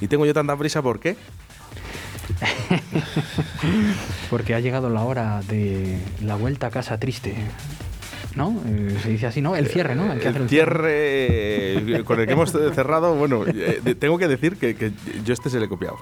Y 0.00 0.08
tengo 0.08 0.26
yo 0.26 0.34
tanta 0.34 0.56
prisa, 0.56 0.82
¿por 0.82 1.00
qué? 1.00 1.16
Porque 4.30 4.54
ha 4.54 4.60
llegado 4.60 4.90
la 4.90 5.02
hora 5.02 5.42
de 5.48 5.98
la 6.22 6.36
vuelta 6.36 6.68
a 6.68 6.70
casa 6.70 6.98
triste. 6.98 7.34
¿No? 8.34 8.62
Eh, 8.66 8.96
se 9.02 9.10
dice 9.10 9.26
así, 9.26 9.42
¿no? 9.42 9.56
El 9.56 9.66
cierre, 9.66 9.94
¿no? 9.94 10.18
Que 10.18 10.28
El 10.28 10.48
cierre 10.48 11.98
eh, 11.98 12.02
con 12.04 12.18
el 12.18 12.26
que 12.26 12.32
hemos 12.32 12.50
cerrado, 12.50 13.14
bueno, 13.14 13.44
eh, 13.46 13.94
tengo 13.98 14.16
que 14.16 14.26
decir 14.26 14.56
que, 14.56 14.74
que 14.74 14.92
yo 15.22 15.34
este 15.34 15.50
se 15.50 15.58
le 15.58 15.66
he 15.66 15.68
copiado. 15.68 15.98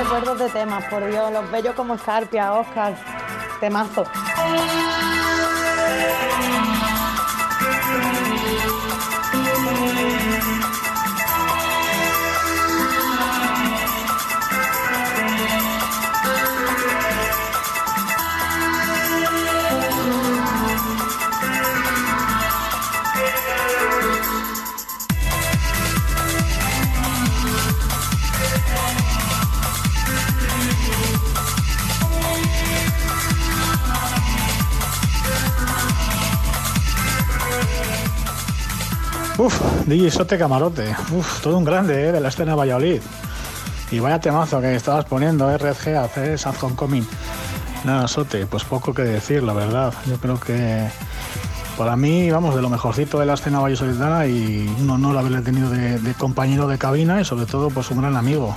Recuerdos 0.00 0.38
de 0.38 0.48
temas, 0.48 0.84
por 0.86 1.06
Dios, 1.06 1.30
los 1.30 1.50
bellos 1.50 1.74
como 1.74 1.96
Scarpia, 1.98 2.54
Oscar, 2.54 2.94
temazo. 3.60 4.04
Uf, 39.40 39.58
DJ 39.86 40.10
Sote 40.10 40.36
Camarote. 40.36 40.94
Todo 41.42 41.56
un 41.56 41.64
grande 41.64 42.08
¿eh? 42.08 42.12
de 42.12 42.20
la 42.20 42.28
escena 42.28 42.54
Valladolid. 42.54 43.00
Y 43.90 43.98
vaya 43.98 44.20
temazo 44.20 44.60
que 44.60 44.74
estabas 44.74 45.06
poniendo, 45.06 45.50
¿eh? 45.50 45.56
Red 45.56 45.76
G, 45.76 45.96
hace 45.96 46.36
South 46.36 46.56
Homecoming. 46.60 47.08
Nada, 47.84 48.06
Sote, 48.06 48.44
pues 48.44 48.64
poco 48.64 48.92
que 48.92 49.00
decir, 49.00 49.42
la 49.42 49.54
verdad. 49.54 49.94
Yo 50.04 50.18
creo 50.18 50.38
que 50.38 50.86
para 51.78 51.96
mí, 51.96 52.30
vamos, 52.30 52.54
de 52.54 52.60
lo 52.60 52.68
mejorcito 52.68 53.18
de 53.18 53.24
la 53.24 53.32
escena 53.32 53.60
vallisoletana 53.60 54.26
y 54.26 54.68
un 54.78 54.90
honor 54.90 55.16
haberle 55.16 55.40
tenido 55.40 55.70
de, 55.70 55.98
de 55.98 56.12
compañero 56.12 56.68
de 56.68 56.76
cabina 56.76 57.18
y 57.18 57.24
sobre 57.24 57.46
todo, 57.46 57.70
pues 57.70 57.90
un 57.90 58.02
gran 58.02 58.18
amigo. 58.18 58.54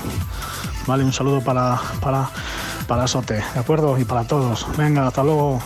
Vale, 0.86 1.06
un 1.06 1.14
saludo 1.14 1.40
para, 1.40 1.80
para, 2.02 2.30
para 2.90 3.08
Sote, 3.08 3.36
¿de 3.36 3.60
acuerdo? 3.60 3.98
Y 3.98 4.04
para 4.04 4.26
todos. 4.26 4.68
Venga, 4.76 5.08
hasta 5.08 5.24
luego. 5.24 5.62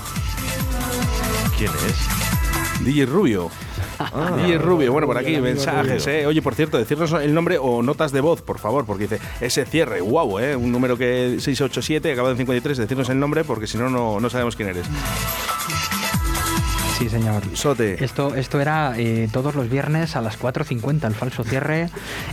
¿Quién 1.57 1.71
es? 1.89 2.16
DJ 2.87 3.05
Rubio. 3.05 3.51
Ah. 3.99 4.37
DJ 4.37 4.59
Rubio, 4.59 4.91
bueno, 4.91 5.07
por 5.07 5.17
aquí 5.17 5.37
mensajes, 5.37 6.05
eh. 6.05 6.27
Oye, 6.27 6.43
por 6.43 6.53
cierto, 6.53 6.77
decirnos 6.77 7.11
el 7.13 7.33
nombre 7.33 7.57
o 7.59 7.81
notas 7.81 8.11
de 8.11 8.21
voz, 8.21 8.43
por 8.43 8.59
favor, 8.59 8.85
porque 8.85 9.07
dice 9.07 9.19
ese 9.41 9.65
cierre, 9.65 10.01
guau, 10.01 10.37
eh. 10.37 10.55
Un 10.55 10.71
número 10.71 10.99
que 10.99 11.37
687, 11.39 12.11
acabado 12.11 12.33
en 12.33 12.37
53, 12.37 12.77
decirnos 12.77 13.09
el 13.09 13.19
nombre, 13.19 13.43
porque 13.43 13.65
si 13.65 13.79
no 13.79 13.89
no 13.89 14.29
sabemos 14.29 14.55
quién 14.55 14.69
eres. 14.69 14.85
Sí, 16.97 17.09
señor. 17.09 17.43
Sote. 17.53 18.03
Esto, 18.03 18.33
esto 18.33 18.59
era 18.59 18.93
eh, 18.97 19.29
todos 19.31 19.53
los 19.53 19.69
viernes 19.69 20.15
a 20.15 20.21
las 20.21 20.39
4.50, 20.39 21.05
el 21.05 21.13
falso 21.13 21.43
cierre, 21.43 21.89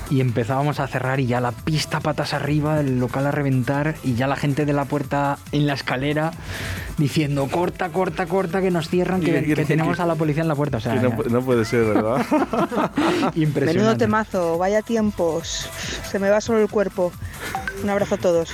y 0.08 0.22
empezábamos 0.22 0.80
a 0.80 0.86
cerrar 0.86 1.20
y 1.20 1.26
ya 1.26 1.38
la 1.40 1.52
pista 1.52 2.00
patas 2.00 2.32
arriba, 2.32 2.80
el 2.80 2.98
local 2.98 3.26
a 3.26 3.30
reventar, 3.30 3.94
y 4.02 4.14
ya 4.14 4.26
la 4.26 4.36
gente 4.36 4.64
de 4.64 4.72
la 4.72 4.86
puerta 4.86 5.36
en 5.52 5.66
la 5.66 5.74
escalera 5.74 6.30
diciendo 6.96 7.46
corta, 7.50 7.90
corta, 7.90 8.24
corta, 8.24 8.62
que 8.62 8.70
nos 8.70 8.88
cierran, 8.88 9.20
que, 9.20 9.32
Que- 9.32 9.44
que- 9.44 9.54
que 9.54 9.64
tenemos 9.66 10.00
a 10.00 10.06
la 10.06 10.14
policía 10.14 10.42
en 10.42 10.48
la 10.48 10.54
puerta. 10.54 10.78
O 10.78 10.80
sea, 10.80 10.94
Que 10.94 11.00
no, 11.00 11.10
pu- 11.10 11.26
no 11.26 11.42
puede 11.42 11.66
ser, 11.66 11.84
¿verdad? 11.84 12.24
Menudo 12.30 13.32
impresionante. 13.34 13.98
temazo, 14.04 14.56
vaya 14.56 14.80
tiempos. 14.80 15.68
Se 16.10 16.18
me 16.18 16.30
va 16.30 16.40
solo 16.40 16.60
el 16.62 16.68
cuerpo. 16.70 17.12
Un 17.82 17.90
abrazo 17.90 18.14
a 18.14 18.18
todos. 18.18 18.50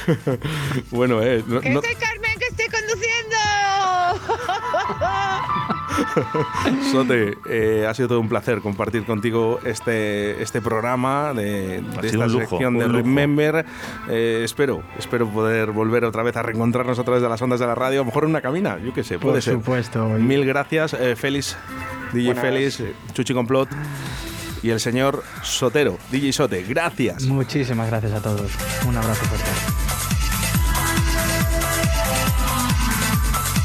bueno, 0.90 1.22
eh. 1.22 1.44
no- 1.46 1.60
no- 1.60 1.80
Carmen, 1.82 2.29
Sote, 6.92 7.38
eh, 7.48 7.86
ha 7.88 7.94
sido 7.94 8.08
todo 8.08 8.20
un 8.20 8.28
placer 8.28 8.60
compartir 8.60 9.04
contigo 9.04 9.60
este, 9.64 10.42
este 10.42 10.60
programa 10.60 11.32
de, 11.34 11.82
esta 12.02 12.26
lujo, 12.26 12.40
sección 12.40 12.78
de. 12.78 12.88
Remember. 12.88 13.64
Eh, 14.08 14.42
espero, 14.44 14.82
espero 14.98 15.28
poder 15.28 15.70
volver 15.70 16.04
otra 16.04 16.22
vez 16.22 16.36
a 16.36 16.42
reencontrarnos 16.42 16.98
a 16.98 17.04
través 17.04 17.22
de 17.22 17.28
las 17.28 17.40
ondas 17.42 17.60
de 17.60 17.66
la 17.66 17.74
radio, 17.74 18.00
a 18.00 18.02
lo 18.02 18.06
mejor 18.06 18.24
en 18.24 18.30
una 18.30 18.40
cabina, 18.40 18.78
yo 18.78 18.92
qué 18.92 19.04
sé, 19.04 19.18
puede 19.18 19.34
Por 19.34 19.42
ser. 19.42 19.54
supuesto. 19.54 20.08
Mil 20.08 20.44
gracias, 20.44 20.94
eh, 20.94 21.16
Félix, 21.16 21.56
DJ 22.12 22.34
Buenas. 22.34 22.44
Félix, 22.44 22.82
Chuchi 23.12 23.34
Complot 23.34 23.68
y 24.62 24.70
el 24.70 24.80
señor 24.80 25.22
Sotero, 25.42 25.98
DJ 26.10 26.32
Sote. 26.32 26.62
Gracias. 26.62 27.24
Muchísimas 27.24 27.88
gracias 27.88 28.12
a 28.12 28.20
todos. 28.20 28.50
Un 28.86 28.96
abrazo 28.96 29.24
fuerte. 29.24 29.79